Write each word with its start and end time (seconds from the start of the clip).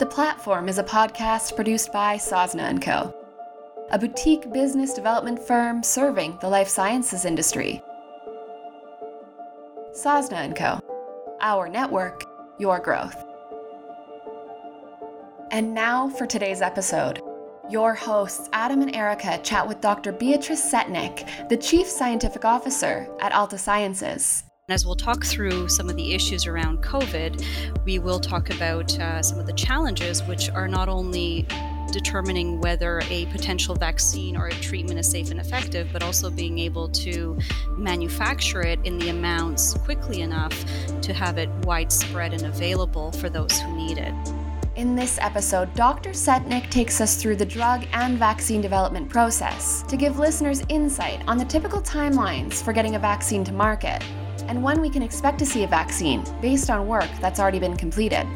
The 0.00 0.06
Platform 0.06 0.70
is 0.70 0.78
a 0.78 0.82
podcast 0.82 1.54
produced 1.54 1.92
by 1.92 2.16
Sosna 2.16 2.80
& 2.80 2.82
Co., 2.82 3.14
a 3.90 3.98
boutique 3.98 4.50
business 4.50 4.94
development 4.94 5.38
firm 5.38 5.82
serving 5.82 6.38
the 6.40 6.48
life 6.48 6.68
sciences 6.68 7.26
industry. 7.26 7.82
Sosna 9.92 10.56
& 10.56 10.56
Co., 10.56 10.80
our 11.42 11.68
network, 11.68 12.24
your 12.58 12.78
growth. 12.78 13.14
And 15.50 15.74
now 15.74 16.08
for 16.08 16.24
today's 16.24 16.62
episode. 16.62 17.20
Your 17.68 17.92
hosts, 17.94 18.48
Adam 18.54 18.80
and 18.80 18.96
Erica, 18.96 19.38
chat 19.42 19.68
with 19.68 19.82
Dr. 19.82 20.12
Beatrice 20.12 20.72
Setnick, 20.72 21.50
the 21.50 21.58
Chief 21.58 21.86
Scientific 21.86 22.46
Officer 22.46 23.06
at 23.20 23.32
Altasciences. 23.32 24.44
As 24.70 24.86
we'll 24.86 24.94
talk 24.94 25.24
through 25.24 25.68
some 25.68 25.90
of 25.90 25.96
the 25.96 26.14
issues 26.14 26.46
around 26.46 26.80
COVID, 26.80 27.44
we 27.84 27.98
will 27.98 28.20
talk 28.20 28.50
about 28.50 28.96
uh, 29.00 29.20
some 29.20 29.40
of 29.40 29.46
the 29.48 29.52
challenges, 29.54 30.22
which 30.22 30.48
are 30.48 30.68
not 30.68 30.88
only 30.88 31.44
determining 31.90 32.60
whether 32.60 33.02
a 33.10 33.26
potential 33.32 33.74
vaccine 33.74 34.36
or 34.36 34.46
a 34.46 34.52
treatment 34.52 35.00
is 35.00 35.10
safe 35.10 35.32
and 35.32 35.40
effective, 35.40 35.88
but 35.92 36.04
also 36.04 36.30
being 36.30 36.60
able 36.60 36.88
to 36.90 37.36
manufacture 37.78 38.62
it 38.62 38.78
in 38.84 38.96
the 39.00 39.08
amounts 39.08 39.74
quickly 39.74 40.20
enough 40.20 40.54
to 41.02 41.12
have 41.12 41.36
it 41.36 41.48
widespread 41.64 42.32
and 42.32 42.46
available 42.46 43.10
for 43.10 43.28
those 43.28 43.58
who 43.58 43.76
need 43.76 43.98
it. 43.98 44.14
In 44.76 44.94
this 44.94 45.18
episode, 45.20 45.74
Dr. 45.74 46.10
Setnick 46.10 46.70
takes 46.70 47.00
us 47.00 47.20
through 47.20 47.34
the 47.36 47.44
drug 47.44 47.88
and 47.92 48.16
vaccine 48.16 48.60
development 48.60 49.08
process 49.08 49.82
to 49.88 49.96
give 49.96 50.20
listeners 50.20 50.62
insight 50.68 51.26
on 51.26 51.38
the 51.38 51.44
typical 51.44 51.82
timelines 51.82 52.62
for 52.62 52.72
getting 52.72 52.94
a 52.94 53.00
vaccine 53.00 53.42
to 53.42 53.52
market 53.52 54.00
and 54.50 54.60
when 54.60 54.80
we 54.80 54.90
can 54.90 55.00
expect 55.00 55.38
to 55.38 55.46
see 55.46 55.62
a 55.62 55.66
vaccine 55.66 56.24
based 56.42 56.70
on 56.70 56.88
work 56.88 57.08
that's 57.20 57.38
already 57.38 57.60
been 57.60 57.76
completed. 57.76 58.26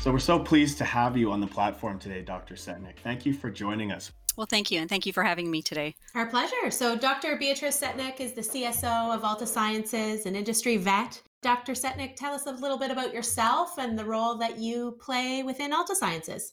So 0.00 0.10
we're 0.10 0.18
so 0.18 0.38
pleased 0.38 0.78
to 0.78 0.84
have 0.84 1.14
you 1.14 1.30
on 1.30 1.40
the 1.40 1.46
platform 1.46 1.98
today, 1.98 2.22
Dr. 2.22 2.54
Setnick. 2.54 2.98
Thank 3.02 3.26
you 3.26 3.34
for 3.34 3.50
joining 3.50 3.92
us. 3.92 4.12
Well, 4.36 4.46
thank 4.48 4.70
you, 4.70 4.80
and 4.80 4.88
thank 4.88 5.04
you 5.04 5.12
for 5.12 5.22
having 5.22 5.50
me 5.50 5.60
today. 5.60 5.94
Our 6.14 6.26
pleasure. 6.26 6.70
So, 6.70 6.96
Dr. 6.96 7.36
Beatrice 7.36 7.80
Setnick 7.80 8.20
is 8.20 8.32
the 8.32 8.42
CSO 8.42 9.14
of 9.14 9.22
Altasciences, 9.22 10.24
an 10.24 10.36
industry 10.36 10.76
vet. 10.76 11.20
Dr. 11.42 11.72
Setnick, 11.72 12.16
tell 12.16 12.32
us 12.32 12.46
a 12.46 12.52
little 12.52 12.78
bit 12.78 12.90
about 12.90 13.12
yourself 13.12 13.78
and 13.78 13.98
the 13.98 14.04
role 14.04 14.36
that 14.36 14.58
you 14.58 14.96
play 15.00 15.42
within 15.42 15.72
Altasciences. 15.72 16.52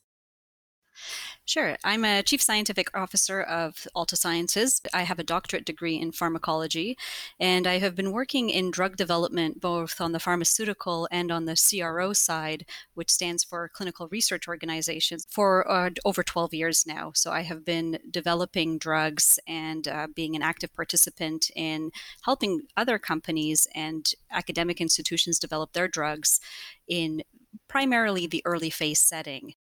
Sure. 1.46 1.76
I'm 1.84 2.06
a 2.06 2.24
chief 2.24 2.42
scientific 2.42 2.88
officer 2.98 3.42
of 3.42 3.86
Altasciences. 3.98 4.80
I 4.94 5.02
have 5.02 5.20
a 5.20 5.26
doctorate 5.26 5.66
degree 5.66 6.00
in 6.00 6.14
pharmacology, 6.14 6.98
and 7.38 7.68
I 7.68 7.80
have 7.80 7.96
been 7.96 8.14
working 8.14 8.50
in 8.50 8.72
drug 8.72 8.96
development 8.96 9.60
both 9.60 10.00
on 10.00 10.14
the 10.14 10.22
pharmaceutical 10.22 11.06
and 11.12 11.34
on 11.34 11.44
the 11.44 11.58
CRO 11.58 12.14
side, 12.14 12.66
which 12.94 13.12
stands 13.12 13.44
for 13.44 13.68
Clinical 13.68 14.08
Research 14.08 14.48
Organizations, 14.48 15.28
for 15.30 15.70
uh, 15.70 15.90
over 16.06 16.24
12 16.24 16.54
years 16.54 16.86
now. 16.88 17.12
So 17.14 17.32
I 17.32 17.42
have 17.42 17.66
been 17.66 18.00
developing 18.10 18.78
drugs 18.78 19.38
and 19.46 19.86
uh, 19.86 20.08
being 20.16 20.38
an 20.38 20.42
active 20.42 20.74
participant 20.74 21.52
in 21.58 21.92
helping 22.22 22.62
other 22.78 22.98
companies 22.98 23.68
and 23.76 24.10
academic 24.32 24.80
institutions 24.80 25.40
develop 25.40 25.74
their 25.74 25.90
drugs 25.90 26.40
in 26.88 27.22
primarily 27.68 28.28
the 28.28 28.42
early 28.46 28.70
phase 28.70 29.02
setting. 29.02 29.56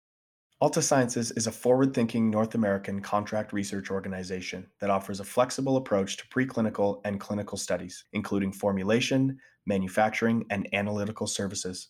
Altasciences 0.62 1.34
is 1.39 1.47
a 1.47 1.53
forward 1.53 1.94
thinking 1.94 2.30
North 2.30 2.55
American 2.55 3.00
contract 3.00 3.55
research 3.55 3.91
organization 3.91 4.67
that 4.78 4.91
offers 4.91 5.19
a 5.19 5.25
flexible 5.25 5.78
approach 5.78 6.19
to 6.19 6.28
preclinical 6.28 7.00
and 7.06 7.19
clinical 7.19 7.56
studies, 7.56 8.05
including 8.12 8.52
formulation, 8.52 9.39
manufacturing, 9.64 10.44
and 10.50 10.69
analytical 10.75 11.27
services. 11.27 11.89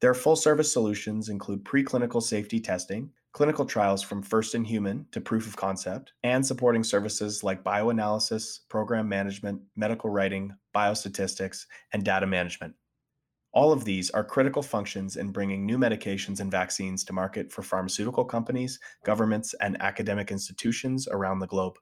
Their 0.00 0.14
full 0.14 0.34
service 0.34 0.72
solutions 0.72 1.28
include 1.28 1.62
preclinical 1.62 2.20
safety 2.20 2.58
testing, 2.58 3.10
clinical 3.30 3.64
trials 3.64 4.02
from 4.02 4.22
first 4.22 4.56
in 4.56 4.64
human 4.64 5.06
to 5.12 5.20
proof 5.20 5.46
of 5.46 5.54
concept, 5.54 6.14
and 6.24 6.44
supporting 6.44 6.82
services 6.82 7.44
like 7.44 7.62
bioanalysis, 7.62 8.58
program 8.68 9.08
management, 9.08 9.62
medical 9.76 10.10
writing, 10.10 10.52
biostatistics, 10.74 11.66
and 11.92 12.04
data 12.04 12.26
management. 12.26 12.74
All 13.52 13.72
of 13.72 13.84
these 13.84 14.10
are 14.10 14.22
critical 14.24 14.62
functions 14.62 15.16
in 15.16 15.32
bringing 15.32 15.64
new 15.64 15.78
medications 15.78 16.40
and 16.40 16.50
vaccines 16.50 17.02
to 17.04 17.12
market 17.12 17.50
for 17.50 17.62
pharmaceutical 17.62 18.24
companies, 18.24 18.78
governments, 19.04 19.54
and 19.60 19.80
academic 19.80 20.30
institutions 20.30 21.08
around 21.08 21.38
the 21.38 21.46
globe. 21.46 21.78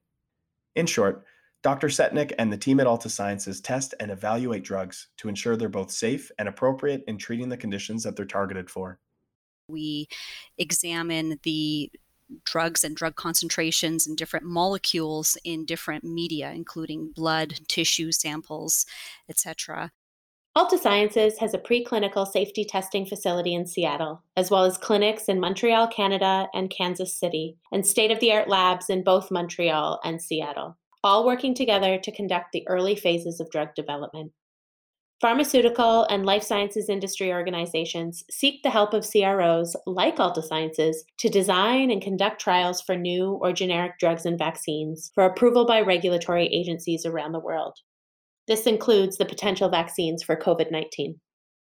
In 0.77 0.87
short, 0.87 1.25
Dr. 1.63 1.89
Setnick 1.89 2.33
and 2.39 2.53
the 2.53 2.57
team 2.57 2.79
at 2.79 2.87
Altasciences 2.87 3.61
test 3.63 3.95
and 3.99 4.11
evaluate 4.11 4.63
drugs 4.63 5.09
to 5.17 5.29
ensure 5.29 5.57
they're 5.57 5.69
both 5.69 5.91
safe 5.91 6.31
and 6.39 6.49
appropriate 6.49 7.03
in 7.09 7.19
treating 7.19 7.49
the 7.49 7.57
conditions 7.57 8.05
that 8.05 8.15
they're 8.15 8.25
targeted 8.25 8.71
for. 8.71 9.01
We 9.69 10.07
examine 10.59 11.41
the 11.43 11.91
drugs 12.45 12.85
and 12.85 12.95
drug 12.95 13.17
concentrations 13.17 14.07
and 14.07 14.17
different 14.17 14.47
molecules 14.47 15.37
in 15.45 15.65
different 15.65 16.05
media, 16.05 16.53
including 16.55 17.13
blood, 17.15 17.61
tissue 17.69 18.13
samples, 18.13 18.87
etc. 19.29 19.91
Altasciences 20.57 21.37
has 21.37 21.53
a 21.53 21.59
preclinical 21.59 22.27
safety 22.27 22.65
testing 22.65 23.05
facility 23.05 23.53
in 23.53 23.67
Seattle, 23.67 24.23
as 24.39 24.51
well 24.51 24.65
as 24.65 24.79
clinics 24.79 25.25
in 25.25 25.39
Montreal, 25.39 25.87
Canada, 25.89 26.49
and 26.55 26.71
Kansas 26.71 27.15
City, 27.15 27.59
and 27.71 27.87
state 27.87 28.11
of 28.11 28.21
the 28.21 28.33
art 28.33 28.49
labs 28.49 28.89
in 28.89 29.05
both 29.05 29.31
Montreal 29.31 30.01
and 30.03 30.23
Seattle, 30.23 30.79
all 31.05 31.27
working 31.27 31.55
together 31.55 31.99
to 31.99 32.11
conduct 32.11 32.53
the 32.53 32.67
early 32.69 32.97
phases 32.97 33.39
of 33.39 33.51
drug 33.51 33.75
development. 33.75 34.33
Pharmaceutical 35.21 36.05
and 36.05 36.25
life 36.25 36.43
sciences 36.43 36.89
industry 36.89 37.31
organizations 37.35 38.25
seek 38.31 38.63
the 38.63 38.71
help 38.71 38.95
of 38.95 39.07
CROs 39.07 39.77
like 39.87 40.17
Altasciences 40.17 40.97
to 41.19 41.29
design 41.29 41.91
and 41.91 42.01
conduct 42.01 42.41
trials 42.41 42.81
for 42.81 42.97
new 42.97 43.33
or 43.43 43.53
generic 43.53 43.99
drugs 43.99 44.25
and 44.25 44.39
vaccines 44.39 45.13
for 45.15 45.27
approval 45.27 45.67
by 45.67 45.83
regulatory 45.83 46.47
agencies 46.47 47.05
around 47.05 47.33
the 47.33 47.41
world. 47.41 47.81
This 48.47 48.67
includes 48.67 49.17
the 49.17 49.25
potential 49.25 49.69
vaccines 49.69 50.23
for 50.23 50.37
COVID 50.37 50.71
19. 50.71 51.21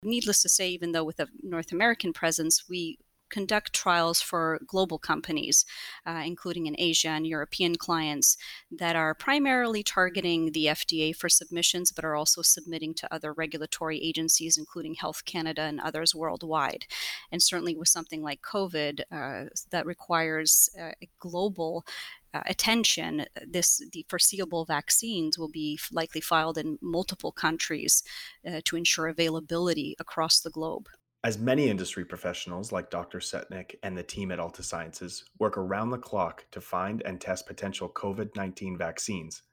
Needless 0.04 0.42
to 0.42 0.50
say, 0.50 0.70
even 0.70 0.94
though 0.94 1.04
with 1.04 1.20
a 1.20 1.28
North 1.44 1.72
American 1.72 2.12
presence, 2.14 2.64
we 2.68 2.98
conduct 3.32 3.74
trials 3.74 4.22
for 4.22 4.60
global 4.68 5.00
companies, 5.00 5.66
uh, 6.06 6.22
including 6.26 6.68
in 6.68 6.76
Asia 6.78 7.10
and 7.10 7.26
European 7.26 7.76
clients, 7.76 8.38
that 8.70 8.96
are 8.96 9.16
primarily 9.16 9.82
targeting 9.82 10.52
the 10.52 10.66
FDA 10.66 11.16
for 11.16 11.30
submissions, 11.30 11.92
but 11.92 12.06
are 12.06 12.16
also 12.16 12.42
submitting 12.42 12.94
to 12.96 13.12
other 13.14 13.34
regulatory 13.34 14.00
agencies, 14.00 14.58
including 14.58 14.96
Health 14.96 15.26
Canada 15.26 15.62
and 15.62 15.80
others 15.80 16.14
worldwide. 16.14 16.86
And 17.32 17.42
certainly 17.42 17.76
with 17.76 17.88
something 17.88 18.22
like 18.22 18.42
COVID, 18.42 19.02
uh, 19.12 19.50
that 19.72 19.86
requires 19.86 20.70
a 20.78 20.94
global 21.20 21.86
uh, 22.34 22.42
attention, 22.46 23.26
this 23.46 23.82
the 23.92 24.06
foreseeable 24.08 24.66
vaccines 24.66 25.38
will 25.38 25.50
be 25.50 25.80
likely 25.92 26.22
filed 26.22 26.58
in 26.58 26.78
multiple 26.82 27.32
countries 27.32 28.04
uh, 28.48 28.62
to 28.66 28.76
ensure 28.76 29.08
availability 29.08 29.96
across 30.00 30.40
the 30.40 30.50
globe. 30.50 30.88
As 31.24 31.38
many 31.38 31.70
industry 31.70 32.04
professionals 32.04 32.72
like 32.72 32.90
Dr. 32.90 33.20
Setnick 33.20 33.76
and 33.84 33.96
the 33.96 34.02
team 34.02 34.32
at 34.32 34.40
Altasciences 34.40 35.24
work 35.38 35.56
around 35.56 35.92
the 35.92 35.98
clock 35.98 36.46
to 36.52 36.60
find 36.60 37.04
and 37.04 37.22
test 37.22 37.46
potential 37.46 37.90
COVID 37.90 38.36
19 38.36 38.78
vaccines, 38.78 39.44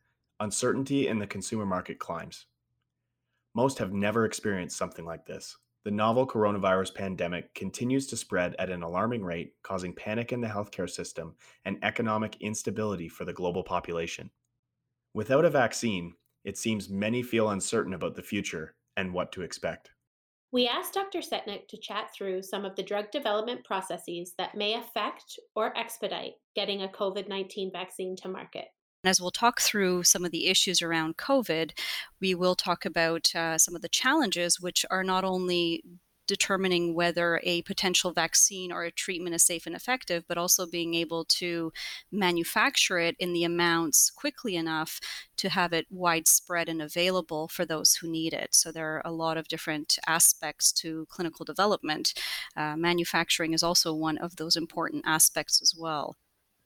uncertainty 0.40 1.08
in 1.08 1.18
the 1.18 1.26
consumer 1.26 1.66
market 1.66 1.98
climbs. 1.98 2.46
Most 3.54 3.78
have 3.78 3.92
never 3.92 4.24
experienced 4.24 4.78
something 4.78 5.04
like 5.04 5.26
this. 5.26 5.56
The 5.88 5.94
novel 5.94 6.26
coronavirus 6.26 6.94
pandemic 6.94 7.54
continues 7.54 8.06
to 8.08 8.16
spread 8.18 8.54
at 8.58 8.68
an 8.68 8.82
alarming 8.82 9.24
rate, 9.24 9.54
causing 9.62 9.94
panic 9.94 10.34
in 10.34 10.42
the 10.42 10.46
healthcare 10.46 10.90
system 10.90 11.34
and 11.64 11.82
economic 11.82 12.36
instability 12.42 13.08
for 13.08 13.24
the 13.24 13.32
global 13.32 13.62
population. 13.62 14.30
Without 15.14 15.46
a 15.46 15.50
vaccine, 15.50 16.12
it 16.44 16.58
seems 16.58 16.90
many 16.90 17.22
feel 17.22 17.48
uncertain 17.48 17.94
about 17.94 18.16
the 18.16 18.22
future 18.22 18.74
and 18.98 19.14
what 19.14 19.32
to 19.32 19.40
expect. 19.40 19.92
We 20.52 20.68
asked 20.68 20.92
Dr. 20.92 21.20
Setnick 21.20 21.68
to 21.68 21.78
chat 21.78 22.10
through 22.14 22.42
some 22.42 22.66
of 22.66 22.76
the 22.76 22.82
drug 22.82 23.10
development 23.10 23.64
processes 23.64 24.34
that 24.36 24.54
may 24.54 24.74
affect 24.74 25.40
or 25.56 25.74
expedite 25.74 26.34
getting 26.54 26.82
a 26.82 26.88
COVID 26.88 27.30
19 27.30 27.72
vaccine 27.72 28.14
to 28.16 28.28
market. 28.28 28.66
As 29.08 29.22
we'll 29.22 29.30
talk 29.30 29.62
through 29.62 30.02
some 30.02 30.26
of 30.26 30.32
the 30.32 30.48
issues 30.48 30.82
around 30.82 31.16
COVID, 31.16 31.70
we 32.20 32.34
will 32.34 32.54
talk 32.54 32.84
about 32.84 33.34
uh, 33.34 33.56
some 33.56 33.74
of 33.74 33.80
the 33.80 33.88
challenges, 33.88 34.60
which 34.60 34.84
are 34.90 35.02
not 35.02 35.24
only 35.24 35.82
determining 36.26 36.94
whether 36.94 37.40
a 37.42 37.62
potential 37.62 38.12
vaccine 38.12 38.70
or 38.70 38.84
a 38.84 38.90
treatment 38.90 39.34
is 39.34 39.42
safe 39.42 39.64
and 39.64 39.74
effective, 39.74 40.24
but 40.28 40.36
also 40.36 40.66
being 40.66 40.92
able 40.92 41.24
to 41.24 41.72
manufacture 42.12 42.98
it 42.98 43.16
in 43.18 43.32
the 43.32 43.44
amounts 43.44 44.10
quickly 44.10 44.56
enough 44.56 45.00
to 45.38 45.48
have 45.48 45.72
it 45.72 45.86
widespread 45.88 46.68
and 46.68 46.82
available 46.82 47.48
for 47.48 47.64
those 47.64 47.94
who 47.94 48.10
need 48.10 48.34
it. 48.34 48.54
So 48.54 48.70
there 48.70 48.96
are 48.96 49.02
a 49.06 49.10
lot 49.10 49.38
of 49.38 49.48
different 49.48 49.98
aspects 50.06 50.70
to 50.72 51.06
clinical 51.08 51.46
development. 51.46 52.12
Uh, 52.54 52.76
manufacturing 52.76 53.54
is 53.54 53.62
also 53.62 53.94
one 53.94 54.18
of 54.18 54.36
those 54.36 54.54
important 54.54 55.04
aspects 55.06 55.62
as 55.62 55.74
well. 55.74 56.18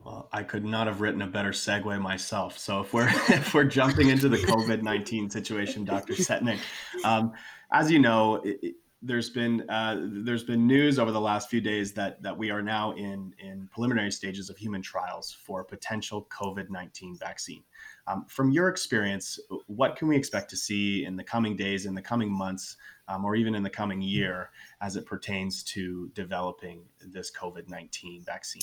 Well, 0.04 0.28
I 0.32 0.43
could 0.43 0.64
not 0.64 0.88
have 0.88 1.00
written 1.00 1.22
a 1.22 1.26
better 1.26 1.50
segue 1.50 2.00
myself. 2.00 2.58
So 2.58 2.81
if 2.81 2.93
we're 2.93 3.08
if 3.28 3.54
we're 3.54 3.64
jumping 3.64 4.08
into 4.08 4.28
the 4.28 4.38
COVID 4.38 4.82
nineteen 4.82 5.31
situation, 5.31 5.84
Dr. 5.84 6.14
Setnick, 6.14 6.58
um, 7.04 7.32
as 7.72 7.90
you 7.90 7.99
know, 7.99 8.37
it, 8.44 8.75
there's 9.00 9.31
been 9.31 9.69
uh, 9.69 10.00
there's 10.00 10.44
been 10.44 10.66
news 10.66 10.99
over 10.99 11.10
the 11.10 11.20
last 11.20 11.50
few 11.50 11.60
days 11.60 11.93
that 11.93 12.22
that 12.22 12.37
we 12.37 12.50
are 12.50 12.62
now 12.62 12.93
in 12.93 13.34
in 13.38 13.69
preliminary 13.72 14.10
stages 14.10 14.50
of 14.50 14.56
human 14.56 14.82
trials 14.82 15.32
for 15.32 15.60
a 15.60 15.64
potential 15.64 16.26
COVID 16.31 16.70
nineteen 16.70 17.16
vaccine. 17.16 17.62
Um, 18.06 18.25
from 18.28 18.50
your 18.50 18.69
experience, 18.69 19.38
what 19.66 19.96
can 19.96 20.08
we 20.08 20.16
expect 20.16 20.50
to 20.50 20.56
see 20.56 21.04
in 21.04 21.16
the 21.16 21.25
coming 21.25 21.56
days, 21.56 21.87
in 21.87 21.94
the 21.94 22.02
coming 22.02 22.31
months, 22.31 22.76
um, 23.08 23.25
or 23.25 23.34
even 23.34 23.54
in 23.54 23.62
the 23.62 23.70
coming 23.70 24.00
year 24.00 24.50
as 24.81 24.96
it 24.96 25.06
pertains 25.06 25.62
to 25.62 26.08
developing 26.14 26.82
this 27.00 27.31
COVID 27.31 27.69
19 27.69 28.22
vaccine? 28.25 28.62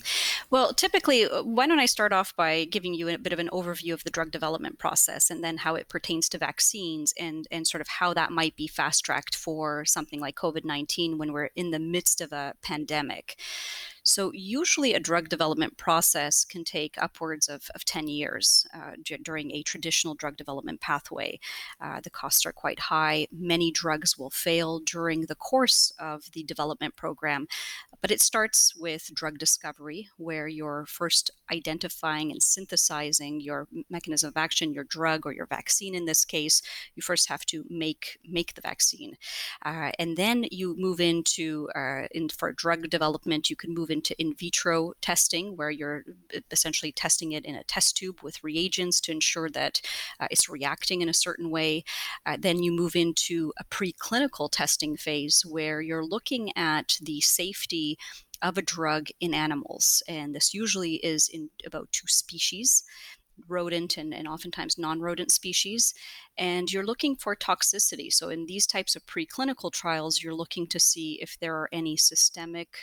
Well, 0.49 0.73
typically, 0.73 1.25
uh, 1.25 1.43
why 1.43 1.67
don't 1.67 1.79
I 1.79 1.85
start 1.85 2.13
off 2.13 2.35
by 2.35 2.65
giving 2.65 2.93
you 2.93 3.09
a 3.09 3.17
bit 3.17 3.33
of 3.33 3.39
an 3.39 3.49
overview 3.51 3.93
of 3.93 4.03
the 4.03 4.09
drug 4.09 4.31
development 4.31 4.79
process 4.79 5.29
and 5.29 5.43
then 5.43 5.57
how 5.57 5.75
it 5.75 5.89
pertains 5.89 6.27
to 6.29 6.37
vaccines 6.37 7.13
and, 7.19 7.47
and 7.51 7.67
sort 7.67 7.81
of 7.81 7.87
how 7.87 8.13
that 8.13 8.31
might 8.31 8.55
be 8.55 8.67
fast 8.67 9.05
tracked 9.05 9.35
for 9.35 9.85
something 9.85 10.19
like 10.19 10.35
COVID 10.35 10.65
19 10.65 11.17
when 11.17 11.31
we're 11.31 11.49
in 11.55 11.71
the 11.71 11.79
midst 11.79 12.21
of 12.21 12.31
a 12.31 12.55
pandemic. 12.61 13.37
So, 14.09 14.31
usually, 14.33 14.95
a 14.95 14.99
drug 14.99 15.29
development 15.29 15.77
process 15.77 16.43
can 16.43 16.63
take 16.63 16.95
upwards 16.97 17.47
of, 17.47 17.69
of 17.75 17.85
10 17.85 18.07
years 18.07 18.65
uh, 18.73 18.93
d- 19.03 19.17
during 19.21 19.51
a 19.51 19.61
traditional 19.61 20.15
drug 20.15 20.35
development 20.35 20.81
pathway. 20.81 21.39
Uh, 21.79 22.01
the 22.01 22.09
costs 22.09 22.43
are 22.43 22.51
quite 22.51 22.79
high. 22.79 23.27
Many 23.31 23.71
drugs 23.71 24.17
will 24.17 24.31
fail 24.31 24.79
during 24.79 25.27
the 25.27 25.35
course 25.35 25.93
of 25.99 26.23
the 26.33 26.41
development 26.41 26.95
program, 26.95 27.45
but 28.01 28.09
it 28.09 28.19
starts 28.19 28.75
with 28.75 29.13
drug 29.13 29.37
discovery, 29.37 30.09
where 30.17 30.47
you're 30.47 30.87
first 30.87 31.29
identifying 31.51 32.31
and 32.31 32.41
synthesizing 32.41 33.39
your 33.41 33.67
mechanism 33.91 34.29
of 34.29 34.37
action, 34.37 34.73
your 34.73 34.85
drug 34.85 35.27
or 35.27 35.33
your 35.33 35.45
vaccine 35.45 35.93
in 35.93 36.05
this 36.05 36.25
case. 36.25 36.63
You 36.95 37.03
first 37.03 37.29
have 37.29 37.45
to 37.47 37.63
make, 37.69 38.17
make 38.27 38.55
the 38.55 38.61
vaccine. 38.61 39.17
Uh, 39.63 39.91
and 39.99 40.17
then 40.17 40.45
you 40.49 40.75
move 40.79 40.99
into, 40.99 41.69
uh, 41.75 42.07
in, 42.11 42.29
for 42.29 42.51
drug 42.53 42.89
development, 42.89 43.51
you 43.51 43.55
can 43.55 43.71
move 43.71 43.91
into 43.91 43.98
in 44.17 44.33
vitro 44.35 44.93
testing, 45.01 45.55
where 45.55 45.69
you're 45.69 46.03
essentially 46.51 46.91
testing 46.91 47.31
it 47.31 47.45
in 47.45 47.55
a 47.55 47.63
test 47.63 47.97
tube 47.97 48.19
with 48.21 48.43
reagents 48.43 48.99
to 49.01 49.11
ensure 49.11 49.49
that 49.49 49.81
uh, 50.19 50.27
it's 50.31 50.49
reacting 50.49 51.01
in 51.01 51.09
a 51.09 51.13
certain 51.13 51.49
way. 51.49 51.83
Uh, 52.25 52.37
then 52.39 52.63
you 52.63 52.71
move 52.71 52.95
into 52.95 53.53
a 53.59 53.63
preclinical 53.65 54.49
testing 54.51 54.95
phase 54.97 55.43
where 55.45 55.81
you're 55.81 56.05
looking 56.05 56.55
at 56.55 56.97
the 57.01 57.21
safety 57.21 57.97
of 58.41 58.57
a 58.57 58.61
drug 58.61 59.07
in 59.19 59.33
animals. 59.33 60.01
And 60.07 60.33
this 60.33 60.53
usually 60.53 60.95
is 60.95 61.27
in 61.27 61.49
about 61.65 61.91
two 61.91 62.07
species 62.07 62.83
rodent 63.47 63.97
and, 63.97 64.13
and 64.13 64.27
oftentimes 64.27 64.77
non 64.77 64.99
rodent 64.99 65.31
species. 65.31 65.93
And 66.37 66.71
you're 66.71 66.85
looking 66.85 67.15
for 67.15 67.35
toxicity. 67.35 68.11
So, 68.11 68.29
in 68.29 68.45
these 68.45 68.67
types 68.67 68.95
of 68.95 69.05
preclinical 69.05 69.71
trials, 69.71 70.21
you're 70.21 70.35
looking 70.35 70.67
to 70.67 70.79
see 70.79 71.19
if 71.21 71.37
there 71.39 71.55
are 71.55 71.69
any 71.71 71.97
systemic 71.97 72.77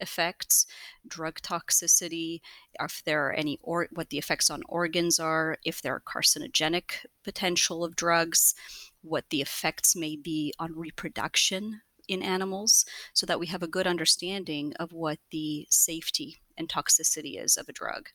effects, 0.00 0.66
drug 1.06 1.40
toxicity, 1.40 2.40
if 2.80 3.02
there 3.04 3.26
are 3.26 3.32
any 3.32 3.58
or 3.62 3.88
what 3.92 4.10
the 4.10 4.18
effects 4.18 4.50
on 4.50 4.62
organs 4.68 5.18
are, 5.18 5.56
if 5.64 5.82
there 5.82 5.94
are 5.94 6.00
carcinogenic 6.00 7.06
potential 7.24 7.84
of 7.84 7.96
drugs, 7.96 8.54
what 9.02 9.24
the 9.30 9.40
effects 9.40 9.96
may 9.96 10.16
be 10.16 10.52
on 10.58 10.74
reproduction 10.74 11.80
in 12.08 12.22
animals, 12.22 12.86
so 13.12 13.26
that 13.26 13.38
we 13.38 13.46
have 13.46 13.62
a 13.62 13.68
good 13.68 13.86
understanding 13.86 14.72
of 14.80 14.92
what 14.92 15.18
the 15.30 15.66
safety 15.70 16.38
and 16.56 16.68
toxicity 16.68 17.42
is 17.42 17.56
of 17.56 17.68
a 17.68 17.72
drug 17.72 18.08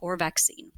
or 0.00 0.16
vaccine. 0.16 0.72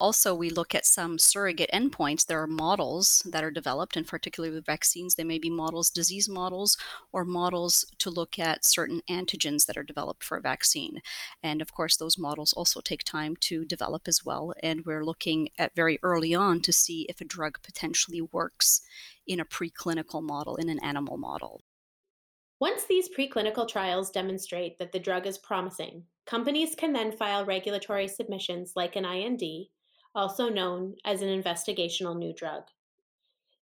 Also, 0.00 0.34
we 0.34 0.48
look 0.48 0.74
at 0.74 0.86
some 0.86 1.18
surrogate 1.18 1.68
endpoints. 1.74 2.24
There 2.24 2.40
are 2.40 2.46
models 2.46 3.22
that 3.26 3.44
are 3.44 3.50
developed, 3.50 3.98
and 3.98 4.06
particularly 4.06 4.54
with 4.54 4.64
vaccines, 4.64 5.14
they 5.14 5.24
may 5.24 5.38
be 5.38 5.50
models, 5.50 5.90
disease 5.90 6.26
models, 6.26 6.78
or 7.12 7.24
models 7.26 7.84
to 7.98 8.08
look 8.08 8.38
at 8.38 8.64
certain 8.64 9.02
antigens 9.10 9.66
that 9.66 9.76
are 9.76 9.82
developed 9.82 10.24
for 10.24 10.38
a 10.38 10.40
vaccine. 10.40 11.02
And 11.42 11.60
of 11.60 11.74
course, 11.74 11.98
those 11.98 12.16
models 12.16 12.54
also 12.54 12.80
take 12.80 13.04
time 13.04 13.36
to 13.40 13.66
develop 13.66 14.08
as 14.08 14.24
well. 14.24 14.54
And 14.62 14.86
we're 14.86 15.04
looking 15.04 15.50
at 15.58 15.74
very 15.76 15.98
early 16.02 16.34
on 16.34 16.62
to 16.62 16.72
see 16.72 17.04
if 17.10 17.20
a 17.20 17.26
drug 17.26 17.58
potentially 17.62 18.22
works 18.22 18.80
in 19.26 19.38
a 19.38 19.44
preclinical 19.44 20.22
model, 20.22 20.56
in 20.56 20.70
an 20.70 20.82
animal 20.82 21.18
model. 21.18 21.60
Once 22.58 22.84
these 22.84 23.08
preclinical 23.08 23.68
trials 23.68 24.10
demonstrate 24.10 24.78
that 24.78 24.92
the 24.92 24.98
drug 24.98 25.26
is 25.26 25.36
promising, 25.38 26.04
companies 26.26 26.74
can 26.74 26.92
then 26.94 27.12
file 27.12 27.44
regulatory 27.44 28.08
submissions 28.08 28.72
like 28.74 28.96
an 28.96 29.04
IND 29.04 29.42
also 30.14 30.48
known 30.48 30.96
as 31.04 31.22
an 31.22 31.28
investigational 31.28 32.18
new 32.18 32.32
drug. 32.34 32.64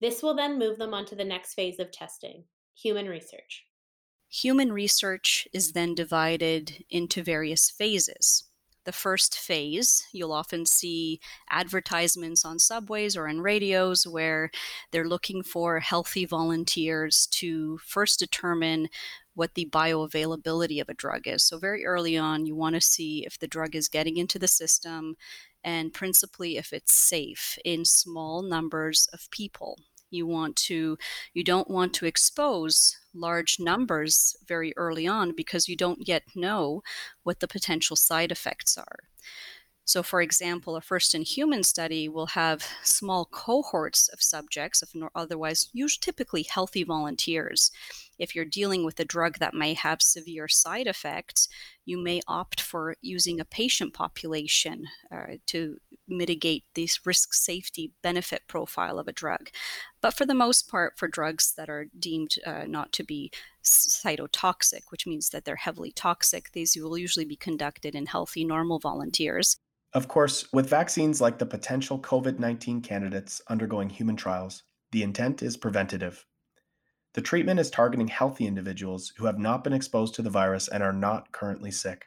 This 0.00 0.22
will 0.22 0.34
then 0.34 0.58
move 0.58 0.78
them 0.78 0.92
onto 0.92 1.16
the 1.16 1.24
next 1.24 1.54
phase 1.54 1.78
of 1.78 1.90
testing 1.90 2.44
human 2.74 3.08
research. 3.08 3.64
Human 4.28 4.72
research 4.72 5.48
is 5.52 5.72
then 5.72 5.94
divided 5.94 6.84
into 6.90 7.22
various 7.22 7.70
phases. 7.70 8.44
The 8.84 8.92
first 8.92 9.36
phase, 9.38 10.06
you'll 10.12 10.32
often 10.32 10.64
see 10.64 11.20
advertisements 11.50 12.44
on 12.44 12.60
subways 12.60 13.16
or 13.16 13.26
in 13.26 13.40
radios 13.40 14.06
where 14.06 14.50
they're 14.92 15.08
looking 15.08 15.42
for 15.42 15.80
healthy 15.80 16.24
volunteers 16.24 17.26
to 17.32 17.78
first 17.78 18.20
determine 18.20 18.88
what 19.34 19.54
the 19.54 19.68
bioavailability 19.72 20.80
of 20.80 20.88
a 20.88 20.94
drug 20.94 21.26
is. 21.26 21.42
So, 21.42 21.58
very 21.58 21.84
early 21.84 22.16
on, 22.16 22.46
you 22.46 22.54
want 22.54 22.74
to 22.76 22.80
see 22.80 23.24
if 23.26 23.38
the 23.38 23.48
drug 23.48 23.74
is 23.74 23.88
getting 23.88 24.16
into 24.18 24.38
the 24.38 24.48
system 24.48 25.16
and 25.66 25.92
principally 25.92 26.56
if 26.56 26.72
it's 26.72 26.94
safe 26.94 27.58
in 27.64 27.84
small 27.84 28.40
numbers 28.40 29.08
of 29.12 29.28
people. 29.32 29.76
You 30.10 30.26
want 30.26 30.54
to 30.56 30.96
you 31.34 31.42
don't 31.42 31.68
want 31.68 31.92
to 31.94 32.06
expose 32.06 32.96
large 33.12 33.58
numbers 33.58 34.36
very 34.46 34.72
early 34.76 35.06
on 35.08 35.34
because 35.36 35.68
you 35.68 35.76
don't 35.76 36.06
yet 36.06 36.22
know 36.36 36.82
what 37.24 37.40
the 37.40 37.48
potential 37.48 37.96
side 37.96 38.30
effects 38.30 38.78
are. 38.78 38.98
So, 39.86 40.02
for 40.02 40.20
example, 40.20 40.74
a 40.74 40.80
first 40.80 41.14
in 41.14 41.22
human 41.22 41.62
study 41.62 42.08
will 42.08 42.26
have 42.26 42.66
small 42.82 43.24
cohorts 43.24 44.08
of 44.08 44.20
subjects, 44.20 44.82
of 44.82 44.90
otherwise 45.14 45.68
usually 45.72 46.00
typically 46.00 46.42
healthy 46.42 46.82
volunteers. 46.82 47.70
If 48.18 48.34
you're 48.34 48.44
dealing 48.44 48.84
with 48.84 48.98
a 48.98 49.04
drug 49.04 49.38
that 49.38 49.54
may 49.54 49.74
have 49.74 50.02
severe 50.02 50.48
side 50.48 50.88
effects, 50.88 51.48
you 51.84 51.98
may 51.98 52.20
opt 52.26 52.60
for 52.60 52.96
using 53.00 53.38
a 53.38 53.44
patient 53.44 53.94
population 53.94 54.86
uh, 55.12 55.36
to 55.46 55.76
mitigate 56.08 56.64
this 56.74 57.06
risk 57.06 57.32
safety 57.32 57.92
benefit 58.02 58.42
profile 58.48 58.98
of 58.98 59.06
a 59.06 59.12
drug. 59.12 59.50
But 60.00 60.14
for 60.14 60.26
the 60.26 60.34
most 60.34 60.68
part, 60.68 60.98
for 60.98 61.06
drugs 61.06 61.52
that 61.56 61.68
are 61.68 61.86
deemed 61.96 62.34
uh, 62.44 62.64
not 62.66 62.92
to 62.94 63.04
be 63.04 63.30
cytotoxic, 63.62 64.82
which 64.90 65.06
means 65.06 65.30
that 65.30 65.44
they're 65.44 65.56
heavily 65.56 65.92
toxic, 65.92 66.50
these 66.52 66.76
will 66.76 66.98
usually 66.98 67.24
be 67.24 67.36
conducted 67.36 67.94
in 67.94 68.06
healthy, 68.06 68.44
normal 68.44 68.80
volunteers. 68.80 69.58
Of 69.96 70.08
course, 70.08 70.52
with 70.52 70.68
vaccines 70.68 71.22
like 71.22 71.38
the 71.38 71.46
potential 71.46 71.98
COVID 71.98 72.38
19 72.38 72.82
candidates 72.82 73.40
undergoing 73.48 73.88
human 73.88 74.14
trials, 74.14 74.62
the 74.92 75.02
intent 75.02 75.42
is 75.42 75.56
preventative. 75.56 76.26
The 77.14 77.22
treatment 77.22 77.60
is 77.60 77.70
targeting 77.70 78.08
healthy 78.08 78.46
individuals 78.46 79.14
who 79.16 79.24
have 79.24 79.38
not 79.38 79.64
been 79.64 79.72
exposed 79.72 80.14
to 80.16 80.22
the 80.22 80.28
virus 80.28 80.68
and 80.68 80.82
are 80.82 80.92
not 80.92 81.32
currently 81.32 81.70
sick. 81.70 82.04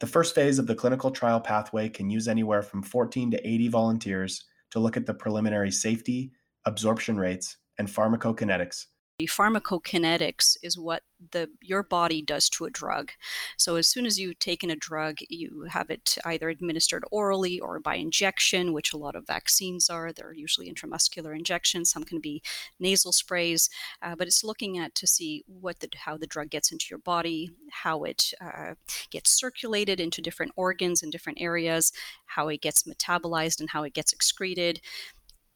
The 0.00 0.08
first 0.08 0.34
phase 0.34 0.58
of 0.58 0.66
the 0.66 0.74
clinical 0.74 1.12
trial 1.12 1.40
pathway 1.40 1.88
can 1.88 2.10
use 2.10 2.26
anywhere 2.26 2.62
from 2.62 2.82
14 2.82 3.30
to 3.30 3.48
80 3.48 3.68
volunteers 3.68 4.44
to 4.72 4.80
look 4.80 4.96
at 4.96 5.06
the 5.06 5.14
preliminary 5.14 5.70
safety, 5.70 6.32
absorption 6.64 7.16
rates, 7.16 7.58
and 7.78 7.86
pharmacokinetics 7.86 8.86
Pharmacokinetics 9.26 10.56
is 10.62 10.78
what 10.78 11.02
the 11.32 11.50
your 11.60 11.82
body 11.82 12.22
does 12.22 12.48
to 12.48 12.64
a 12.64 12.70
drug. 12.70 13.12
So 13.56 13.76
as 13.76 13.86
soon 13.86 14.06
as 14.06 14.18
you've 14.18 14.38
taken 14.38 14.70
a 14.70 14.76
drug, 14.76 15.18
you 15.28 15.66
have 15.70 15.90
it 15.90 16.16
either 16.24 16.48
administered 16.48 17.04
orally 17.10 17.60
or 17.60 17.78
by 17.78 17.96
injection, 17.96 18.72
which 18.72 18.92
a 18.92 18.96
lot 18.96 19.14
of 19.14 19.26
vaccines 19.26 19.90
are. 19.90 20.12
They're 20.12 20.32
usually 20.32 20.72
intramuscular 20.72 21.36
injections. 21.36 21.90
Some 21.90 22.04
can 22.04 22.20
be 22.20 22.42
nasal 22.78 23.12
sprays, 23.12 23.68
uh, 24.02 24.14
but 24.16 24.26
it's 24.26 24.44
looking 24.44 24.78
at 24.78 24.94
to 24.94 25.06
see 25.06 25.44
what 25.46 25.80
the 25.80 25.88
how 25.94 26.16
the 26.16 26.26
drug 26.26 26.50
gets 26.50 26.72
into 26.72 26.86
your 26.90 26.98
body, 27.00 27.50
how 27.70 28.04
it 28.04 28.32
uh, 28.40 28.74
gets 29.10 29.30
circulated 29.30 30.00
into 30.00 30.22
different 30.22 30.52
organs 30.56 31.02
and 31.02 31.12
different 31.12 31.40
areas, 31.40 31.92
how 32.26 32.48
it 32.48 32.62
gets 32.62 32.84
metabolized 32.84 33.60
and 33.60 33.70
how 33.70 33.82
it 33.82 33.94
gets 33.94 34.12
excreted. 34.12 34.80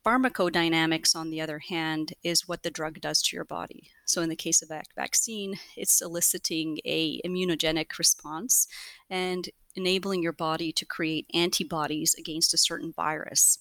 Pharmacodynamics, 0.04 1.16
on 1.16 1.30
the 1.30 1.40
other 1.40 1.61
hand, 1.61 2.12
is 2.23 2.46
what 2.46 2.62
the 2.62 2.70
drug 2.70 3.00
does 3.00 3.23
to 3.23 3.37
your 3.37 3.44
body. 3.44 3.90
So, 4.04 4.20
in 4.20 4.28
the 4.28 4.37
case 4.37 4.61
of 4.61 4.70
a 4.70 4.82
vaccine, 4.94 5.58
it's 5.76 6.02
eliciting 6.02 6.78
a 6.84 7.23
immunogenic 7.23 7.96
response 7.99 8.68
and 9.08 9.49
enabling 9.75 10.23
your 10.23 10.32
body 10.32 10.73
to 10.73 10.84
create 10.84 11.30
antibodies 11.32 12.14
against 12.18 12.52
a 12.52 12.58
certain 12.58 12.92
virus 12.92 13.58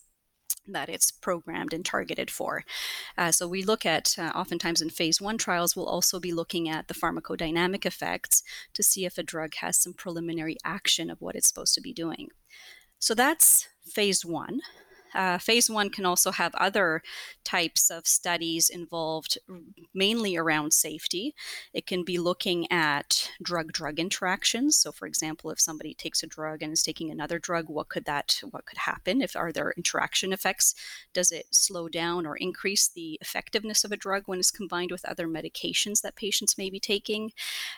that 0.68 0.90
it's 0.90 1.12
programmed 1.12 1.74
and 1.74 1.86
targeted 1.86 2.30
for. 2.32 2.64
Uh, 3.18 3.32
so 3.32 3.48
we 3.48 3.64
look 3.64 3.86
at, 3.86 4.16
uh, 4.18 4.32
oftentimes 4.36 4.82
in 4.82 4.90
phase 4.90 5.20
one 5.20 5.38
trials, 5.38 5.76
we'll 5.76 5.86
also 5.86 6.20
be 6.20 6.32
looking 6.32 6.70
at 6.70 6.88
the 6.88 6.94
pharmacodynamic 6.94 7.86
effects 7.86 8.44
to 8.74 8.84
see 8.84 9.06
if 9.06 9.18
a 9.18 9.24
drug 9.24 9.56
has 9.56 9.78
some 9.78 9.94
preliminary 9.94 10.58
action 10.64 11.10
of 11.10 11.20
what 11.22 11.36
it's 11.36 11.48
supposed 11.48 11.76
to 11.76 11.82
be 11.82 11.94
doing. 11.94 12.30
So 13.00 13.14
that's 13.14 13.68
phase 13.86 14.24
one. 14.24 14.62
Uh, 15.14 15.38
phase 15.38 15.70
one 15.70 15.90
can 15.90 16.06
also 16.06 16.32
have 16.32 16.54
other 16.56 17.02
types 17.44 17.90
of 17.90 18.08
studies 18.08 18.70
involved, 18.70 19.38
mainly 19.94 20.36
around 20.36 20.74
safety. 20.74 21.34
It 21.74 21.86
can 21.86 22.04
be 22.04 22.18
looking 22.18 22.72
at 22.72 23.30
drug 23.42 23.72
drug 23.72 24.00
interactions. 24.00 24.78
So, 24.78 24.92
for 24.92 25.08
example, 25.08 25.52
if 25.52 25.60
somebody 25.60 25.94
takes 25.94 26.24
a 26.24 26.28
drug 26.28 26.62
and 26.62 26.74
is 26.74 26.84
taking 26.84 27.12
another 27.12 27.40
drug, 27.40 27.70
what 27.70 27.90
could 27.90 28.06
that 28.06 28.42
what 28.52 28.66
could 28.66 28.80
happen? 28.80 29.22
If 29.22 29.36
are 29.36 29.52
there 29.52 29.74
interaction 29.76 30.34
effects? 30.34 30.76
Does 31.14 31.32
it 31.32 31.48
slow 31.52 31.88
down 31.88 32.26
or 32.26 32.36
increase 32.38 32.88
the 32.88 33.18
effectiveness 33.22 33.84
of 33.84 33.92
a 33.92 33.98
drug 33.98 34.24
when 34.26 34.40
it's 34.40 34.52
combined 34.52 34.92
with 34.92 35.06
other 35.06 35.28
medications 35.28 36.02
that 36.02 36.16
patients 36.16 36.58
may 36.58 36.70
be 36.70 36.80
taking? 36.80 37.32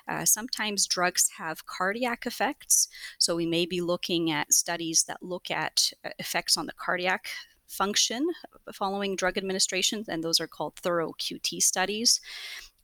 Uh, 0.07 0.25
sometimes 0.25 0.87
drugs 0.87 1.31
have 1.37 1.65
cardiac 1.65 2.25
effects, 2.25 2.87
so 3.17 3.35
we 3.35 3.45
may 3.45 3.65
be 3.65 3.81
looking 3.81 4.31
at 4.31 4.53
studies 4.53 5.03
that 5.03 5.23
look 5.23 5.51
at 5.51 5.91
uh, 6.03 6.09
effects 6.19 6.57
on 6.57 6.65
the 6.65 6.73
cardiac 6.73 7.24
function 7.67 8.27
following 8.73 9.15
drug 9.15 9.37
administration, 9.37 10.05
and 10.07 10.23
those 10.23 10.39
are 10.39 10.47
called 10.47 10.75
thorough 10.75 11.13
QT 11.19 11.61
studies. 11.61 12.21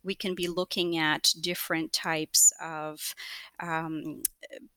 We 0.04 0.14
can 0.14 0.34
be 0.34 0.48
looking 0.48 0.98
at 0.98 1.32
different 1.40 1.92
types 1.92 2.52
of 2.60 3.14
um, 3.60 4.22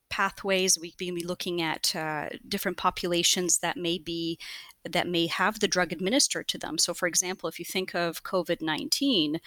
pathways. 0.10 0.78
We 0.80 0.92
can 0.92 1.16
be 1.16 1.26
looking 1.26 1.62
at 1.62 1.96
uh, 1.96 2.30
different 2.48 2.78
populations 2.78 3.60
that 3.60 3.76
may 3.76 3.98
be 3.98 4.38
that 4.88 5.08
may 5.08 5.26
have 5.26 5.60
the 5.60 5.68
drug 5.68 5.92
administered 5.92 6.48
to 6.50 6.60
them. 6.60 6.78
So, 6.78 6.94
for 6.94 7.08
example, 7.08 7.50
if 7.50 7.58
you 7.58 7.66
think 7.66 7.96
of 7.96 8.24
COVID 8.24 8.62
nineteen, 8.62 9.40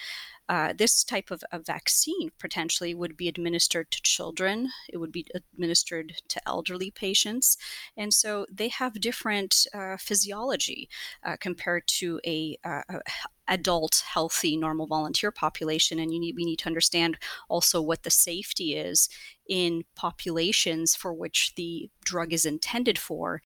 uh, 0.49 0.73
this 0.77 1.05
type 1.05 1.31
of 1.31 1.43
a 1.53 1.59
vaccine 1.59 2.31
potentially 2.39 2.95
would 2.95 3.17
be 3.17 3.29
administered 3.29 3.91
to 3.91 4.03
children. 4.03 4.69
It 4.89 4.99
would 4.99 5.13
be 5.13 5.27
administered 5.35 6.15
to 6.29 6.41
elderly 6.47 6.91
patients, 6.91 7.57
and 7.97 8.13
so 8.13 8.47
they 8.51 8.69
have 8.69 9.01
different 9.01 9.67
uh, 9.75 9.97
physiology 9.99 10.89
uh, 11.25 11.37
compared 11.41 11.87
to 11.89 12.21
a, 12.27 12.59
uh, 12.65 12.83
a, 12.89 13.01
adult, 13.49 14.05
healthy, 14.07 14.57
normal 14.57 14.87
volunteer 14.87 15.31
population. 15.31 15.99
And 15.99 16.13
you 16.13 16.21
need 16.21 16.37
we 16.37 16.45
need 16.45 16.59
to 16.61 16.67
understand 16.67 17.19
also 17.49 17.81
what 17.81 18.03
the 18.03 18.11
safety 18.11 18.77
is 18.77 19.09
in 19.49 19.85
populations 19.97 20.95
for 20.95 21.13
which 21.13 21.55
the 21.57 21.91
drug 22.05 22.33
is 22.33 22.45
intended 22.47 22.99
for. 22.99 23.43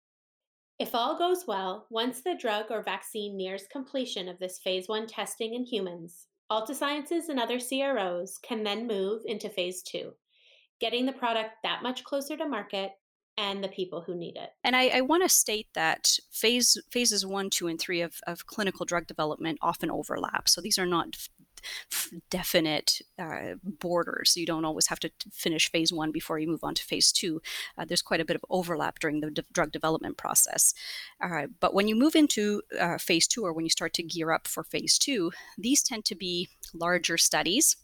If 0.78 0.94
all 0.94 1.18
goes 1.18 1.44
well, 1.46 1.86
once 1.90 2.20
the 2.20 2.36
drug 2.36 2.66
or 2.70 2.82
vaccine 2.82 3.36
nears 3.36 3.64
completion 3.70 4.28
of 4.28 4.38
this 4.38 4.58
phase 4.58 4.86
one 4.86 5.08
testing 5.08 5.54
in 5.54 5.64
humans, 5.64 6.28
Altasciences 6.50 7.28
and 7.28 7.38
other 7.38 7.58
CROs 7.58 8.38
can 8.42 8.62
then 8.62 8.86
move 8.86 9.22
into 9.26 9.48
phase 9.48 9.82
two, 9.82 10.14
getting 10.80 11.06
the 11.06 11.12
product 11.12 11.50
that 11.62 11.82
much 11.82 12.04
closer 12.04 12.36
to 12.36 12.48
market 12.48 12.92
and 13.36 13.62
the 13.62 13.68
people 13.68 14.02
who 14.02 14.16
need 14.16 14.36
it. 14.36 14.50
And 14.64 14.74
I, 14.74 14.88
I 14.88 15.00
want 15.02 15.22
to 15.22 15.28
state 15.28 15.68
that 15.74 16.08
phase 16.30 16.76
phases 16.90 17.24
one, 17.24 17.50
two, 17.50 17.68
and 17.68 17.78
three 17.78 18.00
of, 18.00 18.16
of 18.26 18.46
clinical 18.46 18.84
drug 18.84 19.06
development 19.06 19.58
often 19.62 19.90
overlap. 19.90 20.48
So 20.48 20.60
these 20.60 20.78
are 20.78 20.86
not 20.86 21.16
definite 22.30 23.00
uh, 23.18 23.54
borders. 23.62 24.36
You 24.36 24.46
don't 24.46 24.64
always 24.64 24.88
have 24.88 25.00
to 25.00 25.10
finish 25.32 25.70
phase 25.70 25.92
one 25.92 26.12
before 26.12 26.38
you 26.38 26.46
move 26.46 26.64
on 26.64 26.74
to 26.74 26.84
phase 26.84 27.12
two. 27.12 27.40
Uh, 27.76 27.84
there's 27.84 28.02
quite 28.02 28.20
a 28.20 28.24
bit 28.24 28.36
of 28.36 28.44
overlap 28.50 28.98
during 28.98 29.20
the 29.20 29.44
drug 29.52 29.72
development 29.72 30.16
process. 30.16 30.74
Uh, 31.22 31.46
but 31.60 31.74
when 31.74 31.88
you 31.88 31.96
move 31.96 32.14
into 32.14 32.62
uh, 32.78 32.98
phase 32.98 33.26
two 33.26 33.44
or 33.44 33.52
when 33.52 33.64
you 33.64 33.70
start 33.70 33.92
to 33.94 34.02
gear 34.02 34.30
up 34.30 34.46
for 34.46 34.64
phase 34.64 34.98
two, 34.98 35.32
these 35.56 35.82
tend 35.82 36.04
to 36.04 36.14
be 36.14 36.48
larger 36.74 37.16
studies 37.16 37.76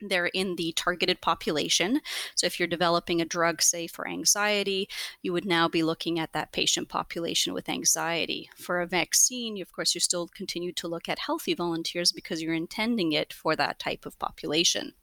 they're 0.00 0.26
in 0.26 0.56
the 0.56 0.72
targeted 0.72 1.20
population. 1.20 2.00
So, 2.34 2.46
if 2.46 2.58
you're 2.58 2.68
developing 2.68 3.20
a 3.20 3.24
drug, 3.24 3.62
say 3.62 3.86
for 3.86 4.08
anxiety, 4.08 4.88
you 5.22 5.32
would 5.32 5.44
now 5.44 5.68
be 5.68 5.82
looking 5.82 6.18
at 6.18 6.32
that 6.32 6.52
patient 6.52 6.88
population 6.88 7.54
with 7.54 7.68
anxiety. 7.68 8.50
For 8.56 8.80
a 8.80 8.86
vaccine, 8.86 9.60
of 9.60 9.72
course, 9.72 9.94
you 9.94 10.00
still 10.00 10.28
continue 10.28 10.72
to 10.72 10.88
look 10.88 11.08
at 11.08 11.18
healthy 11.18 11.54
volunteers 11.54 12.12
because 12.12 12.42
you're 12.42 12.54
intending 12.54 13.12
it 13.12 13.32
for 13.32 13.56
that 13.56 13.78
type 13.78 14.06
of 14.06 14.18
population. 14.18 14.94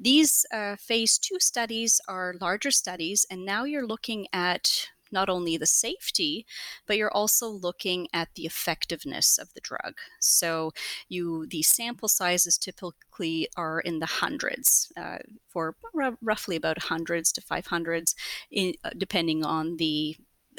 These 0.00 0.46
uh, 0.52 0.76
phase 0.76 1.18
two 1.18 1.40
studies 1.40 2.00
are 2.06 2.36
larger 2.40 2.70
studies, 2.70 3.26
and 3.30 3.44
now 3.44 3.64
you're 3.64 3.86
looking 3.86 4.28
at 4.32 4.90
not 5.10 5.28
only 5.28 5.56
the 5.56 5.66
safety, 5.66 6.46
but 6.86 6.96
you're 6.96 7.12
also 7.12 7.48
looking 7.48 8.08
at 8.12 8.28
the 8.34 8.46
effectiveness 8.46 9.38
of 9.38 9.52
the 9.54 9.60
drug. 9.60 9.94
So 10.20 10.72
you 11.08 11.46
the 11.46 11.62
sample 11.62 12.08
sizes 12.08 12.58
typically 12.58 13.48
are 13.56 13.80
in 13.80 13.98
the 13.98 14.06
hundreds 14.06 14.92
uh, 14.96 15.18
for 15.48 15.76
r- 15.94 16.16
roughly 16.22 16.56
about 16.56 16.82
hundreds 16.84 17.32
to 17.32 17.40
500s, 17.40 18.14
in, 18.50 18.74
uh, 18.84 18.90
depending 18.96 19.44
on 19.44 19.76
the 19.76 20.16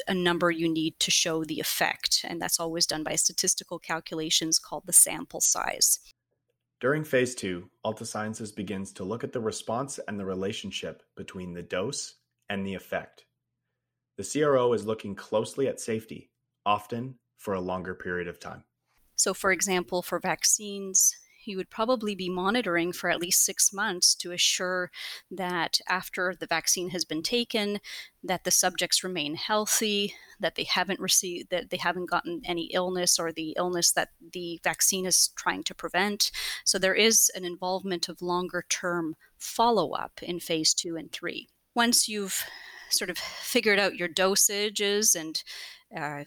a 0.08 0.14
number 0.14 0.50
you 0.50 0.68
need 0.68 0.98
to 1.00 1.10
show 1.10 1.44
the 1.44 1.60
effect, 1.60 2.24
and 2.26 2.40
that's 2.40 2.58
always 2.58 2.86
done 2.86 3.02
by 3.02 3.16
statistical 3.16 3.78
calculations 3.78 4.58
called 4.58 4.84
the 4.86 4.92
sample 4.92 5.40
size. 5.40 5.98
During 6.80 7.04
phase 7.04 7.34
two, 7.34 7.68
Altasciences 7.84 8.54
begins 8.54 8.92
to 8.94 9.04
look 9.04 9.22
at 9.22 9.32
the 9.32 9.40
response 9.40 10.00
and 10.08 10.18
the 10.18 10.24
relationship 10.24 11.02
between 11.14 11.52
the 11.52 11.62
dose 11.62 12.14
and 12.48 12.66
the 12.66 12.74
effect. 12.74 13.26
The 14.20 14.40
CRO 14.42 14.74
is 14.74 14.84
looking 14.84 15.14
closely 15.14 15.66
at 15.66 15.80
safety, 15.80 16.28
often 16.66 17.14
for 17.38 17.54
a 17.54 17.60
longer 17.60 17.94
period 17.94 18.28
of 18.28 18.38
time. 18.38 18.64
So, 19.16 19.32
for 19.32 19.50
example, 19.50 20.02
for 20.02 20.20
vaccines, 20.20 21.16
you 21.46 21.56
would 21.56 21.70
probably 21.70 22.14
be 22.14 22.28
monitoring 22.28 22.92
for 22.92 23.08
at 23.08 23.18
least 23.18 23.42
six 23.42 23.72
months 23.72 24.14
to 24.16 24.32
assure 24.32 24.90
that 25.30 25.80
after 25.88 26.34
the 26.38 26.46
vaccine 26.46 26.90
has 26.90 27.06
been 27.06 27.22
taken 27.22 27.78
that 28.22 28.44
the 28.44 28.50
subjects 28.50 29.02
remain 29.02 29.36
healthy 29.36 30.12
that 30.38 30.54
they 30.54 30.64
haven't 30.64 31.00
received 31.00 31.48
that 31.48 31.70
they 31.70 31.78
haven't 31.78 32.10
gotten 32.10 32.42
any 32.44 32.64
illness 32.74 33.18
or 33.18 33.32
the 33.32 33.54
illness 33.56 33.90
that 33.92 34.10
the 34.34 34.60
vaccine 34.62 35.06
is 35.06 35.30
trying 35.34 35.62
to 35.62 35.74
prevent 35.74 36.30
so 36.66 36.78
there 36.78 36.94
is 36.94 37.30
an 37.34 37.46
involvement 37.46 38.06
of 38.06 38.20
longer 38.20 38.66
term 38.68 39.16
follow-up 39.38 40.22
in 40.22 40.38
phase 40.38 40.74
two 40.74 40.94
and 40.94 41.10
three 41.10 41.48
once 41.74 42.06
you've 42.06 42.44
sort 42.90 43.10
of 43.10 43.18
figured 43.18 43.78
out 43.78 43.96
your 43.96 44.08
dosages 44.08 45.14
and 45.14 45.42
uh, 45.96 46.24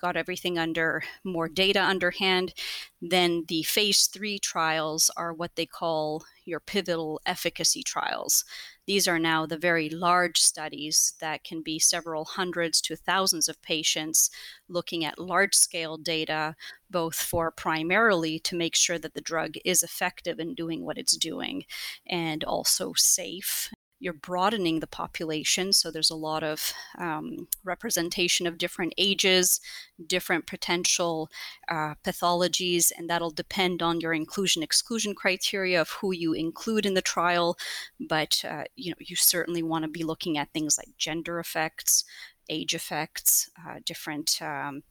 got 0.00 0.16
everything 0.16 0.58
under 0.58 1.02
more 1.24 1.48
data 1.48 1.82
underhand, 1.82 2.52
then 3.00 3.44
the 3.48 3.62
phase 3.62 4.06
three 4.06 4.38
trials 4.38 5.10
are 5.16 5.32
what 5.32 5.56
they 5.56 5.64
call 5.64 6.24
your 6.44 6.60
pivotal 6.60 7.20
efficacy 7.24 7.82
trials. 7.82 8.44
These 8.86 9.08
are 9.08 9.18
now 9.18 9.46
the 9.46 9.56
very 9.56 9.88
large 9.88 10.40
studies 10.40 11.14
that 11.20 11.42
can 11.42 11.62
be 11.62 11.78
several 11.78 12.26
hundreds 12.26 12.82
to 12.82 12.96
thousands 12.96 13.48
of 13.48 13.62
patients 13.62 14.28
looking 14.68 15.06
at 15.06 15.18
large 15.18 15.54
scale 15.54 15.96
data, 15.96 16.54
both 16.90 17.14
for 17.14 17.50
primarily 17.50 18.38
to 18.40 18.56
make 18.56 18.76
sure 18.76 18.98
that 18.98 19.14
the 19.14 19.22
drug 19.22 19.54
is 19.64 19.82
effective 19.82 20.38
in 20.38 20.54
doing 20.54 20.84
what 20.84 20.98
it's 20.98 21.16
doing 21.16 21.64
and 22.06 22.44
also 22.44 22.92
safe 22.94 23.70
you're 24.04 24.12
broadening 24.12 24.80
the 24.80 24.86
population. 24.86 25.72
So 25.72 25.90
there's 25.90 26.10
a 26.10 26.14
lot 26.14 26.42
of 26.42 26.74
um, 26.98 27.48
representation 27.64 28.46
of 28.46 28.58
different 28.58 28.92
ages, 28.98 29.62
different 30.06 30.46
potential 30.46 31.30
uh, 31.70 31.94
pathologies, 32.04 32.92
and 32.94 33.08
that'll 33.08 33.30
depend 33.30 33.82
on 33.82 34.02
your 34.02 34.12
inclusion 34.12 34.62
exclusion 34.62 35.14
criteria 35.14 35.80
of 35.80 35.88
who 35.88 36.12
you 36.12 36.34
include 36.34 36.84
in 36.84 36.92
the 36.92 37.00
trial. 37.00 37.56
But 37.98 38.44
uh, 38.44 38.64
you 38.76 38.90
know, 38.90 38.96
you 39.00 39.16
certainly 39.16 39.62
want 39.62 39.86
to 39.86 39.90
be 39.90 40.04
looking 40.04 40.36
at 40.36 40.52
things 40.52 40.76
like 40.76 40.98
gender 40.98 41.38
effects, 41.38 42.04
age 42.50 42.74
effects, 42.74 43.48
uh, 43.66 43.78
different 43.86 44.38
um, 44.42 44.82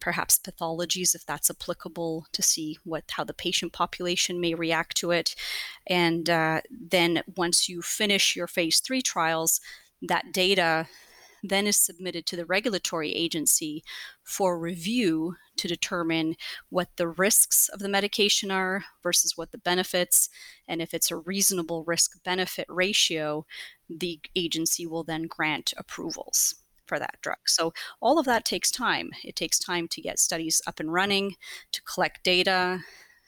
perhaps 0.00 0.38
pathologies 0.38 1.14
if 1.14 1.24
that's 1.26 1.50
applicable 1.50 2.26
to 2.32 2.42
see 2.42 2.78
what 2.84 3.04
how 3.10 3.24
the 3.24 3.34
patient 3.34 3.72
population 3.72 4.40
may 4.40 4.54
react 4.54 4.96
to 4.96 5.10
it 5.10 5.34
and 5.86 6.28
uh, 6.30 6.60
then 6.70 7.22
once 7.36 7.68
you 7.68 7.82
finish 7.82 8.36
your 8.36 8.46
phase 8.46 8.80
three 8.80 9.02
trials 9.02 9.60
that 10.00 10.32
data 10.32 10.86
then 11.42 11.66
is 11.66 11.76
submitted 11.76 12.24
to 12.26 12.36
the 12.36 12.46
regulatory 12.46 13.12
agency 13.12 13.82
for 14.22 14.58
review 14.58 15.36
to 15.56 15.68
determine 15.68 16.36
what 16.68 16.88
the 16.96 17.08
risks 17.08 17.68
of 17.68 17.80
the 17.80 17.88
medication 17.88 18.50
are 18.50 18.84
versus 19.02 19.36
what 19.36 19.50
the 19.50 19.58
benefits. 19.58 20.28
And 20.68 20.80
if 20.80 20.94
it's 20.94 21.10
a 21.10 21.16
reasonable 21.16 21.84
risk 21.84 22.22
benefit 22.22 22.66
ratio, 22.68 23.44
the 23.90 24.20
agency 24.36 24.86
will 24.86 25.04
then 25.04 25.24
grant 25.24 25.74
approvals 25.76 26.61
for 26.92 26.98
that 26.98 27.16
drug. 27.22 27.38
So 27.46 27.72
all 28.02 28.18
of 28.18 28.26
that 28.26 28.44
takes 28.44 28.70
time. 28.70 29.12
It 29.24 29.34
takes 29.34 29.58
time 29.58 29.88
to 29.88 30.02
get 30.02 30.18
studies 30.18 30.60
up 30.66 30.78
and 30.78 30.92
running, 30.92 31.36
to 31.72 31.80
collect 31.80 32.22
data, 32.22 32.80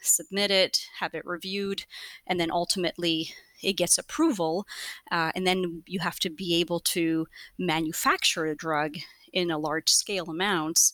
submit 0.02 0.50
it, 0.50 0.87
have 1.00 1.14
it 1.14 1.25
reviewed, 1.25 1.87
and 2.26 2.38
then 2.38 2.50
ultimately 2.50 3.30
it 3.62 3.73
gets 3.73 3.97
approval. 3.97 4.66
Uh, 5.11 5.33
and 5.35 5.47
then 5.47 5.83
you 5.87 6.00
have 6.00 6.21
to 6.21 6.28
be 6.28 6.56
able 6.56 6.78
to 6.80 7.26
manufacture 7.59 8.44
a 8.44 8.54
drug 8.54 8.97
in 9.33 9.50
a 9.50 9.56
large 9.56 9.88
scale 9.88 10.28
amounts 10.28 10.92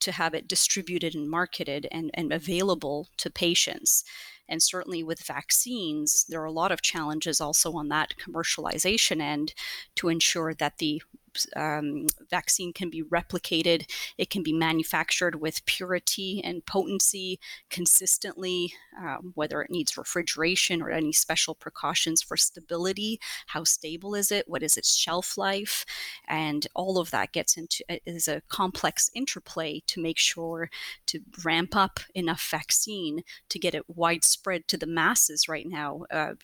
to 0.00 0.12
have 0.12 0.34
it 0.34 0.46
distributed 0.46 1.14
and 1.14 1.30
marketed 1.30 1.88
and, 1.90 2.10
and 2.12 2.30
available 2.30 3.08
to 3.16 3.30
patients. 3.30 4.04
And 4.48 4.62
certainly 4.62 5.02
with 5.02 5.26
vaccines, 5.26 6.24
there 6.28 6.40
are 6.40 6.44
a 6.44 6.52
lot 6.52 6.70
of 6.70 6.82
challenges 6.82 7.40
also 7.40 7.72
on 7.72 7.88
that 7.88 8.14
commercialization 8.18 9.20
end 9.20 9.54
to 9.96 10.08
ensure 10.08 10.54
that 10.54 10.78
the 10.78 11.02
um, 11.56 12.06
vaccine 12.30 12.72
can 12.72 12.90
be 12.90 13.02
replicated, 13.02 13.90
it 14.18 14.30
can 14.30 14.42
be 14.42 14.52
manufactured 14.52 15.40
with 15.40 15.64
purity 15.66 16.40
and 16.44 16.64
potency 16.66 17.38
consistently, 17.70 18.72
um, 18.98 19.32
whether 19.34 19.62
it 19.62 19.70
needs 19.70 19.96
refrigeration 19.96 20.82
or 20.82 20.90
any 20.90 21.12
special 21.12 21.54
precautions 21.54 22.22
for 22.22 22.36
stability. 22.36 23.20
How 23.48 23.64
stable 23.64 24.14
is 24.14 24.32
it? 24.32 24.48
What 24.48 24.62
is 24.62 24.76
its 24.76 24.94
shelf 24.94 25.36
life? 25.36 25.84
And 26.28 26.66
all 26.74 26.98
of 26.98 27.10
that 27.10 27.32
gets 27.32 27.56
into 27.56 27.84
is 28.06 28.28
a 28.28 28.42
complex 28.48 29.10
interplay 29.14 29.82
to 29.86 30.00
make 30.00 30.18
sure 30.18 30.70
to 31.06 31.20
ramp 31.44 31.76
up 31.76 32.00
enough 32.14 32.46
vaccine 32.50 33.22
to 33.48 33.58
get 33.58 33.74
it 33.74 33.84
widespread 33.88 34.68
to 34.68 34.76
the 34.76 34.86
masses 34.86 35.48
right 35.48 35.66
now. 35.66 36.04
Uh, 36.10 36.34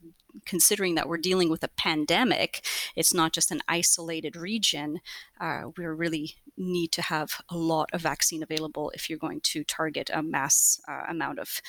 considering 0.47 0.95
that 0.95 1.09
we're 1.09 1.19
dealing 1.19 1.51
with 1.51 1.63
a 1.63 1.69
pandemic, 1.69 2.65
it's 2.97 3.15
not 3.15 3.33
just 3.33 3.51
an 3.51 3.61
isolated 3.69 4.37
region. 4.37 5.01
Uh, 5.41 5.63
we 5.77 5.85
really 5.85 6.37
need 6.57 6.93
to 6.93 7.03
have 7.03 7.41
a 7.49 7.57
lot 7.57 7.91
of 7.93 8.01
vaccine 8.01 8.43
available 8.43 8.91
if 8.95 9.09
you're 9.09 9.19
going 9.19 9.41
to 9.41 9.65
target 9.65 10.11
a 10.13 10.23
mass 10.23 10.81
uh, 10.89 11.03
amount 11.09 11.39
of 11.39 11.61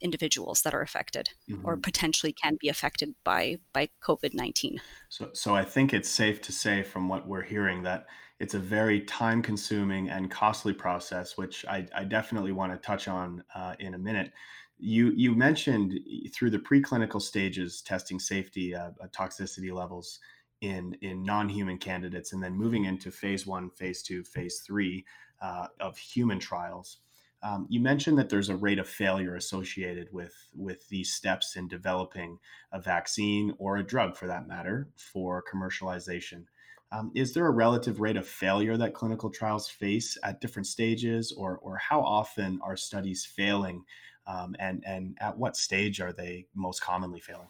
individuals 0.00 0.62
that 0.62 0.74
are 0.74 0.82
affected 0.82 1.30
mm-hmm. 1.50 1.66
or 1.66 1.76
potentially 1.76 2.32
can 2.32 2.56
be 2.60 2.68
affected 2.68 3.14
by 3.24 3.58
by 3.72 3.88
COVID-19. 4.02 4.78
So 5.08 5.30
so 5.32 5.54
I 5.54 5.64
think 5.64 5.92
it's 5.92 6.08
safe 6.08 6.40
to 6.42 6.52
say 6.52 6.82
from 6.82 7.08
what 7.08 7.26
we're 7.26 7.42
hearing 7.42 7.82
that 7.82 8.06
it's 8.38 8.54
a 8.54 8.58
very 8.58 9.00
time 9.00 9.42
consuming 9.42 10.08
and 10.08 10.30
costly 10.30 10.72
process 10.72 11.36
which 11.36 11.64
I, 11.66 11.86
I 11.94 12.04
definitely 12.04 12.52
want 12.52 12.72
to 12.72 12.78
touch 12.78 13.08
on 13.08 13.42
uh, 13.54 13.74
in 13.80 13.94
a 13.94 13.98
minute. 13.98 14.32
You 14.78 15.12
you 15.16 15.34
mentioned 15.34 15.98
through 16.32 16.50
the 16.50 16.58
preclinical 16.58 17.20
stages 17.20 17.82
testing 17.82 18.20
safety 18.20 18.74
uh, 18.74 18.90
uh, 19.02 19.08
toxicity 19.08 19.72
levels 19.72 20.20
in 20.60 20.96
in 21.02 21.22
non-human 21.22 21.78
candidates 21.78 22.32
and 22.32 22.42
then 22.42 22.54
moving 22.54 22.84
into 22.84 23.10
phase 23.10 23.46
1, 23.46 23.70
phase 23.70 24.02
2, 24.02 24.24
phase 24.24 24.60
3 24.66 25.04
uh, 25.40 25.66
of 25.80 25.96
human 25.98 26.38
trials. 26.38 26.98
Um, 27.42 27.66
you 27.68 27.80
mentioned 27.80 28.18
that 28.18 28.28
there's 28.28 28.48
a 28.48 28.56
rate 28.56 28.80
of 28.80 28.88
failure 28.88 29.36
associated 29.36 30.08
with 30.12 30.34
with 30.54 30.88
these 30.88 31.12
steps 31.12 31.56
in 31.56 31.68
developing 31.68 32.38
a 32.72 32.80
vaccine 32.80 33.54
or 33.58 33.76
a 33.76 33.86
drug, 33.86 34.16
for 34.16 34.26
that 34.26 34.48
matter, 34.48 34.88
for 34.96 35.42
commercialization. 35.42 36.44
Um, 36.90 37.12
is 37.14 37.34
there 37.34 37.46
a 37.46 37.50
relative 37.50 38.00
rate 38.00 38.16
of 38.16 38.26
failure 38.26 38.76
that 38.78 38.94
clinical 38.94 39.30
trials 39.30 39.68
face 39.68 40.16
at 40.24 40.40
different 40.40 40.66
stages, 40.66 41.32
or 41.32 41.58
or 41.58 41.76
how 41.76 42.00
often 42.00 42.58
are 42.62 42.76
studies 42.76 43.24
failing, 43.24 43.84
um, 44.28 44.54
and 44.60 44.84
and 44.86 45.16
at 45.20 45.36
what 45.36 45.56
stage 45.56 46.00
are 46.00 46.12
they 46.12 46.46
most 46.54 46.80
commonly 46.80 47.18
failing? 47.18 47.48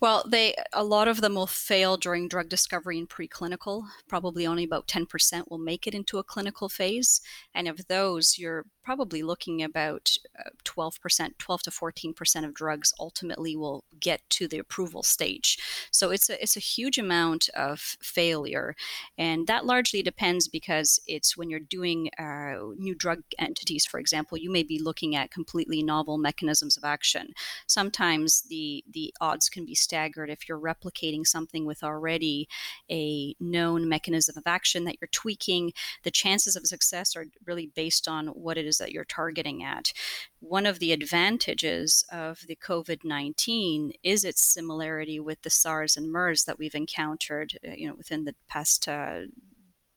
Well, 0.00 0.24
they 0.26 0.54
a 0.72 0.84
lot 0.84 1.08
of 1.08 1.20
them 1.20 1.34
will 1.34 1.46
fail 1.46 1.96
during 1.96 2.28
drug 2.28 2.48
discovery 2.48 2.98
and 2.98 3.08
preclinical. 3.08 3.84
Probably 4.08 4.46
only 4.46 4.64
about 4.64 4.88
10% 4.88 5.50
will 5.50 5.58
make 5.58 5.86
it 5.86 5.94
into 5.94 6.18
a 6.18 6.24
clinical 6.24 6.68
phase, 6.68 7.20
and 7.54 7.68
of 7.68 7.86
those, 7.88 8.38
you're 8.38 8.66
probably 8.84 9.22
looking 9.22 9.62
about 9.62 10.16
12%, 10.64 11.20
uh, 11.20 11.28
12 11.38 11.62
to 11.62 11.70
14% 11.70 12.44
of 12.44 12.54
drugs 12.54 12.92
ultimately 13.00 13.56
will 13.56 13.84
get 13.98 14.20
to 14.30 14.46
the 14.46 14.58
approval 14.58 15.02
stage. 15.02 15.58
So 15.90 16.10
it's 16.10 16.28
a, 16.28 16.40
it's 16.42 16.56
a 16.56 16.60
huge 16.60 16.98
amount 16.98 17.48
of 17.56 17.80
failure. 18.02 18.76
And 19.16 19.46
that 19.46 19.64
largely 19.64 20.02
depends 20.02 20.48
because 20.48 21.00
it's 21.06 21.36
when 21.36 21.48
you're 21.48 21.60
doing 21.60 22.10
uh, 22.18 22.56
new 22.76 22.94
drug 22.94 23.22
entities, 23.38 23.86
for 23.86 23.98
example, 23.98 24.36
you 24.36 24.50
may 24.50 24.62
be 24.62 24.78
looking 24.78 25.16
at 25.16 25.30
completely 25.30 25.82
novel 25.82 26.18
mechanisms 26.18 26.76
of 26.76 26.84
action. 26.84 27.32
Sometimes 27.66 28.42
the, 28.42 28.84
the 28.90 29.14
odds 29.20 29.48
can 29.48 29.64
be 29.64 29.74
staggered 29.74 30.30
if 30.30 30.48
you're 30.48 30.58
replicating 30.58 31.26
something 31.26 31.64
with 31.64 31.82
already 31.82 32.48
a 32.90 33.34
known 33.40 33.88
mechanism 33.88 34.36
of 34.36 34.44
action 34.46 34.84
that 34.84 34.96
you're 35.00 35.08
tweaking. 35.10 35.72
The 36.02 36.10
chances 36.10 36.56
of 36.56 36.66
success 36.66 37.16
are 37.16 37.26
really 37.46 37.70
based 37.74 38.08
on 38.08 38.26
what 38.28 38.58
it 38.58 38.66
is 38.66 38.73
that 38.78 38.92
you're 38.92 39.04
targeting 39.04 39.62
at. 39.62 39.92
One 40.40 40.66
of 40.66 40.78
the 40.78 40.92
advantages 40.92 42.04
of 42.12 42.40
the 42.46 42.56
COVID 42.56 43.04
19 43.04 43.92
is 44.02 44.24
its 44.24 44.46
similarity 44.46 45.20
with 45.20 45.42
the 45.42 45.50
SARS 45.50 45.96
and 45.96 46.10
MERS 46.10 46.44
that 46.44 46.58
we've 46.58 46.74
encountered 46.74 47.58
uh, 47.66 47.72
you 47.72 47.88
know, 47.88 47.94
within 47.94 48.24
the 48.24 48.34
past 48.48 48.88
uh, 48.88 49.20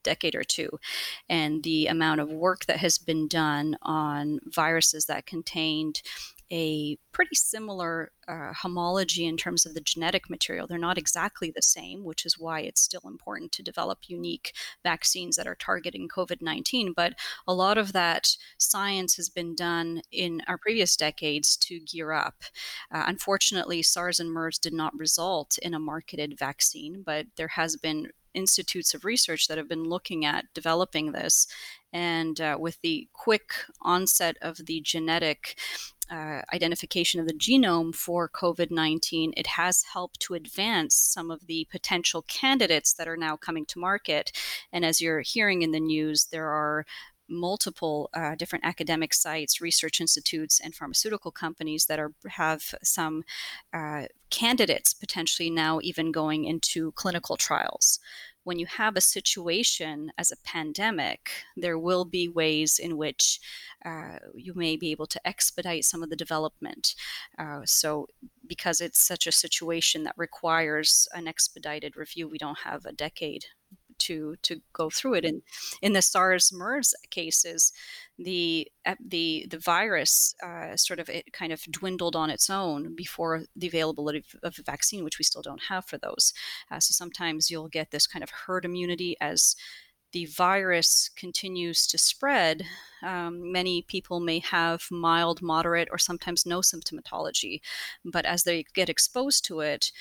decade 0.04 0.36
or 0.36 0.44
two, 0.44 0.70
and 1.28 1.64
the 1.64 1.88
amount 1.88 2.22
of 2.22 2.32
work 2.32 2.66
that 2.66 2.78
has 2.78 2.98
been 2.98 3.28
done 3.28 3.78
on 3.82 4.40
viruses 4.46 5.06
that 5.06 5.26
contained 5.26 6.02
a 6.52 6.98
pretty 7.12 7.36
similar 7.36 8.12
uh, 8.28 8.54
homology 8.54 9.26
in 9.26 9.38
terms 9.38 9.66
of 9.66 9.74
the 9.74 9.82
genetic 9.82 10.30
material. 10.30 10.68
They're 10.68 10.78
not 10.78 10.98
exactly 10.98 11.52
the 11.52 11.62
same, 11.62 12.04
which 12.04 12.26
is 12.26 12.40
why 12.40 12.62
it's 12.62 12.82
still 12.82 13.02
important 13.06 13.52
to 13.54 13.64
develop 13.64 14.00
unique 14.08 14.54
vaccines 14.84 15.36
that 15.36 15.48
are 15.48 15.56
targeting 15.56 16.08
COVID 16.08 16.42
19. 16.42 16.94
But 16.94 17.14
a 17.48 17.54
lot 17.54 17.78
of 17.78 17.94
that 17.94 18.36
science 18.58 19.16
has 19.16 19.30
been 19.30 19.56
done 19.56 20.02
in 20.12 20.42
our 20.48 20.58
previous 20.58 20.96
decades 20.96 21.58
to 21.58 21.80
gear 21.80 22.12
up. 22.12 22.44
Uh, 22.92 23.04
unfortunately, 23.08 23.82
SARS 23.82 24.20
and 24.20 24.32
MERS 24.32 24.60
did 24.60 24.74
not 24.74 24.98
result 24.98 25.58
in 25.62 25.74
a 25.74 25.80
marketed 25.80 26.38
vaccine, 26.38 27.04
but 27.06 27.28
there 27.36 27.50
has 27.50 27.76
been 27.76 28.10
institutes 28.38 28.94
of 28.94 29.04
research 29.04 29.48
that 29.48 29.58
have 29.58 29.68
been 29.68 29.84
looking 29.84 30.24
at 30.24 30.46
developing 30.54 31.12
this. 31.12 31.48
And 31.92 32.40
uh, 32.40 32.58
with 32.60 32.80
the 32.82 33.08
quick 33.14 33.52
onset 33.82 34.38
of 34.42 34.58
the 34.66 34.80
genetic 34.82 35.58
uh, 36.10 36.42
identification 36.54 37.20
of 37.20 37.28
the 37.28 37.34
genome 37.34 37.94
for 37.94 38.30
COVID 38.30 38.72
19, 38.72 39.34
it 39.36 39.48
has 39.48 39.84
helped 39.84 40.20
to 40.22 40.34
advance 40.34 40.96
some 40.96 41.32
of 41.32 41.48
the 41.48 41.68
potential 41.70 42.24
candidates 42.24 42.94
that 42.94 43.08
are 43.08 43.18
now 43.18 43.36
coming 43.36 43.66
to 43.68 43.80
market. 43.80 44.32
And 44.72 44.86
as 44.86 45.02
you're 45.02 45.22
hearing 45.22 45.62
in 45.62 45.72
the 45.72 45.80
news, 45.80 46.26
there 46.32 46.48
are 46.48 46.86
multiple 47.30 48.10
uh, 48.14 48.36
different 48.36 48.66
academic 48.66 49.14
sites, 49.14 49.60
research 49.62 50.00
institutes, 50.00 50.60
and 50.60 50.74
pharmaceutical 50.74 51.32
companies 51.32 51.86
that 51.86 52.00
are 52.00 52.14
have 52.30 52.74
some 52.84 53.24
uh, 53.74 54.04
candidates 54.30 54.94
potentially 54.94 55.50
now 55.50 55.80
even 55.84 56.12
going 56.12 56.46
into 56.46 56.92
clinical 56.94 57.36
trials 57.36 58.00
when 58.48 58.60
you 58.60 58.66
have 58.66 58.96
a 58.96 59.02
situation 59.02 60.10
as 60.18 60.32
a 60.32 60.38
pandemic, 60.38 61.32
there 61.58 61.78
will 61.78 62.06
be 62.06 62.30
ways 62.30 62.80
in 62.80 62.96
which 62.96 63.42
uh, 63.86 64.20
you 64.34 64.54
may 64.56 64.78
be 64.78 64.90
able 64.90 65.06
to 65.06 65.28
expedite 65.28 65.84
some 65.84 66.02
of 66.02 66.10
the 66.10 66.16
development. 66.16 66.96
Uh, 67.38 67.60
so, 67.66 68.08
because 68.48 68.80
it's 68.80 69.06
such 69.06 69.28
a 69.28 69.34
situation 69.34 70.06
that 70.06 70.16
requires 70.16 71.10
an 71.14 71.28
expedited 71.28 71.98
review, 71.98 72.30
we 72.30 72.38
don't 72.38 72.60
have 72.60 72.86
a 72.86 72.94
decade 72.94 73.44
to 74.00 74.36
to 74.44 74.62
go 74.74 74.90
through 74.90 75.16
it. 75.16 75.26
And 75.26 75.42
in 75.82 75.94
the 75.94 76.02
SARS 76.02 76.52
MERS 76.54 76.94
cases, 77.10 77.72
the 78.18 78.68
the 79.06 79.46
the 79.50 79.60
virus 79.60 80.36
uh, 80.44 80.76
sort 80.76 81.00
of 81.00 81.10
it 81.10 81.32
kind 81.34 81.52
of 81.52 81.62
dwindled 81.64 82.16
on 82.16 82.30
its 82.30 82.50
own 82.50 82.96
before 82.96 83.44
the 83.56 83.68
availability 83.68 84.24
of 84.44 84.60
a 84.60 84.64
vaccine, 84.64 85.04
which 85.04 85.20
we 85.20 85.24
still 85.24 85.42
don't 85.42 85.64
have 85.70 85.86
for 85.86 85.98
those. 85.98 86.34
Uh, 86.72 86.80
so 86.80 86.94
sometimes 86.94 87.50
you'll 87.50 87.70
get 87.70 87.92
this 87.92 88.08
kind 88.08 88.24
of 88.24 88.30
herd 88.30 88.66
immunity 88.66 89.16
as 89.22 89.56
the 90.14 90.26
virus 90.26 91.10
continues 91.16 91.86
to 91.88 91.98
spread, 91.98 92.64
um, 93.04 93.52
many 93.52 93.82
people 93.82 94.20
may 94.20 94.40
have 94.40 94.84
mild, 94.90 95.42
moderate, 95.42 95.90
or 95.92 95.98
sometimes 95.98 96.46
no 96.46 96.60
symptomatology. 96.60 97.60
But 98.06 98.26
as 98.26 98.44
they 98.44 98.66
get 98.74 98.90
exposed 98.90 99.44
to 99.46 99.60
it, 99.60 99.92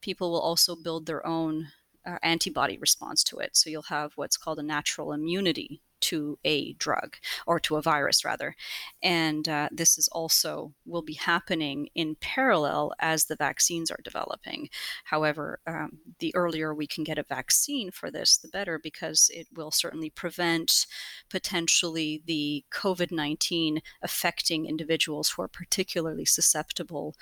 people 0.00 0.30
will 0.30 0.40
also 0.40 0.76
build 0.76 1.06
their 1.06 1.26
own 1.26 1.68
uh, 2.06 2.18
antibody 2.22 2.78
response 2.78 3.24
to 3.24 3.38
it. 3.38 3.56
So 3.56 3.70
you'll 3.70 3.82
have 3.82 4.12
what's 4.16 4.36
called 4.36 4.58
a 4.58 4.62
natural 4.62 5.12
immunity 5.12 5.82
to 6.00 6.38
a 6.44 6.74
drug 6.74 7.16
or 7.46 7.58
to 7.58 7.76
a 7.76 7.82
virus 7.82 8.24
rather 8.24 8.54
and 9.02 9.48
uh, 9.48 9.68
this 9.72 9.96
is 9.98 10.08
also 10.08 10.72
will 10.84 11.02
be 11.02 11.14
happening 11.14 11.88
in 11.94 12.16
parallel 12.20 12.92
as 13.00 13.24
the 13.24 13.36
vaccines 13.36 13.90
are 13.90 14.00
developing 14.04 14.68
however 15.04 15.58
um, 15.66 15.98
the 16.18 16.34
earlier 16.34 16.74
we 16.74 16.86
can 16.86 17.02
get 17.02 17.18
a 17.18 17.22
vaccine 17.22 17.90
for 17.90 18.10
this 18.10 18.36
the 18.36 18.48
better 18.48 18.78
because 18.78 19.30
it 19.32 19.46
will 19.54 19.70
certainly 19.70 20.10
prevent 20.10 20.86
potentially 21.30 22.22
the 22.26 22.64
covid-19 22.70 23.78
affecting 24.02 24.66
individuals 24.66 25.30
who 25.30 25.42
are 25.42 25.48
particularly 25.48 26.24
susceptible 26.24 27.14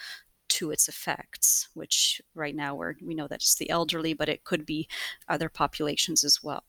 to 0.55 0.71
its 0.71 0.89
effects, 0.89 1.69
which 1.75 2.23
right 2.35 2.55
now 2.55 2.75
we're, 2.75 2.95
we 3.03 3.15
know 3.15 3.29
that 3.29 3.43
it's 3.43 3.57
the 3.57 3.71
elderly, 3.71 4.15
but 4.15 4.29
it 4.29 4.45
could 4.45 4.65
be 4.65 4.89
other 5.29 5.49
populations 5.49 6.25
as 6.25 6.43
well. 6.43 6.65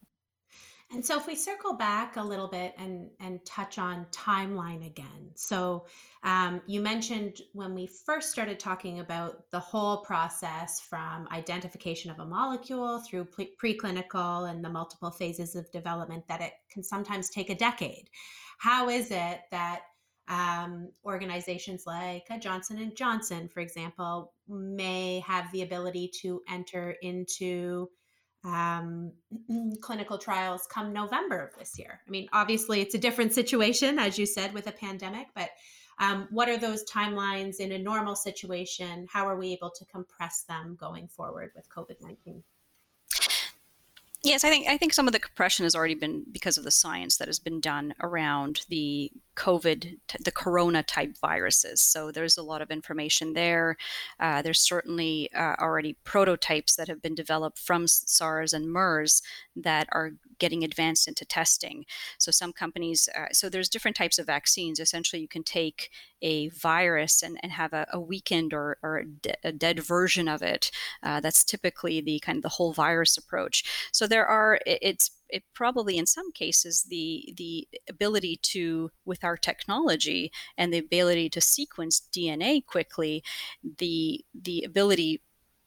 And 0.91 1.03
so 1.03 1.17
if 1.17 1.25
we 1.25 1.35
circle 1.35 1.73
back 1.73 2.15
a 2.15 2.23
little 2.23 2.47
bit 2.47 2.75
and 2.77 3.09
and 3.19 3.43
touch 3.43 3.79
on 3.79 4.05
timeline 4.11 4.85
again. 4.85 5.31
So 5.33 5.87
um, 6.23 6.61
you 6.67 6.79
mentioned 6.79 7.41
when 7.53 7.73
we 7.73 7.87
first 7.87 8.31
started 8.31 8.59
talking 8.59 8.99
about 8.99 9.49
the 9.49 9.59
whole 9.59 9.97
process 9.97 10.79
from 10.79 11.27
identification 11.31 12.11
of 12.11 12.19
a 12.19 12.25
molecule 12.25 12.99
through 12.99 13.25
pre- 13.25 13.55
preclinical 13.61 14.49
and 14.49 14.63
the 14.63 14.69
multiple 14.69 15.09
phases 15.09 15.55
of 15.55 15.69
development 15.71 16.27
that 16.27 16.41
it 16.41 16.53
can 16.69 16.83
sometimes 16.83 17.29
take 17.29 17.49
a 17.49 17.55
decade. 17.55 18.09
How 18.59 18.89
is 18.89 19.09
it 19.09 19.41
that 19.49 19.81
um, 20.27 20.89
organizations 21.05 21.85
like 21.85 22.27
Johnson 22.39 22.79
and 22.79 22.95
Johnson, 22.95 23.47
for 23.47 23.59
example, 23.59 24.33
may 24.47 25.19
have 25.19 25.51
the 25.51 25.61
ability 25.61 26.11
to 26.21 26.41
enter 26.49 26.95
into 27.01 27.89
um, 28.43 29.11
clinical 29.81 30.17
trials 30.17 30.67
come 30.71 30.93
November 30.93 31.39
of 31.39 31.57
this 31.57 31.77
year? 31.77 32.01
I 32.07 32.09
mean, 32.09 32.27
obviously, 32.33 32.81
it's 32.81 32.95
a 32.95 32.99
different 32.99 33.33
situation, 33.33 33.99
as 33.99 34.17
you 34.17 34.25
said, 34.25 34.53
with 34.53 34.67
a 34.67 34.71
pandemic, 34.71 35.27
but 35.35 35.49
um, 35.99 36.27
what 36.29 36.49
are 36.49 36.57
those 36.57 36.83
timelines 36.85 37.59
in 37.59 37.71
a 37.71 37.79
normal 37.79 38.15
situation? 38.15 39.07
How 39.11 39.27
are 39.27 39.37
we 39.37 39.53
able 39.53 39.71
to 39.71 39.85
compress 39.85 40.43
them 40.43 40.75
going 40.79 41.07
forward 41.07 41.51
with 41.55 41.69
COVID 41.69 42.01
19? 42.01 42.43
Yes, 44.23 44.43
I 44.43 44.49
think 44.49 44.67
I 44.67 44.77
think 44.77 44.93
some 44.93 45.07
of 45.07 45.13
the 45.13 45.19
compression 45.19 45.65
has 45.65 45.75
already 45.75 45.93
been 45.93 46.25
because 46.31 46.57
of 46.57 46.63
the 46.63 46.71
science 46.71 47.17
that 47.17 47.27
has 47.27 47.39
been 47.39 47.59
done 47.61 47.93
around 48.01 48.65
the 48.69 49.11
COVID, 49.35 49.97
the 50.19 50.31
corona 50.31 50.83
type 50.83 51.17
viruses. 51.19 51.81
So 51.81 52.11
there's 52.11 52.37
a 52.37 52.43
lot 52.43 52.61
of 52.61 52.71
information 52.71 53.33
there. 53.33 53.77
Uh, 54.19 54.41
there's 54.41 54.61
certainly 54.61 55.29
uh, 55.33 55.55
already 55.59 55.97
prototypes 56.03 56.75
that 56.75 56.87
have 56.87 57.01
been 57.01 57.15
developed 57.15 57.59
from 57.59 57.87
SARS 57.87 58.53
and 58.53 58.71
MERS 58.71 59.21
that 59.55 59.87
are 59.91 60.13
getting 60.39 60.63
advanced 60.63 61.07
into 61.07 61.25
testing. 61.25 61.85
So 62.17 62.31
some 62.31 62.53
companies, 62.53 63.07
uh, 63.17 63.27
so 63.31 63.49
there's 63.49 63.69
different 63.69 63.97
types 63.97 64.19
of 64.19 64.25
vaccines. 64.25 64.79
Essentially, 64.79 65.21
you 65.21 65.27
can 65.27 65.43
take 65.43 65.89
a 66.21 66.49
virus 66.49 67.21
and, 67.21 67.37
and 67.41 67.51
have 67.51 67.73
a, 67.73 67.87
a 67.93 67.99
weakened 67.99 68.53
or, 68.53 68.77
or 68.81 68.97
a, 68.97 69.05
de- 69.05 69.35
a, 69.43 69.51
dead 69.51 69.79
version 69.79 70.27
of 70.27 70.41
it. 70.41 70.71
Uh, 71.03 71.19
that's 71.19 71.43
typically 71.43 72.01
the 72.01 72.19
kind 72.19 72.37
of 72.37 72.43
the 72.43 72.49
whole 72.49 72.73
virus 72.73 73.17
approach. 73.17 73.89
So 73.91 74.07
there 74.07 74.25
are, 74.25 74.59
it's 74.65 75.11
it 75.29 75.43
probably 75.53 75.97
in 75.97 76.05
some 76.05 76.31
cases 76.31 76.83
the 76.89 77.33
the 77.37 77.67
ability 77.89 78.37
to 78.41 78.91
with 79.05 79.23
our 79.23 79.37
technology 79.37 80.31
and 80.57 80.73
the 80.73 80.77
ability 80.77 81.29
to 81.29 81.41
sequence 81.41 82.07
DNA 82.13 82.65
quickly, 82.65 83.23
the 83.79 84.23
the 84.33 84.63
ability 84.63 85.21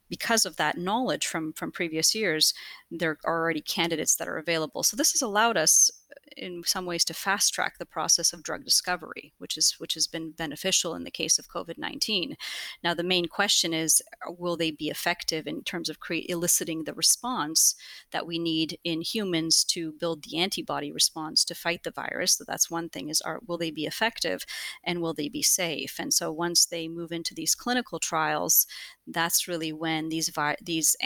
because 0.08 0.46
of 0.46 0.56
that 0.56 0.78
knowledge 0.78 1.26
from 1.26 1.52
from 1.52 1.72
previous 1.72 2.14
years, 2.14 2.54
there 2.90 3.18
are 3.24 3.42
already 3.42 3.60
candidates 3.60 4.16
that 4.16 4.28
are 4.28 4.38
available. 4.38 4.82
So 4.82 4.96
this 4.96 5.12
has 5.12 5.22
allowed 5.22 5.56
us 5.56 5.90
in 6.36 6.62
some 6.64 6.86
ways 6.86 7.04
to 7.04 7.14
fast 7.14 7.52
track 7.52 7.78
the 7.78 7.86
process 7.86 8.32
of 8.32 8.42
drug 8.42 8.64
discovery, 8.64 9.32
which 9.38 9.56
is 9.56 9.74
which 9.78 9.94
has 9.94 10.06
been 10.06 10.30
beneficial 10.30 10.94
in 10.94 11.04
the 11.04 11.10
case 11.10 11.38
of 11.38 11.48
COVID-19. 11.48 12.34
Now 12.82 12.94
the 12.94 13.02
main 13.02 13.26
question 13.26 13.74
is 13.74 14.02
uh, 14.26 14.32
will 14.36 14.56
they 14.56 14.70
be 14.70 14.88
effective 14.88 15.46
in 15.46 15.62
terms 15.62 15.88
of 15.88 16.00
create, 16.00 16.26
eliciting 16.28 16.84
the 16.84 16.94
response 16.94 17.74
that 18.12 18.26
we 18.26 18.38
need 18.38 18.78
in 18.84 19.00
humans 19.00 19.64
to 19.64 19.92
build 19.92 20.22
the 20.22 20.38
antibody 20.38 20.92
response 20.92 21.44
to 21.44 21.54
fight 21.54 21.82
the 21.82 21.90
virus. 21.90 22.32
So 22.32 22.44
that's 22.46 22.70
one 22.70 22.88
thing 22.88 23.08
is 23.08 23.20
are 23.22 23.40
will 23.46 23.58
they 23.58 23.70
be 23.70 23.86
effective 23.86 24.44
and 24.84 25.00
will 25.00 25.14
they 25.14 25.28
be 25.28 25.42
safe? 25.42 25.96
And 25.98 26.12
so 26.14 26.30
once 26.30 26.66
they 26.66 26.88
move 26.88 27.12
into 27.12 27.34
these 27.34 27.54
clinical 27.54 27.98
trials, 27.98 28.66
that's 29.06 29.48
really 29.48 29.72
when 29.72 30.08
these 30.08 30.28
vi- 30.28 30.56
these 30.62 30.96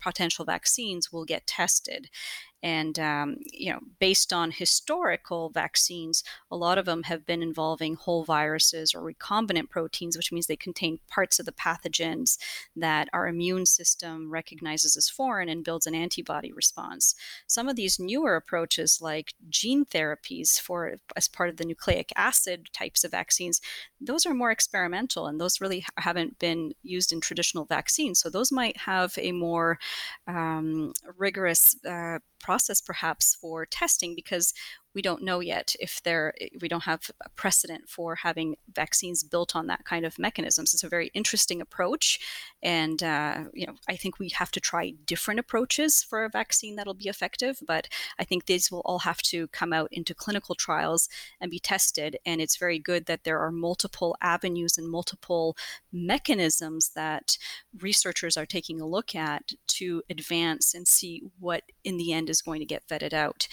potential 0.00 0.44
vaccines 0.44 1.12
will 1.12 1.24
get 1.24 1.46
tested 1.46 2.08
and, 2.62 2.98
um, 2.98 3.36
you 3.52 3.72
know, 3.72 3.80
based 4.00 4.32
on 4.32 4.50
historical 4.50 5.50
vaccines, 5.50 6.24
a 6.50 6.56
lot 6.56 6.78
of 6.78 6.86
them 6.86 7.04
have 7.04 7.24
been 7.24 7.42
involving 7.42 7.94
whole 7.94 8.24
viruses 8.24 8.94
or 8.94 9.00
recombinant 9.00 9.70
proteins, 9.70 10.16
which 10.16 10.32
means 10.32 10.46
they 10.46 10.56
contain 10.56 10.98
parts 11.08 11.38
of 11.38 11.46
the 11.46 11.52
pathogens 11.52 12.36
that 12.74 13.08
our 13.12 13.28
immune 13.28 13.64
system 13.64 14.30
recognizes 14.30 14.96
as 14.96 15.08
foreign 15.08 15.48
and 15.48 15.64
builds 15.64 15.86
an 15.86 15.94
antibody 15.94 16.52
response. 16.52 17.14
Some 17.46 17.68
of 17.68 17.76
these 17.76 18.00
newer 18.00 18.34
approaches, 18.34 19.00
like 19.00 19.34
gene 19.48 19.84
therapies 19.84 20.60
for 20.60 20.96
as 21.14 21.28
part 21.28 21.50
of 21.50 21.58
the 21.58 21.64
nucleic 21.64 22.12
acid 22.16 22.68
types 22.72 23.04
of 23.04 23.12
vaccines, 23.12 23.60
those 24.00 24.26
are 24.26 24.34
more 24.34 24.50
experimental 24.50 25.26
and 25.26 25.40
those 25.40 25.60
really 25.60 25.84
haven't 25.96 26.38
been 26.38 26.72
used 26.82 27.12
in 27.12 27.20
traditional 27.20 27.64
vaccines. 27.64 28.18
So 28.18 28.30
those 28.30 28.50
might 28.50 28.76
have 28.76 29.14
a 29.16 29.32
more 29.32 29.78
um, 30.26 30.92
rigorous 31.16 31.76
uh, 31.84 32.18
process 32.40 32.80
perhaps 32.80 33.36
for 33.40 33.66
testing 33.66 34.14
because 34.14 34.52
we 34.98 35.02
don't 35.02 35.22
know 35.22 35.38
yet 35.38 35.76
if 35.78 36.02
there 36.02 36.34
we 36.60 36.66
don't 36.66 36.82
have 36.82 37.08
a 37.24 37.28
precedent 37.36 37.88
for 37.88 38.16
having 38.16 38.56
vaccines 38.74 39.22
built 39.22 39.54
on 39.54 39.68
that 39.68 39.84
kind 39.84 40.04
of 40.04 40.18
mechanisms. 40.18 40.74
It's 40.74 40.82
a 40.82 40.88
very 40.88 41.12
interesting 41.14 41.60
approach, 41.60 42.18
and 42.64 43.00
uh, 43.00 43.44
you 43.54 43.64
know 43.64 43.76
I 43.88 43.94
think 43.94 44.18
we 44.18 44.30
have 44.30 44.50
to 44.50 44.58
try 44.58 44.94
different 45.06 45.38
approaches 45.38 46.02
for 46.02 46.24
a 46.24 46.28
vaccine 46.28 46.74
that'll 46.74 46.94
be 46.94 47.08
effective. 47.08 47.60
But 47.64 47.86
I 48.18 48.24
think 48.24 48.46
these 48.46 48.72
will 48.72 48.82
all 48.84 48.98
have 48.98 49.22
to 49.30 49.46
come 49.58 49.72
out 49.72 49.88
into 49.92 50.16
clinical 50.16 50.56
trials 50.56 51.08
and 51.40 51.48
be 51.48 51.60
tested. 51.60 52.16
And 52.26 52.40
it's 52.40 52.56
very 52.56 52.80
good 52.80 53.06
that 53.06 53.22
there 53.22 53.38
are 53.38 53.52
multiple 53.52 54.16
avenues 54.20 54.78
and 54.78 54.90
multiple 54.90 55.56
mechanisms 55.92 56.90
that 56.96 57.38
researchers 57.80 58.36
are 58.36 58.46
taking 58.46 58.80
a 58.80 58.86
look 58.86 59.14
at 59.14 59.52
to 59.78 60.02
advance 60.10 60.74
and 60.74 60.88
see 60.88 61.22
what 61.38 61.62
in 61.84 61.98
the 61.98 62.12
end 62.12 62.28
is 62.28 62.42
going 62.42 62.58
to 62.58 62.66
get 62.74 62.88
vetted 62.88 63.12
out. 63.12 63.46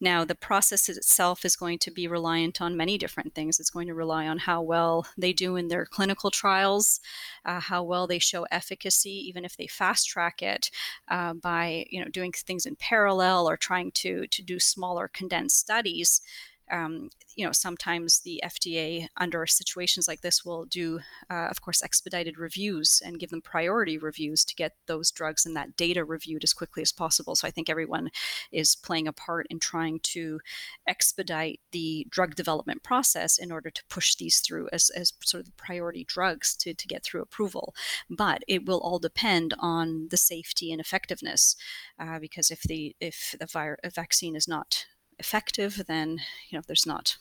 Now, 0.00 0.24
the 0.24 0.34
process 0.34 0.88
itself 0.88 1.44
is 1.44 1.56
going 1.56 1.78
to 1.80 1.90
be 1.90 2.06
reliant 2.06 2.60
on 2.60 2.76
many 2.76 2.98
different 2.98 3.34
things. 3.34 3.58
It's 3.58 3.70
going 3.70 3.88
to 3.88 3.94
rely 3.94 4.28
on 4.28 4.38
how 4.38 4.62
well 4.62 5.06
they 5.16 5.32
do 5.32 5.56
in 5.56 5.68
their 5.68 5.86
clinical 5.86 6.30
trials, 6.30 7.00
uh, 7.44 7.60
how 7.60 7.82
well 7.82 8.06
they 8.06 8.18
show 8.18 8.44
efficacy, 8.44 9.10
even 9.28 9.44
if 9.44 9.56
they 9.56 9.66
fast 9.66 10.08
track 10.08 10.42
it 10.42 10.70
uh, 11.08 11.34
by 11.34 11.86
you 11.90 12.00
know 12.00 12.10
doing 12.10 12.32
things 12.32 12.66
in 12.66 12.76
parallel 12.76 13.48
or 13.48 13.56
trying 13.56 13.90
to 13.92 14.26
to 14.28 14.42
do 14.42 14.58
smaller 14.58 15.08
condensed 15.08 15.58
studies 15.58 16.20
um, 16.70 17.10
you 17.34 17.44
know, 17.44 17.52
sometimes 17.52 18.20
the 18.20 18.42
FDA, 18.44 19.06
under 19.16 19.46
situations 19.46 20.08
like 20.08 20.20
this, 20.20 20.44
will 20.44 20.64
do, 20.64 21.00
uh, 21.30 21.46
of 21.50 21.60
course, 21.60 21.82
expedited 21.82 22.38
reviews 22.38 23.02
and 23.04 23.18
give 23.18 23.30
them 23.30 23.40
priority 23.40 23.96
reviews 23.96 24.44
to 24.44 24.54
get 24.54 24.74
those 24.86 25.10
drugs 25.10 25.46
and 25.46 25.56
that 25.56 25.76
data 25.76 26.04
reviewed 26.04 26.44
as 26.44 26.52
quickly 26.52 26.82
as 26.82 26.92
possible. 26.92 27.36
So 27.36 27.46
I 27.46 27.50
think 27.50 27.70
everyone 27.70 28.10
is 28.52 28.76
playing 28.76 29.08
a 29.08 29.12
part 29.12 29.46
in 29.50 29.58
trying 29.58 30.00
to 30.00 30.40
expedite 30.86 31.60
the 31.72 32.06
drug 32.10 32.34
development 32.34 32.82
process 32.82 33.38
in 33.38 33.52
order 33.52 33.70
to 33.70 33.82
push 33.88 34.14
these 34.14 34.40
through 34.40 34.68
as, 34.72 34.90
as 34.90 35.12
sort 35.24 35.40
of 35.40 35.46
the 35.46 35.52
priority 35.52 36.04
drugs 36.04 36.56
to, 36.56 36.74
to 36.74 36.86
get 36.86 37.04
through 37.04 37.22
approval. 37.22 37.74
But 38.10 38.42
it 38.48 38.66
will 38.66 38.78
all 38.78 38.98
depend 38.98 39.54
on 39.58 40.08
the 40.10 40.16
safety 40.16 40.72
and 40.72 40.80
effectiveness, 40.80 41.56
uh, 41.98 42.18
because 42.18 42.50
if 42.50 42.62
the 42.62 42.94
if 43.00 43.34
the 43.38 43.46
vir- 43.46 43.78
vaccine 43.94 44.36
is 44.36 44.48
not 44.48 44.86
effective, 45.18 45.82
then 45.86 46.20
you 46.48 46.58
know 46.58 46.62
there's 46.66 46.86
not 46.86 47.16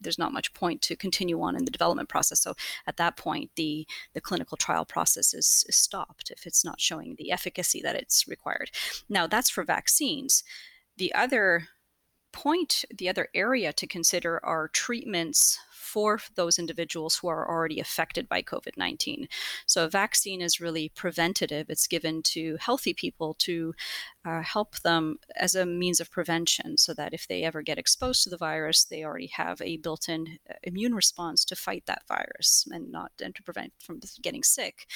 there's 0.00 0.18
not 0.18 0.32
much 0.32 0.52
point 0.52 0.82
to 0.82 0.96
continue 0.96 1.40
on 1.40 1.56
in 1.56 1.64
the 1.64 1.70
development 1.70 2.08
process. 2.08 2.40
So 2.40 2.54
at 2.86 2.96
that 2.96 3.16
point, 3.16 3.50
the 3.56 3.86
the 4.14 4.20
clinical 4.20 4.56
trial 4.56 4.84
process 4.84 5.34
is, 5.34 5.64
is 5.68 5.76
stopped 5.76 6.30
if 6.30 6.46
it's 6.46 6.64
not 6.64 6.80
showing 6.80 7.14
the 7.16 7.30
efficacy 7.30 7.80
that 7.82 7.96
it's 7.96 8.26
required. 8.28 8.70
Now 9.08 9.26
that's 9.26 9.50
for 9.50 9.64
vaccines. 9.64 10.44
The 10.96 11.14
other 11.14 11.68
point, 12.32 12.84
the 12.96 13.08
other 13.08 13.28
area 13.34 13.72
to 13.74 13.86
consider 13.86 14.44
are 14.44 14.68
treatments 14.68 15.58
for 15.92 16.18
those 16.36 16.58
individuals 16.58 17.16
who 17.16 17.28
are 17.28 17.46
already 17.46 17.78
affected 17.78 18.26
by 18.26 18.40
COVID 18.40 18.78
19. 18.78 19.28
So, 19.66 19.84
a 19.84 19.90
vaccine 19.90 20.40
is 20.40 20.58
really 20.60 20.88
preventative, 20.88 21.66
it's 21.68 21.86
given 21.86 22.22
to 22.34 22.56
healthy 22.58 22.94
people 22.94 23.34
to 23.40 23.74
uh, 24.24 24.40
help 24.40 24.78
them 24.80 25.18
as 25.36 25.54
a 25.54 25.66
means 25.66 26.00
of 26.00 26.10
prevention 26.10 26.78
so 26.78 26.94
that 26.94 27.12
if 27.12 27.28
they 27.28 27.42
ever 27.42 27.60
get 27.60 27.78
exposed 27.78 28.24
to 28.24 28.30
the 28.30 28.38
virus, 28.38 28.84
they 28.84 29.04
already 29.04 29.26
have 29.26 29.60
a 29.60 29.76
built 29.76 30.08
in 30.08 30.38
uh, 30.48 30.54
immune 30.62 30.94
response 30.94 31.44
to 31.44 31.56
fight 31.56 31.84
that 31.86 32.06
virus 32.08 32.66
and 32.70 32.90
not 32.90 33.12
and 33.22 33.34
to 33.34 33.42
prevent 33.42 33.72
from 33.78 34.00
getting 34.22 34.42
sick. 34.42 34.86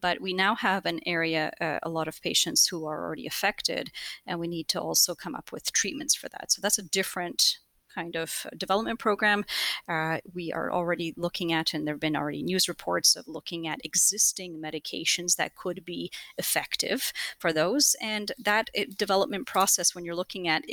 But 0.00 0.20
we 0.20 0.32
now 0.32 0.56
have 0.56 0.86
an 0.86 0.98
area, 1.06 1.52
uh, 1.60 1.78
a 1.84 1.88
lot 1.88 2.08
of 2.08 2.20
patients 2.20 2.66
who 2.66 2.84
are 2.86 3.04
already 3.04 3.28
affected, 3.28 3.92
and 4.26 4.40
we 4.40 4.48
need 4.48 4.66
to 4.68 4.80
also 4.80 5.14
come 5.14 5.36
up 5.36 5.52
with 5.52 5.72
treatments 5.72 6.16
for 6.16 6.28
that. 6.30 6.50
So, 6.50 6.60
that's 6.60 6.78
a 6.78 6.90
different 7.00 7.58
kind 7.94 8.16
of 8.16 8.46
development 8.56 8.98
program. 8.98 9.44
Uh, 9.88 10.18
we 10.34 10.52
are 10.52 10.72
already 10.72 11.14
looking 11.16 11.52
at, 11.52 11.74
and 11.74 11.86
there 11.86 11.94
have 11.94 12.00
been 12.00 12.16
already 12.16 12.42
news 12.42 12.68
reports 12.68 13.16
of 13.16 13.28
looking 13.28 13.66
at 13.66 13.84
existing 13.84 14.60
medications 14.60 15.36
that 15.36 15.56
could 15.56 15.84
be 15.84 16.10
effective 16.38 17.12
for 17.38 17.52
those. 17.52 17.96
And 18.00 18.32
that 18.38 18.70
eh, 18.74 18.86
development 18.96 19.46
process, 19.46 19.94
when 19.94 20.04
you're 20.04 20.14
looking 20.14 20.48
at 20.48 20.64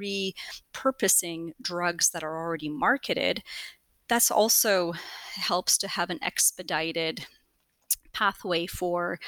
repurposing 0.00 1.52
drugs 1.60 2.10
that 2.10 2.22
are 2.22 2.36
already 2.36 2.68
marketed, 2.68 3.42
that's 4.08 4.30
also 4.30 4.94
helps 5.34 5.76
to 5.78 5.88
have 5.88 6.10
an 6.10 6.18
expedited 6.22 7.26
pathway 8.12 8.66
for 8.66 9.18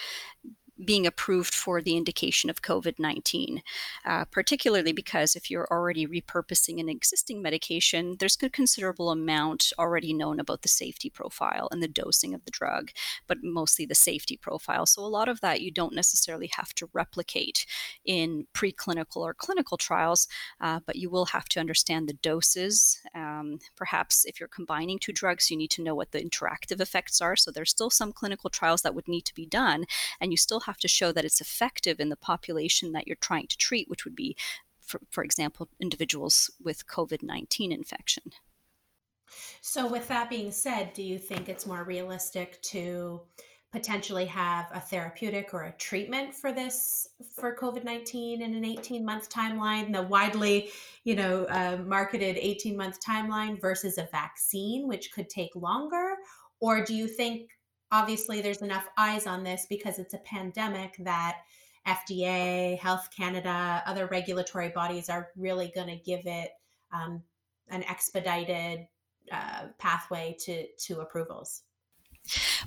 being 0.84 1.06
approved 1.06 1.54
for 1.54 1.82
the 1.82 1.96
indication 1.96 2.50
of 2.50 2.62
COVID 2.62 2.98
19, 2.98 3.62
uh, 4.04 4.24
particularly 4.26 4.92
because 4.92 5.36
if 5.36 5.50
you're 5.50 5.68
already 5.70 6.06
repurposing 6.06 6.80
an 6.80 6.88
existing 6.88 7.42
medication, 7.42 8.16
there's 8.18 8.38
a 8.42 8.48
considerable 8.48 9.10
amount 9.10 9.72
already 9.78 10.12
known 10.12 10.40
about 10.40 10.62
the 10.62 10.68
safety 10.68 11.10
profile 11.10 11.68
and 11.70 11.82
the 11.82 11.88
dosing 11.88 12.34
of 12.34 12.44
the 12.44 12.50
drug, 12.50 12.90
but 13.26 13.38
mostly 13.42 13.84
the 13.84 13.94
safety 13.94 14.36
profile. 14.36 14.86
So 14.86 15.02
a 15.02 15.06
lot 15.06 15.28
of 15.28 15.40
that 15.40 15.60
you 15.60 15.70
don't 15.70 15.94
necessarily 15.94 16.50
have 16.56 16.72
to 16.74 16.88
replicate 16.92 17.66
in 18.04 18.46
preclinical 18.54 19.18
or 19.18 19.34
clinical 19.34 19.76
trials, 19.76 20.28
uh, 20.60 20.80
but 20.86 20.96
you 20.96 21.10
will 21.10 21.26
have 21.26 21.48
to 21.50 21.60
understand 21.60 22.08
the 22.08 22.14
doses. 22.14 23.00
Um, 23.14 23.58
perhaps 23.76 24.24
if 24.24 24.40
you're 24.40 24.48
combining 24.48 24.98
two 24.98 25.12
drugs, 25.12 25.50
you 25.50 25.56
need 25.56 25.70
to 25.72 25.82
know 25.82 25.94
what 25.94 26.12
the 26.12 26.20
interactive 26.20 26.80
effects 26.80 27.20
are. 27.20 27.36
So 27.36 27.50
there's 27.50 27.70
still 27.70 27.90
some 27.90 28.12
clinical 28.12 28.50
trials 28.50 28.82
that 28.82 28.94
would 28.94 29.08
need 29.08 29.24
to 29.26 29.34
be 29.34 29.46
done, 29.46 29.84
and 30.20 30.30
you 30.30 30.36
still 30.36 30.60
have 30.60 30.69
have 30.70 30.78
to 30.78 30.88
show 30.88 31.12
that 31.12 31.24
it's 31.24 31.40
effective 31.40 31.98
in 32.00 32.08
the 32.08 32.16
population 32.16 32.92
that 32.92 33.06
you're 33.06 33.16
trying 33.16 33.48
to 33.48 33.58
treat, 33.58 33.88
which 33.88 34.04
would 34.04 34.16
be, 34.16 34.36
for, 34.80 35.00
for 35.10 35.24
example, 35.24 35.68
individuals 35.80 36.50
with 36.62 36.86
COVID 36.86 37.22
19 37.22 37.72
infection. 37.72 38.24
So, 39.60 39.86
with 39.86 40.08
that 40.08 40.30
being 40.30 40.52
said, 40.52 40.92
do 40.92 41.02
you 41.02 41.18
think 41.18 41.48
it's 41.48 41.66
more 41.66 41.84
realistic 41.84 42.60
to 42.62 43.20
potentially 43.72 44.26
have 44.26 44.66
a 44.72 44.80
therapeutic 44.80 45.54
or 45.54 45.64
a 45.64 45.72
treatment 45.72 46.34
for 46.34 46.50
this 46.52 47.08
for 47.36 47.54
covid-19 47.54 48.40
in 48.40 48.54
an 48.54 48.64
18 48.64 49.04
month 49.04 49.30
timeline 49.30 49.92
the 49.92 50.02
widely 50.02 50.70
you 51.04 51.14
know 51.14 51.44
uh, 51.44 51.78
marketed 51.86 52.36
18 52.36 52.76
month 52.76 52.98
timeline 53.00 53.60
versus 53.60 53.96
a 53.96 54.08
vaccine 54.10 54.88
which 54.88 55.12
could 55.12 55.28
take 55.28 55.54
longer 55.54 56.16
or 56.58 56.84
do 56.84 56.94
you 56.94 57.06
think 57.06 57.50
obviously 57.92 58.40
there's 58.40 58.62
enough 58.62 58.86
eyes 58.96 59.26
on 59.26 59.42
this 59.42 59.66
because 59.68 59.98
it's 59.98 60.14
a 60.14 60.18
pandemic 60.18 60.96
that 61.00 61.38
fda 61.86 62.78
health 62.78 63.08
canada 63.16 63.82
other 63.86 64.06
regulatory 64.06 64.68
bodies 64.68 65.08
are 65.08 65.28
really 65.36 65.72
going 65.74 65.88
to 65.88 65.96
give 65.96 66.20
it 66.26 66.50
um, 66.92 67.22
an 67.68 67.82
expedited 67.84 68.86
uh, 69.32 69.66
pathway 69.78 70.36
to 70.38 70.66
to 70.76 71.00
approvals 71.00 71.62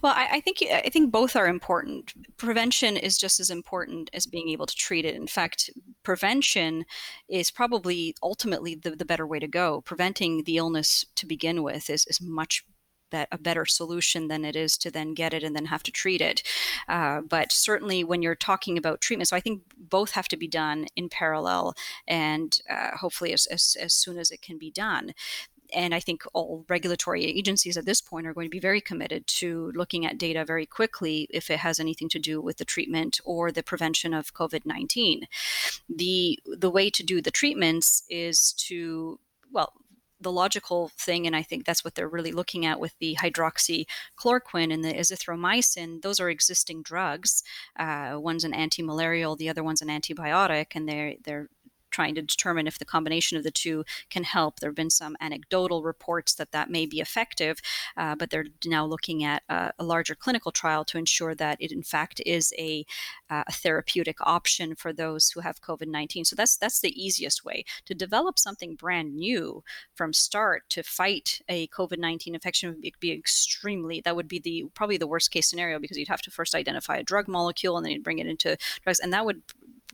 well, 0.01 0.13
I, 0.15 0.27
I, 0.33 0.39
think 0.41 0.63
I 0.71 0.89
think 0.89 1.11
both 1.11 1.35
are 1.35 1.47
important. 1.47 2.13
Prevention 2.37 2.97
is 2.97 3.17
just 3.17 3.39
as 3.39 3.49
important 3.49 4.09
as 4.13 4.25
being 4.25 4.49
able 4.49 4.65
to 4.65 4.75
treat 4.75 5.05
it. 5.05 5.15
In 5.15 5.27
fact, 5.27 5.69
prevention 6.01 6.85
is 7.29 7.51
probably 7.51 8.15
ultimately 8.21 8.75
the, 8.75 8.91
the 8.91 9.05
better 9.05 9.27
way 9.27 9.39
to 9.39 9.47
go. 9.47 9.81
Preventing 9.81 10.43
the 10.43 10.57
illness 10.57 11.05
to 11.15 11.25
begin 11.25 11.63
with 11.63 11.89
is, 11.89 12.05
is 12.07 12.19
much 12.19 12.65
a 13.13 13.37
better 13.37 13.65
solution 13.65 14.27
than 14.27 14.45
it 14.45 14.55
is 14.55 14.77
to 14.77 14.91
then 14.91 15.13
get 15.13 15.33
it 15.33 15.43
and 15.43 15.55
then 15.55 15.65
have 15.65 15.83
to 15.83 15.91
treat 15.91 16.21
it. 16.21 16.43
Uh, 16.87 17.21
but 17.21 17.51
certainly, 17.51 18.03
when 18.03 18.21
you're 18.21 18.35
talking 18.35 18.77
about 18.77 19.01
treatment, 19.01 19.27
so 19.27 19.35
I 19.35 19.41
think 19.41 19.61
both 19.77 20.11
have 20.11 20.27
to 20.29 20.37
be 20.37 20.47
done 20.47 20.87
in 20.95 21.09
parallel 21.09 21.75
and 22.07 22.59
uh, 22.69 22.97
hopefully 22.97 23.33
as, 23.33 23.45
as, 23.47 23.77
as 23.79 23.93
soon 23.93 24.17
as 24.17 24.31
it 24.31 24.41
can 24.41 24.57
be 24.57 24.71
done 24.71 25.13
and 25.73 25.93
I 25.93 25.99
think 25.99 26.23
all 26.33 26.65
regulatory 26.69 27.25
agencies 27.25 27.77
at 27.77 27.85
this 27.85 28.01
point 28.01 28.27
are 28.27 28.33
going 28.33 28.45
to 28.45 28.51
be 28.51 28.59
very 28.59 28.79
committed 28.79 29.25
to 29.27 29.71
looking 29.75 30.05
at 30.05 30.17
data 30.17 30.45
very 30.45 30.65
quickly 30.65 31.27
if 31.29 31.49
it 31.49 31.59
has 31.59 31.79
anything 31.79 32.09
to 32.09 32.19
do 32.19 32.39
with 32.39 32.57
the 32.57 32.65
treatment 32.65 33.19
or 33.25 33.51
the 33.51 33.63
prevention 33.63 34.13
of 34.13 34.33
COVID-19. 34.33 35.23
The 35.89 36.39
the 36.45 36.69
way 36.69 36.89
to 36.89 37.03
do 37.03 37.21
the 37.21 37.31
treatments 37.31 38.03
is 38.09 38.53
to 38.67 39.19
well 39.51 39.73
the 40.23 40.31
logical 40.31 40.91
thing, 40.97 41.27
and 41.27 41.35
I 41.35 41.43
think 41.43 41.65
that's 41.65 41.83
what 41.83 41.95
they're 41.95 42.09
really 42.09 42.31
looking 42.31 42.65
at 42.65 42.79
with 42.79 42.93
the 42.99 43.15
hydroxychloroquine 43.21 44.73
and 44.73 44.83
the 44.83 44.93
azithromycin. 44.93 46.01
Those 46.01 46.19
are 46.19 46.29
existing 46.29 46.81
drugs. 46.83 47.43
Uh, 47.77 48.17
one's 48.17 48.43
an 48.43 48.53
anti-malarial, 48.53 49.35
the 49.35 49.49
other 49.49 49.63
one's 49.63 49.81
an 49.81 49.89
antibiotic, 49.89 50.67
and 50.75 50.87
they're 50.87 51.15
they're 51.23 51.49
trying 51.93 52.15
to 52.15 52.21
determine 52.21 52.67
if 52.67 52.79
the 52.79 52.85
combination 52.85 53.37
of 53.37 53.43
the 53.43 53.51
two 53.51 53.85
can 54.09 54.23
help. 54.23 54.59
There 54.59 54.69
have 54.69 54.75
been 54.75 54.89
some 54.89 55.15
anecdotal 55.21 55.83
reports 55.83 56.33
that 56.35 56.51
that 56.51 56.69
may 56.69 56.85
be 56.85 56.99
effective, 56.99 57.61
uh, 57.95 58.15
but 58.15 58.29
they're 58.29 58.47
now 58.65 58.85
looking 58.85 59.23
at 59.23 59.43
a, 59.47 59.71
a, 59.79 59.83
larger 59.83 60.15
clinical 60.15 60.51
trial 60.51 60.83
to 60.85 60.97
ensure 60.97 61.35
that 61.35 61.57
it 61.59 61.71
in 61.71 61.83
fact 61.83 62.21
is 62.25 62.53
a, 62.57 62.85
uh, 63.29 63.43
a 63.47 63.51
therapeutic 63.51 64.17
option 64.21 64.75
for 64.75 64.91
those 64.91 65.29
who 65.29 65.41
have 65.41 65.61
COVID-19. 65.61 66.25
So 66.25 66.35
that's 66.35 66.57
that's 66.57 66.81
the 66.81 67.01
easiest 67.01 67.45
way 67.45 67.63
to 67.85 67.93
develop 67.93 68.39
something 68.39 68.75
brand 68.75 69.15
new 69.15 69.63
from 69.93 70.13
start 70.13 70.63
to 70.69 70.83
fight 70.83 71.41
a 71.47 71.67
COVID-19 71.67 72.33
infection 72.33 72.69
would 72.69 72.81
be, 72.81 72.93
be 72.99 73.11
extremely 73.11 74.01
that 74.01 74.15
would 74.15 74.27
be 74.27 74.39
the 74.39 74.65
probably 74.73 74.97
the 74.97 75.07
worst 75.07 75.31
case 75.31 75.49
scenario 75.49 75.79
because 75.79 75.97
you'd 75.97 76.07
have 76.07 76.21
to 76.21 76.31
first 76.31 76.55
identify 76.55 76.97
a 76.97 77.03
drug 77.03 77.27
molecule 77.27 77.77
and 77.77 77.85
then 77.85 77.93
you'd 77.93 78.03
bring 78.03 78.19
it 78.19 78.27
into 78.27 78.57
drugs 78.83 78.99
and 78.99 79.13
that 79.13 79.25
would 79.25 79.41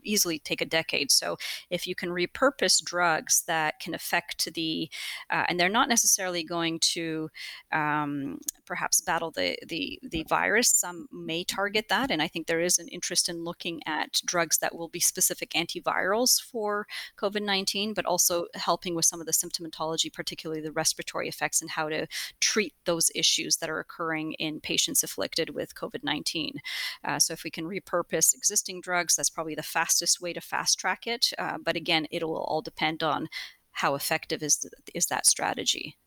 easily 0.03 0.39
take 0.39 0.62
a 0.62 0.65
decade. 0.65 1.12
So 1.12 1.38
if 1.69 1.88
you 1.88 1.95
can 1.95 2.09
repurpose 2.09 2.83
drugs 2.83 3.43
that 3.47 3.79
can 3.79 3.93
affect 3.93 4.53
the, 4.53 4.89
uh, 5.29 5.45
and 5.47 5.59
they're 5.59 5.69
not 5.69 5.89
necessarily 5.89 6.43
going 6.43 6.79
to 6.79 7.29
um, 7.71 8.39
perhaps 8.65 9.01
battle 9.01 9.31
the, 9.31 9.57
the 9.67 9.99
the 10.03 10.23
virus. 10.29 10.69
Some 10.69 11.07
may 11.12 11.43
target 11.43 11.85
that, 11.89 12.12
and 12.12 12.21
I 12.21 12.27
think 12.27 12.45
there 12.45 12.59
is 12.62 12.77
an 12.79 12.88
interest 12.88 13.27
in 13.27 13.43
looking 13.43 13.81
at 13.85 14.21
drugs 14.25 14.59
that 14.59 14.75
will 14.75 14.88
be 14.88 14.99
specific 14.99 15.51
antivirals 15.51 16.41
for 16.41 16.88
COVID-19, 17.17 17.95
but 17.95 18.05
also 18.05 18.45
helping 18.53 18.95
with 18.95 19.05
some 19.05 19.19
of 19.19 19.25
the 19.25 19.31
symptomatology, 19.31 20.13
particularly 20.13 20.62
the 20.62 20.71
respiratory 20.71 21.27
effects, 21.27 21.62
and 21.62 21.71
how 21.71 21.89
to 21.89 22.07
treat 22.39 22.73
those 22.85 23.12
issues 23.15 23.57
that 23.57 23.69
are 23.69 23.79
occurring 23.79 24.33
in 24.33 24.59
patients 24.59 25.03
afflicted 25.03 25.49
with 25.49 25.75
COVID-19. 25.75 26.57
Uh, 27.03 27.19
so 27.19 27.33
if 27.33 27.43
we 27.43 27.49
can 27.49 27.65
repurpose 27.65 28.35
existing 28.35 28.81
drugs, 28.81 29.15
that's 29.15 29.29
probably 29.31 29.55
the 29.55 29.63
fastest 29.63 29.88
way 30.21 30.34
to 30.34 30.41
fast 30.41 30.80
track 30.80 31.08
it. 31.08 31.32
Uh, 31.38 31.58
but 31.63 31.75
again, 31.75 32.08
it 32.12 32.28
will 32.28 32.43
all 32.43 32.62
depend 32.62 33.04
on 33.04 33.28
how 33.71 33.95
effective 33.95 34.43
is 34.43 34.67
is 34.93 35.06
that 35.08 35.25
strategy. 35.25 35.97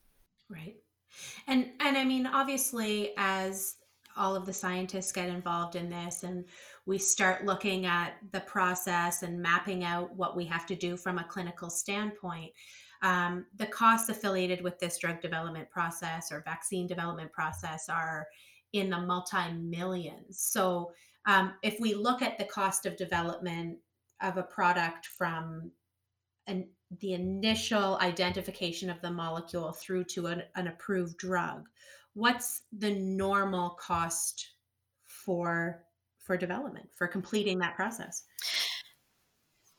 Right. 0.49 0.75
And 1.47 1.71
and 1.79 1.97
I 1.97 2.03
mean, 2.03 2.27
obviously, 2.27 3.13
as 3.17 3.75
all 4.15 4.35
of 4.35 4.45
the 4.45 4.53
scientists 4.53 5.11
get 5.11 5.29
involved 5.29 5.75
in 5.75 5.89
this 5.89 6.23
and 6.23 6.45
we 6.85 6.97
start 6.97 7.45
looking 7.45 7.85
at 7.85 8.13
the 8.31 8.41
process 8.41 9.23
and 9.23 9.41
mapping 9.41 9.83
out 9.83 10.15
what 10.15 10.35
we 10.35 10.45
have 10.45 10.65
to 10.67 10.75
do 10.75 10.95
from 10.95 11.17
a 11.17 11.23
clinical 11.23 11.69
standpoint 11.69 12.51
um, 13.01 13.45
the 13.57 13.65
costs 13.65 14.09
affiliated 14.09 14.61
with 14.61 14.79
this 14.79 14.97
drug 14.97 15.19
development 15.21 15.69
process 15.69 16.31
or 16.31 16.43
vaccine 16.45 16.87
development 16.87 17.31
process 17.31 17.89
are 17.89 18.27
in 18.73 18.89
the 18.89 18.99
multi-millions 18.99 20.39
so 20.39 20.91
um, 21.25 21.53
if 21.63 21.79
we 21.79 21.93
look 21.93 22.21
at 22.21 22.37
the 22.37 22.45
cost 22.45 22.85
of 22.85 22.97
development 22.97 23.77
of 24.21 24.37
a 24.37 24.43
product 24.43 25.07
from 25.07 25.71
an 26.47 26.67
the 26.99 27.13
initial 27.13 27.97
identification 28.01 28.89
of 28.89 29.01
the 29.01 29.09
molecule 29.09 29.71
through 29.71 30.03
to 30.03 30.27
an, 30.27 30.43
an 30.55 30.67
approved 30.67 31.17
drug 31.17 31.67
what's 32.13 32.63
the 32.77 32.91
normal 32.91 33.71
cost 33.71 34.51
for 35.05 35.83
for 36.19 36.37
development 36.37 36.87
for 36.93 37.07
completing 37.07 37.57
that 37.57 37.75
process 37.75 38.23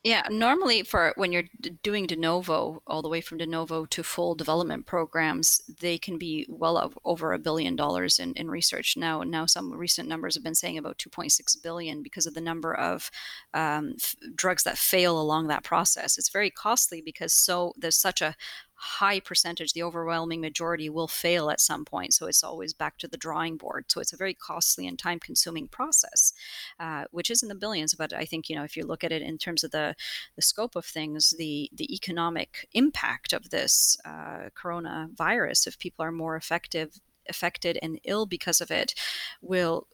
yeah, 0.05 0.21
normally 0.29 0.83
for 0.83 1.13
when 1.15 1.31
you're 1.31 1.49
doing 1.81 2.05
de 2.05 2.15
novo, 2.15 2.83
all 2.85 3.01
the 3.01 3.09
way 3.09 3.21
from 3.21 3.39
de 3.39 3.47
novo 3.47 3.85
to 3.85 4.03
full 4.03 4.35
development 4.35 4.85
programs, 4.85 5.61
they 5.81 5.97
can 5.97 6.19
be 6.19 6.45
well 6.47 6.93
over 7.03 7.33
a 7.33 7.39
billion 7.39 7.75
dollars 7.75 8.19
in, 8.19 8.33
in 8.33 8.47
research. 8.51 8.95
Now, 8.95 9.23
now 9.23 9.47
some 9.47 9.73
recent 9.73 10.07
numbers 10.07 10.35
have 10.35 10.43
been 10.43 10.53
saying 10.53 10.77
about 10.77 10.99
2.6 10.99 11.59
billion 11.63 12.03
because 12.03 12.27
of 12.27 12.35
the 12.35 12.39
number 12.39 12.75
of 12.75 13.09
um, 13.55 13.95
f- 13.99 14.15
drugs 14.35 14.61
that 14.61 14.77
fail 14.77 15.19
along 15.19 15.47
that 15.47 15.63
process. 15.63 16.19
It's 16.19 16.29
very 16.29 16.51
costly 16.51 17.01
because 17.01 17.33
so 17.33 17.73
there's 17.75 17.97
such 17.97 18.21
a 18.21 18.35
high 18.75 19.19
percentage, 19.19 19.73
the 19.73 19.83
overwhelming 19.83 20.41
majority 20.41 20.89
will 20.89 21.07
fail 21.07 21.49
at 21.49 21.61
some 21.61 21.85
point. 21.85 22.13
So 22.13 22.27
it's 22.27 22.43
always 22.43 22.73
back 22.73 22.97
to 22.99 23.07
the 23.07 23.17
drawing 23.17 23.57
board. 23.57 23.85
So 23.87 24.01
it's 24.01 24.13
a 24.13 24.17
very 24.17 24.33
costly 24.33 24.85
and 24.87 24.99
time 24.99 25.19
consuming 25.19 25.67
process, 25.67 26.33
uh, 26.79 27.05
which 27.11 27.31
is 27.31 27.41
in 27.41 27.49
the 27.49 27.55
billions. 27.55 27.93
But 27.93 28.13
I 28.13 28.25
think, 28.25 28.49
you 28.49 28.55
know, 28.55 28.63
if 28.63 28.75
you 28.75 28.85
look 28.85 29.03
at 29.03 29.11
it 29.11 29.21
in 29.21 29.37
terms 29.37 29.63
of 29.63 29.71
the, 29.71 29.95
the 30.35 30.41
scope 30.41 30.75
of 30.75 30.85
things, 30.85 31.33
the, 31.37 31.69
the 31.73 31.93
economic 31.93 32.67
impact 32.73 33.33
of 33.33 33.49
this 33.49 33.97
uh, 34.05 34.49
coronavirus, 34.61 35.67
if 35.67 35.79
people 35.79 36.03
are 36.03 36.11
more 36.11 36.35
effective, 36.35 36.99
affected 37.29 37.79
and 37.81 37.99
ill 38.03 38.25
because 38.25 38.61
of 38.61 38.71
it, 38.71 38.93
will 39.41 39.87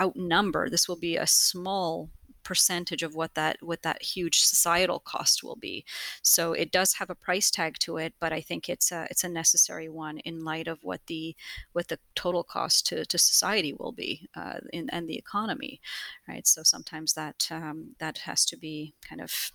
outnumber. 0.00 0.68
This 0.68 0.86
will 0.86 0.98
be 0.98 1.16
a 1.16 1.26
small 1.26 2.10
percentage 2.48 3.02
of 3.02 3.14
what 3.14 3.34
that 3.34 3.58
what 3.60 3.82
that 3.82 4.00
huge 4.02 4.40
societal 4.40 5.00
cost 5.00 5.44
will 5.44 5.54
be. 5.56 5.84
So 6.22 6.54
it 6.54 6.72
does 6.72 6.94
have 6.94 7.10
a 7.10 7.14
price 7.26 7.50
tag 7.50 7.74
to 7.80 7.98
it, 7.98 8.14
but 8.18 8.32
I 8.32 8.40
think 8.40 8.70
it's 8.70 8.90
a 8.90 9.06
it's 9.10 9.22
a 9.22 9.28
necessary 9.28 9.90
one 9.90 10.16
in 10.20 10.42
light 10.42 10.66
of 10.66 10.78
what 10.82 11.02
the 11.08 11.36
what 11.74 11.88
the 11.88 11.98
total 12.14 12.42
cost 12.42 12.86
to, 12.86 13.04
to 13.04 13.18
society 13.18 13.74
will 13.78 13.92
be 13.92 14.30
uh, 14.34 14.60
in, 14.72 14.88
and 14.88 15.06
the 15.06 15.18
economy, 15.18 15.78
right? 16.26 16.46
So 16.46 16.62
sometimes 16.62 17.12
that 17.12 17.48
um, 17.50 17.96
that 17.98 18.16
has 18.18 18.46
to 18.46 18.56
be 18.56 18.94
kind 19.06 19.20
of 19.20 19.52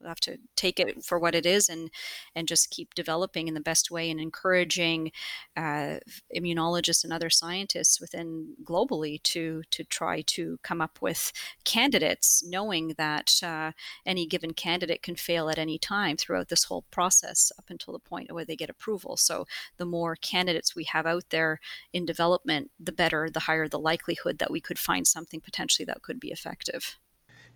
We'll 0.00 0.08
have 0.08 0.20
to 0.20 0.38
take 0.56 0.78
it 0.78 1.04
for 1.04 1.18
what 1.18 1.34
it 1.34 1.44
is 1.44 1.68
and 1.68 1.90
and 2.34 2.46
just 2.46 2.70
keep 2.70 2.94
developing 2.94 3.48
in 3.48 3.54
the 3.54 3.60
best 3.60 3.90
way 3.90 4.10
and 4.10 4.20
encouraging 4.20 5.10
uh, 5.56 5.96
immunologists 6.36 7.04
and 7.04 7.12
other 7.12 7.30
scientists 7.30 8.00
within 8.00 8.54
globally 8.64 9.22
to 9.24 9.62
to 9.70 9.84
try 9.84 10.22
to 10.22 10.58
come 10.62 10.80
up 10.80 10.98
with 11.00 11.32
candidates, 11.64 12.44
knowing 12.46 12.94
that 12.98 13.40
uh, 13.42 13.72
any 14.06 14.26
given 14.26 14.52
candidate 14.52 15.02
can 15.02 15.16
fail 15.16 15.50
at 15.50 15.58
any 15.58 15.78
time 15.78 16.16
throughout 16.16 16.48
this 16.48 16.64
whole 16.64 16.84
process 16.90 17.50
up 17.58 17.66
until 17.68 17.92
the 17.92 17.98
point 17.98 18.32
where 18.32 18.44
they 18.44 18.56
get 18.56 18.70
approval. 18.70 19.16
So 19.16 19.46
the 19.78 19.84
more 19.84 20.16
candidates 20.16 20.76
we 20.76 20.84
have 20.84 21.06
out 21.06 21.24
there 21.30 21.60
in 21.92 22.06
development, 22.06 22.70
the 22.78 22.92
better, 22.92 23.28
the 23.30 23.40
higher 23.40 23.68
the 23.68 23.78
likelihood 23.78 24.38
that 24.38 24.50
we 24.50 24.60
could 24.60 24.78
find 24.78 25.06
something 25.06 25.40
potentially 25.40 25.86
that 25.86 26.02
could 26.02 26.20
be 26.20 26.30
effective. 26.30 26.98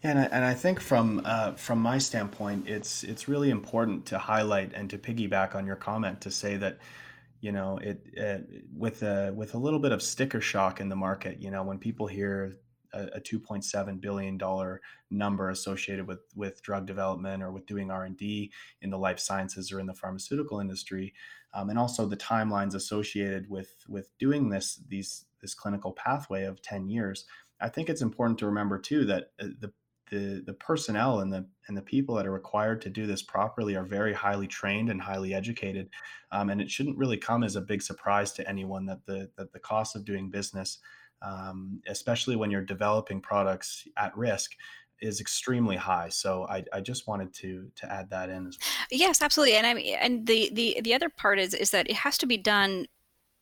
Yeah, 0.03 0.11
and 0.11 0.19
I, 0.19 0.23
and 0.25 0.45
I 0.45 0.55
think 0.55 0.81
from 0.81 1.23
uh, 1.25 1.53
from 1.53 1.79
my 1.79 1.99
standpoint, 1.99 2.69
it's 2.69 3.05
it's 3.05 3.29
really 3.29 3.51
important 3.51 4.05
to 4.07 4.19
highlight 4.19 4.73
and 4.75 4.91
to 4.91 4.99
piggyback 4.99 5.55
on 5.55 5.67
your 5.67 5.77
comment 5.77 6.21
to 6.23 6.31
say 6.31 6.57
that, 6.57 6.79
you 7.41 7.53
know, 7.53 7.79
it, 7.79 8.05
it 8.12 8.65
with 8.77 9.03
a 9.05 9.33
with 9.35 9.55
a 9.55 9.59
little 9.59 9.79
bit 9.79 9.93
of 9.93 10.03
sticker 10.03 10.41
shock 10.41 10.81
in 10.81 10.88
the 10.88 10.97
market. 10.97 11.41
You 11.41 11.51
know, 11.53 11.62
when 11.62 11.79
people 11.79 12.09
hear 12.09 12.57
a 12.95 13.21
2.7 13.21 14.01
billion 14.01 14.37
dollar 14.37 14.81
number 15.11 15.49
associated 15.51 16.07
with 16.07 16.21
with 16.37 16.62
drug 16.62 16.87
development 16.87 17.43
or 17.43 17.51
with 17.51 17.65
doing 17.65 17.91
r&d 17.91 18.53
in 18.83 18.91
the 18.91 18.99
life 18.99 19.19
sciences 19.19 19.73
or 19.73 19.81
in 19.81 19.87
the 19.87 19.95
pharmaceutical 19.95 20.61
industry 20.61 21.15
um, 21.55 21.71
and 21.71 21.79
also 21.79 22.05
the 22.05 22.19
timelines 22.19 22.75
associated 22.75 23.49
with 23.49 23.77
with 23.88 24.11
doing 24.19 24.51
this 24.51 24.79
these 24.88 25.25
this 25.41 25.55
clinical 25.55 25.93
pathway 25.93 26.45
of 26.45 26.61
10 26.61 26.87
years 26.87 27.25
i 27.62 27.69
think 27.69 27.88
it's 27.88 28.03
important 28.03 28.38
to 28.38 28.45
remember 28.45 28.79
too 28.79 29.07
that 29.07 29.31
uh, 29.41 29.47
the 29.61 29.73
the, 30.12 30.42
the 30.46 30.55
personnel 30.55 31.20
and 31.20 31.33
the 31.33 31.44
and 31.66 31.77
the 31.77 31.83
people 31.83 32.14
that 32.14 32.27
are 32.27 32.33
required 32.33 32.81
to 32.83 32.90
do 32.90 33.07
this 33.07 33.22
properly 33.22 33.75
are 33.75 33.85
very 33.85 34.12
highly 34.12 34.46
trained 34.46 34.90
and 34.90 35.01
highly 35.01 35.35
educated, 35.35 35.88
um, 36.31 36.51
and 36.51 36.61
it 36.61 36.70
shouldn't 36.70 36.98
really 36.98 37.16
come 37.16 37.42
as 37.42 37.57
a 37.57 37.61
big 37.61 37.83
surprise 37.83 38.33
to 38.33 38.48
anyone 38.48 38.87
that 38.87 39.05
the 39.07 39.31
that 39.37 39.53
the 39.53 39.59
cost 39.59 39.96
of 39.96 40.05
doing 40.05 40.31
business 40.31 40.79
um, 41.22 41.81
especially 41.87 42.37
when 42.37 42.51
you're 42.51 42.62
developing 42.62 43.20
products 43.20 43.87
at 43.96 44.16
risk 44.16 44.53
is 45.01 45.20
extremely 45.20 45.77
high. 45.77 46.09
So 46.09 46.46
I, 46.48 46.64
I 46.72 46.81
just 46.81 47.09
wanted 47.09 47.33
to 47.35 47.70
to 47.77 47.92
add 47.92 48.11
that 48.11 48.29
in 48.29 48.46
as 48.46 48.59
well. 48.61 48.87
Yes, 48.90 49.22
absolutely. 49.22 49.57
And 49.57 49.66
I 49.66 49.75
mean, 49.75 49.96
and 50.01 50.27
the 50.27 50.51
the 50.53 50.81
the 50.83 50.94
other 50.94 51.09
part 51.09 51.38
is 51.38 51.55
is 51.55 51.70
that 51.70 51.88
it 51.88 51.96
has 51.96 52.18
to 52.18 52.27
be 52.27 52.37
done 52.37 52.87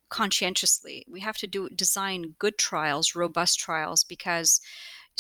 conscientiously. 0.09 1.05
We 1.09 1.21
have 1.21 1.37
to 1.39 1.47
do 1.47 1.69
design 1.71 2.35
good 2.39 2.59
trials, 2.59 3.15
robust 3.15 3.59
trials, 3.61 4.05
because 4.05 4.61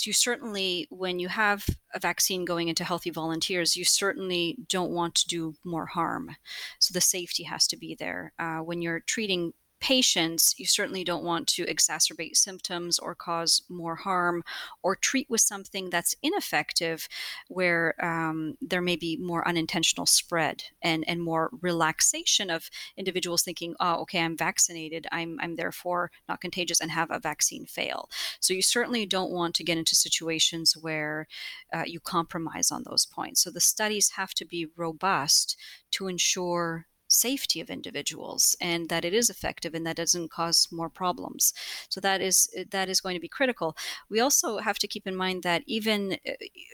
you 0.05 0.12
certainly, 0.12 0.87
when 0.90 1.18
you 1.18 1.29
have 1.29 1.66
a 1.94 1.98
vaccine 1.98 2.44
going 2.44 2.68
into 2.68 2.85
healthy 2.85 3.11
volunteers, 3.11 3.76
you 3.76 3.85
certainly 3.85 4.57
don't 4.68 4.92
want 4.92 5.14
to 5.16 5.26
do 5.26 5.55
more 5.64 5.87
harm. 5.87 6.37
So 6.79 6.92
the 6.92 7.00
safety 7.00 7.42
has 7.44 7.66
to 7.68 7.76
be 7.76 7.94
there. 7.94 8.33
Uh, 8.38 8.59
when 8.59 8.81
you're 8.83 9.00
treating 9.00 9.53
patients, 9.81 10.55
you 10.59 10.66
certainly 10.66 11.05
don't 11.05 11.25
want 11.25 11.47
to 11.49 11.64
exacerbate 11.64 12.37
symptoms 12.37 12.99
or 12.99 13.14
cause 13.14 13.62
more 13.69 13.97
harm 13.97 14.43
or 14.83 14.95
treat 14.95 15.29
with 15.31 15.40
something 15.40 15.90
that's 15.90 16.14
ineffective 16.23 17.09
where 17.49 17.95
um, 18.05 18.57
there 18.61 18.83
may 18.83 18.97
be 18.97 19.16
more 19.16 19.47
unintentional 19.49 20.07
spread 20.07 20.64
and, 20.83 21.05
and 21.09 21.23
more 21.23 21.51
relaxation 21.62 22.51
of 22.51 22.71
individuals 22.97 23.43
thinking, 23.43 23.75
oh, 23.81 24.03
okay, 24.03 24.21
I'm 24.21 24.37
vaccinated, 24.37 25.07
I'm, 25.11 25.38
I'm 25.40 25.57
therefore 25.57 26.11
not 26.29 26.40
contagious 26.40 26.81
and 26.81 26.90
have 26.90 27.11
a 27.11 27.19
vaccine 27.19 27.66
fail. 27.66 28.09
So 28.40 28.53
you 28.53 28.62
certainly 28.62 29.07
don't 29.07 29.33
want 29.33 29.55
to 29.57 29.64
get 29.64 29.79
into 29.79 29.97
situations 29.97 30.77
where 30.77 31.27
uh, 31.73 31.85
you 31.87 32.01
compromise 32.01 32.71
on 32.71 32.85
those 32.85 33.07
points. 33.07 33.43
So 33.43 33.51
the 33.51 33.61
studies 33.61 34.11
have 34.11 34.35
to 34.35 34.45
be 34.45 34.69
robust 34.77 35.57
to 35.93 36.07
ensure 36.07 36.87
safety 37.11 37.61
of 37.61 37.70
individuals 37.70 38.57
and 38.61 38.88
that 38.88 39.05
it 39.05 39.12
is 39.12 39.29
effective 39.31 39.75
and 39.75 39.87
that 39.87 39.96
doesn't 39.96 40.31
cause 40.31 40.68
more 40.70 40.88
problems. 40.88 41.53
So 41.88 42.01
that 42.01 42.20
is 42.20 42.49
that 42.70 42.88
is 42.88 43.01
going 43.01 43.14
to 43.14 43.20
be 43.20 43.29
critical. 43.29 43.77
We 44.09 44.20
also 44.20 44.59
have 44.59 44.79
to 44.79 44.88
keep 44.88 45.07
in 45.07 45.16
mind 45.16 45.42
that 45.42 45.62
even 45.66 46.18
uh, 46.27 46.33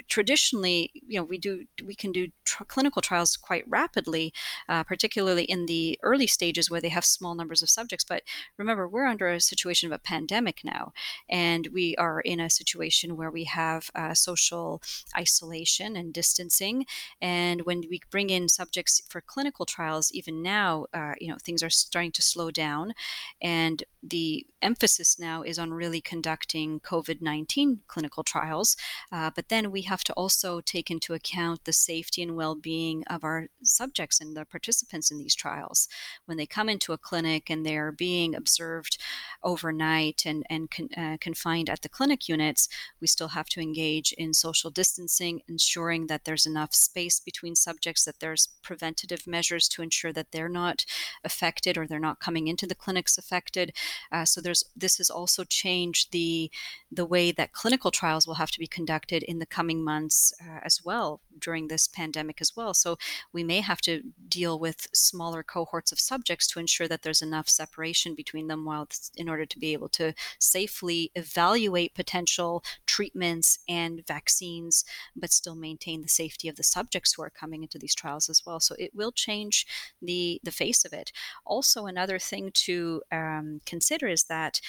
traditionally 0.09 0.91
you 0.95 1.19
know 1.19 1.25
we 1.25 1.39
do 1.39 1.65
we 1.85 1.95
can 1.95 2.13
do 2.13 2.29
tr- 2.45 2.65
clinical 2.65 3.03
trials 3.03 3.37
quite 3.37 3.65
rapidly 3.69 4.33
uh, 4.69 4.85
particularly 4.85 5.45
in 5.45 5.67
the 5.67 5.99
early 6.03 6.27
stages 6.27 6.71
where 6.71 6.81
they 6.81 6.89
have 6.89 7.05
small 7.05 7.35
numbers 7.35 7.63
of 7.63 7.71
subjects. 7.71 8.05
But 8.05 8.23
remember 8.59 8.89
we're 8.89 9.07
under 9.07 9.29
a 9.29 9.41
situation 9.41 9.91
of 9.91 9.97
a 9.97 10.03
pandemic 10.03 10.61
now 10.65 10.93
and 11.29 11.69
we 11.73 11.97
are 11.97 12.21
in 12.21 12.41
a 12.41 12.51
situation 12.51 13.17
where 13.17 13.31
we 13.31 13.45
have 13.45 13.91
uh, 13.95 14.15
social 14.15 14.83
isolation 15.17 15.97
and 15.97 16.13
distancing. 16.13 16.87
And 17.21 17.63
when 17.63 17.83
we 17.89 18.01
bring 18.11 18.31
in 18.31 18.49
subjects 18.49 19.03
for 19.09 19.21
clinical 19.21 19.67
trials 19.67 20.13
even 20.13 20.26
even 20.27 20.43
now, 20.43 20.87
uh, 20.93 21.15
you 21.21 21.29
know, 21.29 21.37
things 21.43 21.63
are 21.63 21.71
starting 21.71 22.13
to 22.13 22.23
slow 22.23 22.51
down, 22.51 22.95
and 23.41 23.85
the 24.03 24.47
emphasis 24.63 25.19
now 25.19 25.43
is 25.43 25.59
on 25.59 25.73
really 25.73 26.01
conducting 26.01 26.81
COVID 26.81 27.21
19 27.21 27.81
clinical 27.87 28.23
trials. 28.23 28.77
Uh, 29.13 29.31
but 29.35 29.49
then 29.49 29.71
we 29.71 29.83
have 29.83 30.05
to 30.05 30.13
also 30.15 30.61
take 30.61 30.91
into 30.91 31.15
account 31.15 31.65
the 31.65 31.73
safety 31.73 32.23
and 32.23 32.37
well 32.37 32.55
being 32.55 33.05
of 33.09 33.25
our 33.25 33.49
subjects 33.63 34.21
and 34.21 34.37
the 34.37 34.45
participants 34.45 35.11
in 35.11 35.19
these 35.19 35.35
trials. 35.35 35.89
When 36.27 36.37
they 36.37 36.47
come 36.47 36.69
into 36.69 36.93
a 36.93 36.99
clinic 36.99 37.51
and 37.51 37.65
they're 37.65 37.93
being 37.93 38.35
observed 38.35 38.99
overnight 39.43 40.25
and, 40.27 40.45
and 40.51 40.71
con, 40.71 40.89
uh, 40.97 41.17
confined 41.21 41.71
at 41.71 41.83
the 41.83 41.89
clinic 41.89 42.29
units, 42.29 42.69
we 43.01 43.07
still 43.07 43.29
have 43.29 43.49
to 43.51 43.61
engage 43.61 44.13
in 44.13 44.33
social 44.35 44.71
distancing, 44.71 45.43
ensuring 45.49 46.07
that 46.07 46.25
there's 46.25 46.47
enough 46.47 46.75
space 46.75 47.21
between 47.21 47.55
subjects, 47.55 48.05
that 48.05 48.21
there's 48.21 48.49
preventative 48.63 49.27
measures 49.27 49.69
to 49.69 49.83
ensure 49.83 50.13
that 50.17 50.33
they're 50.33 50.49
not 50.49 50.85
affected 51.23 51.79
or 51.79 51.87
they're 51.87 52.01
not 52.01 52.19
coming 52.19 52.49
into 52.49 52.67
the 52.67 52.75
clinics 52.75 53.17
affected. 53.17 53.73
Uh, 54.11 54.25
so 54.25 54.41
there's 54.41 54.65
this 54.75 54.99
has 54.99 55.11
also 55.11 55.45
changed 55.45 56.11
the 56.11 56.51
the 56.91 57.07
way 57.07 57.31
that 57.31 57.53
clinical 57.53 57.93
trials 57.93 58.27
will 58.27 58.35
have 58.35 58.51
to 58.51 58.59
be 58.59 58.67
conducted 58.67 59.23
in 59.23 59.39
the 59.39 59.47
coming 59.47 59.85
months 59.85 60.33
uh, 60.43 60.59
as 60.65 60.85
well 60.85 61.21
during 61.39 61.69
this 61.69 61.87
pandemic 61.87 62.41
as 62.41 62.57
well. 62.57 62.75
So 62.75 62.97
we 63.33 63.45
may 63.45 63.61
have 63.61 63.81
to 63.83 64.03
deal 64.29 64.59
with 64.59 64.89
smaller 64.93 65.43
cohorts 65.43 65.93
of 65.93 66.01
subjects 66.01 66.47
to 66.49 66.59
ensure 66.59 66.89
that 66.89 67.03
there's 67.03 67.23
enough 67.23 67.49
separation 67.49 68.15
between 68.15 68.49
them 68.49 68.65
while 68.65 68.89
in 69.17 69.29
order 69.29 69.47
to 69.47 69.59
be 69.59 69.73
able 69.73 69.89
to 69.91 70.15
safely 70.39 71.11
evaluate 71.15 71.95
potential 71.95 72.65
treatments 72.97 73.59
and 73.69 74.07
vaccines, 74.07 74.85
but 75.15 75.31
still 75.31 75.55
maintain 75.69 76.01
the 76.01 76.17
safety 76.23 76.49
of 76.49 76.57
the 76.57 76.63
subjects 76.77 77.13
who 77.13 77.23
are 77.23 77.41
coming 77.41 77.63
into 77.63 77.79
these 77.79 77.95
trials 77.95 78.31
as 78.31 78.43
well. 78.47 78.59
So 78.61 78.75
it 78.79 78.93
will 78.95 79.13
change 79.13 79.67
the 80.01 80.41
the 80.43 80.59
face 80.63 80.83
of 80.87 80.93
it. 81.01 81.13
Also, 81.45 81.87
another 81.87 82.19
thing 82.19 82.51
to 82.67 83.03
um, 83.13 83.61
consider 83.73 84.07
is 84.17 84.25
that 84.25 84.61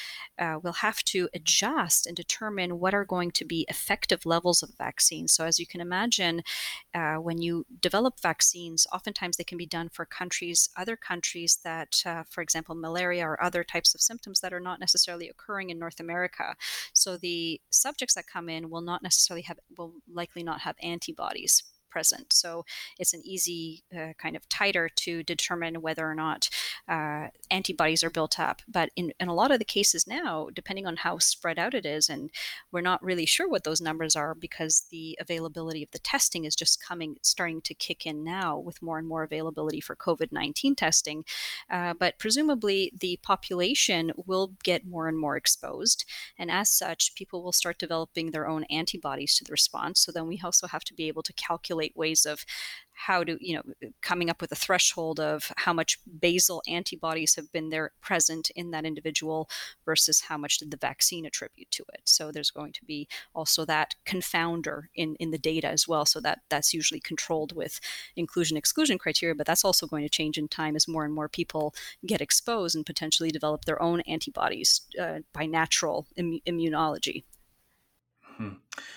uh, 0.44 0.58
we'll 0.62 0.88
have 0.90 1.02
to 1.14 1.30
adjust 1.34 2.08
and 2.08 2.16
determine 2.18 2.80
what 2.82 2.94
are 2.94 3.06
going 3.06 3.32
to 3.32 3.46
be 3.46 3.66
effective 3.70 4.26
levels 4.26 4.64
of 4.64 4.78
vaccine. 4.78 5.28
So 5.28 5.46
as 5.46 5.60
you 5.60 5.68
can 5.74 5.82
imagine, 5.82 6.42
uh, 6.94 7.16
when 7.28 7.38
you 7.46 7.66
develop 7.82 8.16
vaccines, 8.22 8.88
oftentimes 8.92 9.38
they 9.38 9.50
can 9.52 9.58
be 9.58 9.66
done 9.78 9.90
for 9.90 10.06
countries, 10.06 10.70
other 10.76 10.98
countries 10.98 11.60
that, 11.64 11.94
uh, 12.06 12.24
for 12.30 12.42
example, 12.42 12.76
malaria 12.76 13.26
or 13.26 13.42
other 13.42 13.64
types 13.64 13.96
of 13.96 14.02
symptoms 14.02 14.40
that 14.42 14.54
are 14.54 14.66
not 14.70 14.80
necessarily 14.80 15.30
occurring 15.30 15.70
in 15.70 15.80
North 15.80 16.00
America. 16.00 16.56
So 16.94 17.18
the 17.18 17.62
subjects 17.70 18.17
that 18.18 18.28
come 18.28 18.50
in 18.50 18.70
will 18.70 18.82
not 18.82 19.02
necessarily 19.02 19.44
have, 19.44 19.58
will 19.78 19.94
likely 20.12 20.44
not 20.44 20.60
have 20.62 20.76
antibodies 20.84 21.64
present. 21.98 22.32
So 22.32 22.64
it's 23.00 23.16
an 23.16 23.24
easy 23.26 23.82
uh, 23.92 24.14
kind 24.20 24.36
of 24.36 24.48
titer 24.50 24.88
to 24.98 25.24
determine 25.24 25.82
whether 25.82 26.08
or 26.08 26.14
not 26.14 26.48
uh, 26.88 27.30
antibodies 27.50 28.04
are 28.04 28.12
built 28.12 28.40
up. 28.40 28.62
But 28.68 28.92
in, 28.96 29.14
in 29.20 29.30
a 29.30 29.34
lot 29.34 29.50
of 29.50 29.58
the 29.58 29.66
cases 29.66 30.06
now, 30.06 30.50
depending 30.54 30.86
on 30.86 30.98
how 30.98 31.18
spread 31.18 31.58
out 31.58 31.74
it 31.74 31.88
is, 31.88 32.08
and 32.08 32.30
we're 32.72 32.82
not 32.82 33.04
really 33.04 33.26
sure 33.26 33.50
what 33.50 33.64
those 33.64 33.82
numbers 33.82 34.16
are 34.16 34.36
because 34.36 34.86
the 34.92 35.18
availability 35.20 35.82
of 35.82 35.90
the 35.90 35.98
testing 35.98 36.46
is 36.46 36.56
just 36.56 36.84
coming, 36.88 37.18
starting 37.24 37.62
to 37.62 37.74
kick 37.74 38.06
in 38.06 38.24
now 38.24 38.60
with 38.60 38.80
more 38.84 39.00
and 39.00 39.08
more 39.08 39.24
availability 39.24 39.82
for 39.82 39.96
COVID 39.96 40.32
19 40.32 40.76
testing. 40.76 41.26
Uh, 41.68 41.96
but 42.00 42.20
presumably, 42.20 42.92
the 42.96 43.18
population 43.24 44.12
will 44.28 44.52
get 44.64 44.86
more 44.86 45.08
and 45.08 45.18
more 45.18 45.36
exposed. 45.36 46.06
And 46.38 46.52
as 46.52 46.70
such, 46.70 47.16
people 47.16 47.42
will 47.42 47.52
start 47.52 47.80
developing 47.80 48.30
their 48.30 48.48
own 48.48 48.66
antibodies 48.66 49.36
to 49.38 49.44
the 49.44 49.52
response. 49.52 50.00
So 50.00 50.12
then 50.12 50.28
we 50.28 50.40
also 50.44 50.68
have 50.68 50.84
to 50.84 50.94
be 50.94 51.08
able 51.08 51.24
to 51.24 51.34
calculate 51.34 51.87
ways 51.96 52.26
of 52.26 52.46
how 52.98 53.24
to 53.24 53.38
you 53.40 53.56
know 53.56 53.62
coming 54.02 54.30
up 54.30 54.42
with 54.42 54.52
a 54.52 54.56
threshold 54.56 55.20
of 55.20 55.52
how 55.58 55.72
much 55.72 56.00
basal 56.20 56.64
antibodies 56.68 57.36
have 57.36 57.52
been 57.52 57.70
there 57.70 57.92
present 58.02 58.50
in 58.56 58.72
that 58.72 58.86
individual 58.86 59.48
versus 59.86 60.22
how 60.22 60.38
much 60.38 60.58
did 60.58 60.72
the 60.72 60.78
vaccine 60.78 61.26
attribute 61.26 61.70
to 61.70 61.84
it. 61.94 62.02
So 62.06 62.32
there's 62.32 62.50
going 62.50 62.74
to 62.74 62.86
be 62.86 63.08
also 63.36 63.66
that 63.66 63.96
confounder 64.06 64.84
in 64.96 65.16
in 65.20 65.32
the 65.32 65.38
data 65.38 65.68
as 65.68 65.88
well. 65.88 66.06
So 66.06 66.20
that 66.22 66.40
that's 66.50 66.74
usually 66.74 67.00
controlled 67.00 67.56
with 67.56 67.80
inclusion 68.16 68.58
exclusion 68.58 68.98
criteria 68.98 69.36
but 69.36 69.46
that's 69.46 69.66
also 69.66 69.88
going 69.88 70.04
to 70.04 70.10
change 70.10 70.38
in 70.38 70.48
time 70.48 70.76
as 70.76 70.88
more 70.88 71.06
and 71.06 71.14
more 71.14 71.30
people 71.30 71.74
get 72.06 72.22
exposed 72.22 72.76
and 72.76 72.86
potentially 72.86 73.30
develop 73.30 73.66
their 73.66 73.82
own 73.82 74.02
antibodies 74.02 74.82
uh, 75.00 75.20
by 75.34 75.46
natural 75.46 76.08
Im- 76.16 76.40
immunology 76.48 77.24
Hmm. 78.38 78.50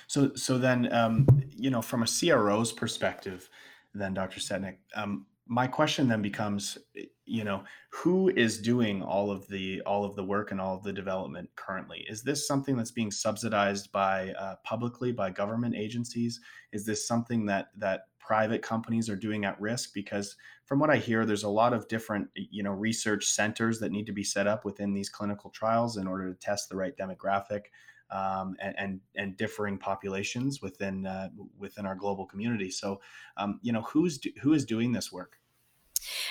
So, 0.06 0.34
so 0.34 0.58
then, 0.58 0.92
um, 0.92 1.26
you 1.50 1.70
know, 1.70 1.82
from 1.82 2.02
a 2.02 2.06
CRO's 2.06 2.72
perspective, 2.72 3.48
then 3.94 4.14
Dr. 4.14 4.38
Setnik, 4.38 4.76
um, 4.94 5.26
my 5.46 5.66
question 5.66 6.06
then 6.06 6.22
becomes, 6.22 6.78
you 7.24 7.42
know, 7.42 7.64
who 7.90 8.28
is 8.28 8.60
doing 8.60 9.02
all 9.02 9.32
of 9.32 9.48
the 9.48 9.80
all 9.82 10.04
of 10.04 10.14
the 10.14 10.22
work 10.22 10.52
and 10.52 10.60
all 10.60 10.76
of 10.76 10.84
the 10.84 10.92
development 10.92 11.50
currently? 11.56 12.06
Is 12.08 12.22
this 12.22 12.46
something 12.46 12.76
that's 12.76 12.92
being 12.92 13.10
subsidized 13.10 13.90
by 13.90 14.30
uh, 14.38 14.56
publicly 14.62 15.10
by 15.10 15.30
government 15.30 15.74
agencies? 15.74 16.40
Is 16.72 16.86
this 16.86 17.06
something 17.06 17.46
that 17.46 17.70
that 17.78 18.02
private 18.20 18.62
companies 18.62 19.10
are 19.10 19.16
doing 19.16 19.44
at 19.44 19.60
risk? 19.60 19.92
Because 19.92 20.36
from 20.66 20.78
what 20.78 20.90
I 20.90 20.98
hear, 20.98 21.26
there's 21.26 21.42
a 21.42 21.48
lot 21.48 21.72
of 21.72 21.88
different, 21.88 22.28
you 22.36 22.62
know, 22.62 22.70
research 22.70 23.24
centers 23.24 23.80
that 23.80 23.90
need 23.90 24.06
to 24.06 24.12
be 24.12 24.22
set 24.22 24.46
up 24.46 24.64
within 24.64 24.92
these 24.92 25.08
clinical 25.08 25.50
trials 25.50 25.96
in 25.96 26.06
order 26.06 26.32
to 26.32 26.38
test 26.38 26.68
the 26.68 26.76
right 26.76 26.96
demographic 26.96 27.62
um, 28.10 28.56
and, 28.60 28.74
and, 28.78 29.00
and 29.16 29.36
differing 29.36 29.78
populations 29.78 30.60
within 30.62 31.06
uh, 31.06 31.28
within 31.58 31.86
our 31.86 31.94
global 31.94 32.26
community. 32.26 32.70
So, 32.70 33.00
um, 33.36 33.60
you 33.62 33.72
know, 33.72 33.82
who's 33.82 34.18
do, 34.18 34.30
who 34.42 34.52
is 34.52 34.64
doing 34.64 34.92
this 34.92 35.12
work? 35.12 35.40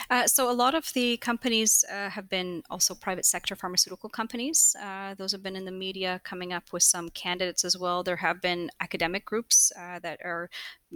Uh, 0.10 0.28
so 0.28 0.50
a 0.50 0.54
lot 0.54 0.76
of 0.76 0.92
the 0.94 1.18
companies 1.18 1.86
uh, 1.92 2.10
have 2.10 2.30
been 2.30 2.64
also 2.70 2.96
private 2.96 3.26
sector 3.26 3.56
pharmaceutical 3.56 4.10
companies. 4.10 4.76
Uh, 4.82 5.14
those 5.16 5.32
have 5.32 5.44
been 5.44 5.56
in 5.56 5.66
the 5.66 5.72
media, 5.72 6.22
coming 6.24 6.54
up 6.54 6.72
with 6.74 6.84
some 6.84 7.10
candidates 7.10 7.64
as 7.64 7.78
well. 7.78 8.04
There 8.04 8.16
have 8.16 8.42
been 8.42 8.72
academic 8.80 9.26
groups 9.26 9.72
uh, 9.78 10.00
that 10.00 10.20
are 10.24 10.50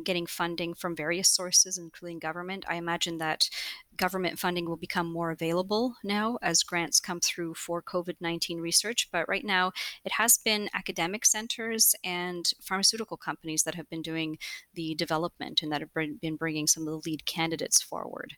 getting 0.04 0.26
funding 0.26 0.74
from 0.74 0.96
various 0.96 1.30
sources, 1.30 1.78
including 1.78 2.20
government. 2.20 2.66
I 2.68 2.76
imagine 2.76 3.20
that 3.20 3.50
government 3.98 4.40
funding 4.40 4.68
will 4.68 4.78
become 4.78 5.12
more 5.12 5.32
available 5.32 5.96
now 6.04 6.38
as 6.42 6.64
grants 6.64 7.00
come 7.00 7.20
through 7.20 7.54
for 7.54 7.82
COVID 7.82 8.16
19 8.20 8.60
research. 8.60 9.10
But 9.12 9.28
right 9.28 9.46
now, 9.46 9.72
it 10.04 10.14
has 10.14 10.38
been 10.38 10.70
academic 10.74 11.26
centers 11.26 11.96
and 12.04 12.52
pharmaceutical 12.62 13.18
companies 13.18 13.64
that 13.64 13.76
have 13.76 13.90
been 13.90 14.02
doing 14.02 14.38
the 14.74 14.96
development 14.96 15.62
and 15.62 15.72
that 15.72 15.82
have 15.82 15.94
been 15.94 16.36
bringing 16.36 16.68
some 16.68 16.88
of 16.88 16.94
the 16.94 17.10
lead 17.10 17.26
candidates 17.26 17.82
forward 17.82 18.36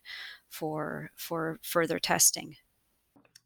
for, 0.48 1.10
for 1.16 1.58
further 1.62 1.98
testing. 1.98 2.56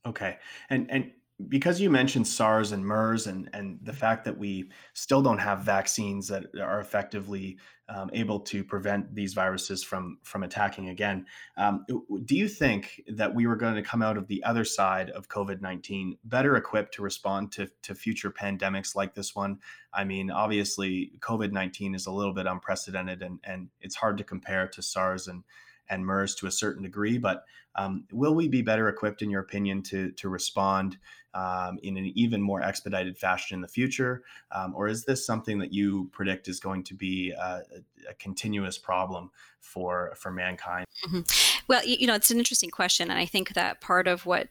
Okay. 0.06 0.38
And, 0.70 0.90
and 0.90 1.10
because 1.48 1.80
you 1.80 1.90
mentioned 1.90 2.26
SARS 2.26 2.72
and 2.72 2.84
MERS 2.84 3.26
and, 3.26 3.48
and 3.52 3.78
the 3.82 3.92
fact 3.92 4.24
that 4.24 4.36
we 4.36 4.70
still 4.94 5.22
don't 5.22 5.38
have 5.38 5.60
vaccines 5.60 6.28
that 6.28 6.46
are 6.60 6.80
effectively 6.80 7.58
um, 7.88 8.08
able 8.12 8.38
to 8.38 8.62
prevent 8.62 9.12
these 9.14 9.34
viruses 9.34 9.82
from 9.82 10.18
from 10.22 10.44
attacking 10.44 10.90
again, 10.90 11.26
um, 11.56 11.84
do 12.24 12.36
you 12.36 12.48
think 12.48 13.02
that 13.08 13.34
we 13.34 13.46
were 13.46 13.56
going 13.56 13.74
to 13.74 13.82
come 13.82 14.02
out 14.02 14.16
of 14.16 14.28
the 14.28 14.42
other 14.44 14.64
side 14.64 15.10
of 15.10 15.28
COVID 15.28 15.60
nineteen 15.60 16.16
better 16.24 16.56
equipped 16.56 16.94
to 16.94 17.02
respond 17.02 17.50
to, 17.52 17.68
to 17.82 17.94
future 17.94 18.30
pandemics 18.30 18.94
like 18.94 19.14
this 19.14 19.34
one? 19.34 19.58
I 19.92 20.04
mean, 20.04 20.30
obviously, 20.30 21.12
COVID 21.18 21.50
nineteen 21.50 21.94
is 21.94 22.06
a 22.06 22.12
little 22.12 22.34
bit 22.34 22.46
unprecedented, 22.46 23.22
and 23.22 23.40
and 23.42 23.68
it's 23.80 23.96
hard 23.96 24.18
to 24.18 24.24
compare 24.24 24.68
to 24.68 24.82
SARS 24.82 25.26
and 25.26 25.42
and 25.88 26.06
MERS 26.06 26.36
to 26.36 26.46
a 26.46 26.52
certain 26.52 26.84
degree. 26.84 27.18
But 27.18 27.44
um, 27.74 28.04
will 28.12 28.34
we 28.34 28.48
be 28.48 28.62
better 28.62 28.88
equipped, 28.88 29.22
in 29.22 29.30
your 29.30 29.42
opinion, 29.42 29.82
to 29.84 30.12
to 30.12 30.28
respond 30.28 30.96
um, 31.34 31.78
in 31.82 31.96
an 31.96 32.12
even 32.14 32.40
more 32.40 32.62
expedited 32.62 33.18
fashion 33.18 33.56
in 33.56 33.60
the 33.60 33.68
future, 33.68 34.22
um, 34.52 34.74
or 34.74 34.88
is 34.88 35.04
this 35.04 35.24
something 35.24 35.58
that 35.58 35.72
you 35.72 36.08
predict 36.12 36.48
is 36.48 36.60
going 36.60 36.82
to 36.84 36.94
be 36.94 37.30
a, 37.30 37.62
a 38.08 38.14
continuous 38.18 38.78
problem 38.78 39.30
for 39.60 40.12
for 40.16 40.30
mankind? 40.30 40.86
Mm-hmm. 41.06 41.20
Well, 41.68 41.84
you 41.84 42.06
know, 42.06 42.14
it's 42.14 42.30
an 42.30 42.38
interesting 42.38 42.70
question, 42.70 43.10
and 43.10 43.18
I 43.18 43.26
think 43.26 43.54
that 43.54 43.80
part 43.80 44.08
of 44.08 44.26
what 44.26 44.48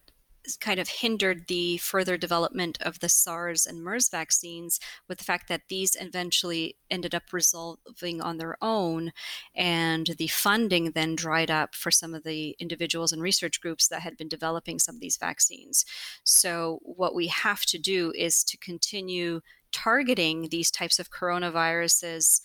kind 0.58 0.80
of 0.80 0.89
hindered 0.89 1.47
the 1.47 1.78
further 1.78 2.18
development 2.18 2.78
of 2.82 3.00
the 3.00 3.10
SARS 3.10 3.66
and 3.66 3.84
MERS 3.84 4.10
vaccines 4.10 4.80
with 5.08 5.18
the 5.18 5.24
fact 5.24 5.47
that 5.47 5.64
these 5.70 5.97
eventually 6.00 6.76
ended 6.89 7.14
up 7.14 7.32
resolving 7.32 8.22
on 8.22 8.38
their 8.38 8.58
own 8.62 9.12
and 9.56 10.08
the 10.18 10.28
funding 10.28 10.91
then 10.91 11.16
dried 11.16 11.52
up 11.52 11.76
for 11.76 11.91
some 11.91 12.14
of 12.14 12.24
the 12.24 12.56
individuals 12.60 13.12
and 13.12 13.22
research 13.22 13.62
groups 13.62 13.88
that 13.88 14.02
had 14.02 14.18
been 14.18 14.28
developing 14.28 14.80
some 14.80 14.95
of 14.95 15.02
these 15.02 15.18
vaccines. 15.18 15.86
So 16.24 16.80
what 16.84 17.16
we 17.16 17.28
have 17.28 17.62
to 17.68 17.78
do 17.78 18.12
is 18.16 18.43
to 18.45 18.58
continue 18.58 19.41
targeting 19.72 20.50
these 20.50 20.72
types 20.72 21.00
of 21.00 21.12
coronaviruses 21.12 22.41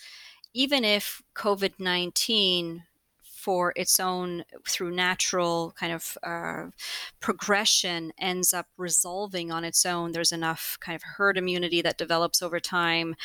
even 0.54 0.84
if 0.84 1.20
COVID-19 1.34 2.82
for 3.44 3.74
its 3.76 4.00
own 4.00 4.42
through 4.66 4.90
natural 4.90 5.74
kind 5.78 5.92
of 5.92 6.16
uh, 6.22 6.64
progression 7.20 8.10
ends 8.18 8.54
up 8.54 8.66
resolving 8.78 9.52
on 9.52 9.64
its 9.64 9.84
own. 9.84 10.12
There's 10.12 10.32
enough 10.32 10.78
kind 10.80 10.96
of 10.96 11.02
herd 11.02 11.36
immunity 11.36 11.82
that 11.82 11.98
develops 11.98 12.40
over 12.40 12.58
time 12.58 13.16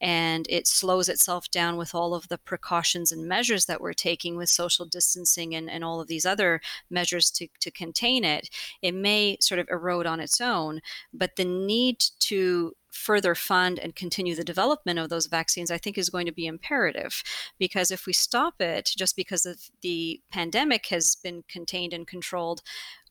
and 0.00 0.46
it 0.48 0.66
slows 0.66 1.10
itself 1.10 1.50
down 1.50 1.76
with 1.76 1.94
all 1.94 2.14
of 2.14 2.28
the 2.28 2.38
precautions 2.38 3.12
and 3.12 3.28
measures 3.28 3.66
that 3.66 3.82
we're 3.82 3.92
taking 3.92 4.38
with 4.38 4.48
social 4.48 4.86
distancing 4.86 5.54
and, 5.54 5.68
and 5.68 5.84
all 5.84 6.00
of 6.00 6.08
these 6.08 6.24
other 6.24 6.62
measures 6.88 7.30
to, 7.32 7.46
to 7.60 7.70
contain 7.70 8.24
it. 8.24 8.48
It 8.80 8.94
may 8.94 9.36
sort 9.42 9.58
of 9.58 9.68
erode 9.70 10.06
on 10.06 10.20
its 10.20 10.40
own 10.40 10.80
but 11.12 11.36
the 11.36 11.44
need 11.44 12.02
to 12.20 12.72
further 12.96 13.34
fund 13.34 13.78
and 13.78 13.94
continue 13.94 14.34
the 14.34 14.44
development 14.44 14.98
of 14.98 15.08
those 15.08 15.26
vaccines, 15.26 15.70
I 15.70 15.78
think 15.78 15.96
is 15.96 16.10
going 16.10 16.26
to 16.26 16.32
be 16.32 16.46
imperative. 16.46 17.22
Because 17.58 17.90
if 17.90 18.06
we 18.06 18.12
stop 18.12 18.60
it 18.60 18.90
just 18.96 19.14
because 19.16 19.46
of 19.46 19.70
the 19.82 20.20
pandemic 20.30 20.86
has 20.86 21.16
been 21.16 21.44
contained 21.48 21.92
and 21.92 22.06
controlled, 22.06 22.62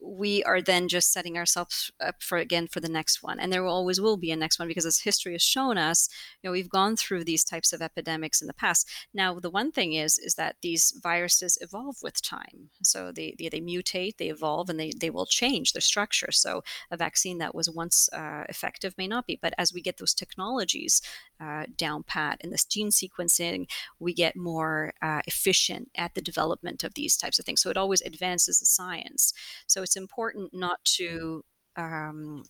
we 0.01 0.43
are 0.43 0.61
then 0.61 0.87
just 0.87 1.11
setting 1.11 1.37
ourselves 1.37 1.91
up 1.99 2.21
for 2.21 2.37
again 2.37 2.67
for 2.67 2.79
the 2.79 2.89
next 2.89 3.23
one 3.23 3.39
and 3.39 3.51
there 3.51 3.63
will 3.63 3.71
always 3.71 3.99
will 3.99 4.17
be 4.17 4.31
a 4.31 4.35
next 4.35 4.59
one 4.59 4.67
because 4.67 4.85
as 4.85 4.99
history 4.99 5.33
has 5.33 5.41
shown 5.41 5.77
us 5.77 6.09
you 6.41 6.47
know 6.47 6.51
we've 6.51 6.69
gone 6.69 6.95
through 6.95 7.23
these 7.23 7.43
types 7.43 7.73
of 7.73 7.81
epidemics 7.81 8.41
in 8.41 8.47
the 8.47 8.53
past. 8.53 8.89
Now 9.13 9.39
the 9.39 9.49
one 9.49 9.71
thing 9.71 9.93
is 9.93 10.17
is 10.19 10.35
that 10.35 10.57
these 10.61 10.93
viruses 11.01 11.57
evolve 11.61 11.97
with 12.03 12.21
time. 12.21 12.69
So 12.83 13.11
they 13.11 13.35
they, 13.37 13.49
they 13.49 13.61
mutate 13.61 14.17
they 14.17 14.29
evolve 14.29 14.69
and 14.69 14.79
they, 14.79 14.91
they 14.99 15.09
will 15.09 15.25
change 15.25 15.73
their 15.73 15.81
structure. 15.81 16.31
So 16.31 16.63
a 16.91 16.97
vaccine 16.97 17.37
that 17.39 17.55
was 17.55 17.69
once 17.69 18.09
uh, 18.13 18.43
effective 18.49 18.95
may 18.97 19.07
not 19.07 19.27
be 19.27 19.39
but 19.41 19.53
as 19.57 19.73
we 19.73 19.81
get 19.81 19.97
those 19.97 20.13
technologies 20.13 21.01
uh, 21.39 21.65
down 21.77 22.03
pat 22.03 22.39
in 22.41 22.49
this 22.49 22.65
gene 22.65 22.89
sequencing 22.89 23.67
we 23.99 24.13
get 24.13 24.35
more 24.35 24.93
uh, 25.01 25.21
efficient 25.27 25.89
at 25.95 26.13
the 26.15 26.21
development 26.21 26.83
of 26.83 26.93
these 26.93 27.17
types 27.17 27.39
of 27.39 27.45
things. 27.45 27.61
So 27.61 27.69
it 27.69 27.77
always 27.77 28.01
advances 28.01 28.59
the 28.59 28.65
science. 28.65 29.33
So 29.67 29.84
it's 29.85 29.95
important 29.95 30.53
not 30.53 30.83
to 30.83 31.43
um, 31.77 32.43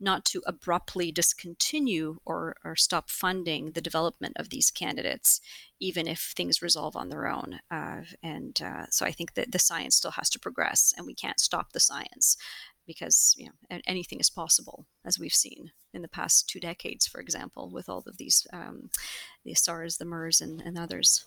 not 0.00 0.24
to 0.24 0.42
abruptly 0.46 1.12
discontinue 1.12 2.16
or, 2.24 2.56
or 2.64 2.74
stop 2.74 3.10
funding 3.10 3.72
the 3.72 3.80
development 3.80 4.34
of 4.36 4.48
these 4.48 4.70
candidates, 4.70 5.40
even 5.78 6.08
if 6.08 6.32
things 6.36 6.62
resolve 6.62 6.96
on 6.96 7.08
their 7.08 7.28
own. 7.28 7.60
Uh, 7.70 8.00
and 8.22 8.60
uh, 8.62 8.86
so 8.90 9.06
I 9.06 9.12
think 9.12 9.34
that 9.34 9.52
the 9.52 9.58
science 9.58 9.96
still 9.96 10.12
has 10.12 10.28
to 10.30 10.40
progress, 10.40 10.92
and 10.96 11.06
we 11.06 11.14
can't 11.14 11.38
stop 11.40 11.72
the 11.72 11.80
science 11.80 12.36
because 12.86 13.34
you 13.38 13.46
know 13.46 13.80
anything 13.86 14.18
is 14.18 14.30
possible, 14.30 14.86
as 15.04 15.18
we've 15.18 15.34
seen 15.34 15.70
in 15.94 16.02
the 16.02 16.08
past 16.08 16.48
two 16.48 16.58
decades, 16.58 17.06
for 17.06 17.20
example, 17.20 17.70
with 17.70 17.88
all 17.88 18.02
of 18.06 18.16
these 18.16 18.46
um, 18.52 18.90
the 19.44 19.54
SARS, 19.54 19.98
the 19.98 20.04
MERS, 20.04 20.40
and, 20.40 20.60
and 20.62 20.78
others. 20.78 21.24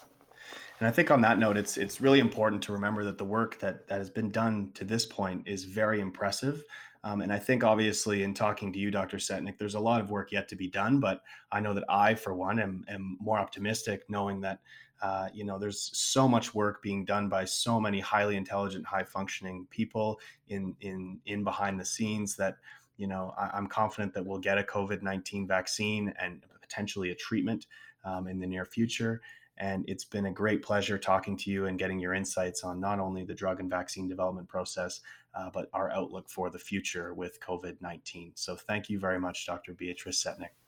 And 0.80 0.88
I 0.88 0.91
think 0.91 1.09
on 1.09 1.21
that 1.21 1.39
note, 1.39 1.57
it's 1.57 1.78
it's 1.78 2.01
really 2.01 2.19
important 2.19 2.61
to 2.63 2.73
remember 2.73 3.03
that 3.05 3.17
the 3.17 3.26
work 3.26 3.59
that 3.59 3.88
that 3.88 3.97
has 3.97 4.09
been 4.09 4.30
done 4.30 4.71
to 4.73 4.84
this 4.84 5.05
point 5.05 5.47
is 5.47 5.63
very 5.63 6.01
impressive. 6.01 6.63
Um, 7.05 7.21
and 7.21 7.32
I 7.32 7.38
think 7.38 7.63
obviously 7.63 8.23
in 8.23 8.34
talking 8.34 8.73
to 8.73 8.80
you, 8.80 8.89
Dr. 8.89 9.17
Setnik, 9.17 9.59
there's 9.59 9.76
a 9.76 9.80
lot 9.80 10.01
of 10.01 10.09
work 10.09 10.32
yet 10.32 10.47
to 10.49 10.55
be 10.55 10.67
done. 10.67 10.99
But 10.99 11.21
I 11.51 11.59
know 11.59 11.73
that 11.76 11.84
I, 11.88 12.15
for 12.15 12.34
one, 12.34 12.59
am, 12.59 12.84
am 12.89 13.15
more 13.21 13.38
optimistic, 13.38 14.03
knowing 14.09 14.41
that 14.41 14.59
uh, 15.01 15.30
you 15.34 15.45
know 15.45 15.59
there's 15.59 15.91
so 15.93 16.28
much 16.28 16.53
work 16.53 16.82
being 16.82 17.05
done 17.05 17.30
by 17.30 17.45
so 17.45 17.80
many 17.80 17.99
highly 17.99 18.36
intelligent, 18.36 18.86
high 18.86 19.03
functioning 19.03 19.67
people 19.69 20.19
in 20.49 20.76
in 20.82 21.19
in 21.26 21.43
behind 21.43 21.80
the 21.80 21.86
scenes 21.86 22.36
that 22.36 22.57
you 22.97 23.07
know 23.07 23.34
I, 23.38 23.57
am 23.57 23.67
confident 23.67 24.13
that 24.13 24.26
we'll 24.26 24.39
get 24.39 24.57
a 24.57 24.63
COVID 24.63 25.01
19 25.01 25.47
vaccine 25.47 26.13
and 26.19 26.43
potentially 26.59 27.11
a 27.11 27.15
treatment 27.15 27.67
um, 28.03 28.28
in 28.28 28.39
the 28.39 28.47
near 28.47 28.65
future. 28.65 29.21
And 29.57 29.85
it's 29.87 30.03
been 30.03 30.25
a 30.25 30.31
great 30.31 30.61
pleasure 30.61 30.97
talking 30.97 31.37
to 31.37 31.49
you 31.49 31.65
and 31.67 31.79
getting 31.79 31.99
your 31.99 32.13
insights 32.13 32.63
on 32.63 32.79
not 32.79 32.99
only 32.99 33.23
the 33.23 33.33
drug 33.33 33.59
and 33.59 33.69
vaccine 33.69 34.07
development 34.07 34.49
process, 34.49 35.01
uh, 35.33 35.49
but 35.53 35.69
our 35.73 35.89
outlook 35.91 36.29
for 36.29 36.49
the 36.49 36.59
future 36.59 37.13
with 37.13 37.39
COVID 37.39 37.81
19. 37.81 38.33
So 38.35 38.55
thank 38.55 38.89
you 38.89 38.99
very 38.99 39.19
much, 39.19 39.45
Dr. 39.45 39.73
Beatrice 39.73 40.23
Setnik. 40.23 40.64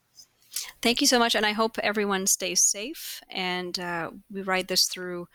Thank 0.81 1.01
you 1.01 1.07
so 1.07 1.19
much, 1.19 1.35
and 1.35 1.45
I 1.45 1.51
hope 1.51 1.77
everyone 1.79 2.27
stays 2.27 2.61
safe 2.61 3.21
and 3.29 3.77
uh, 3.79 4.11
we 4.31 4.41
ride 4.41 4.67
this 4.67 4.85
through 4.85 5.27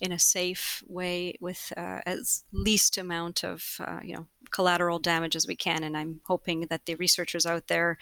in 0.00 0.12
a 0.12 0.18
safe 0.18 0.82
way 0.86 1.34
with 1.40 1.72
uh, 1.76 2.00
as 2.06 2.44
least 2.52 2.98
amount 2.98 3.44
of 3.44 3.80
uh, 3.80 4.00
you 4.02 4.14
know 4.14 4.26
collateral 4.50 4.98
damage 4.98 5.36
as 5.36 5.46
we 5.46 5.56
can. 5.56 5.82
And 5.82 5.96
I'm 5.96 6.20
hoping 6.24 6.62
that 6.70 6.86
the 6.86 6.94
researchers 6.94 7.46
out 7.46 7.66
there 7.66 7.98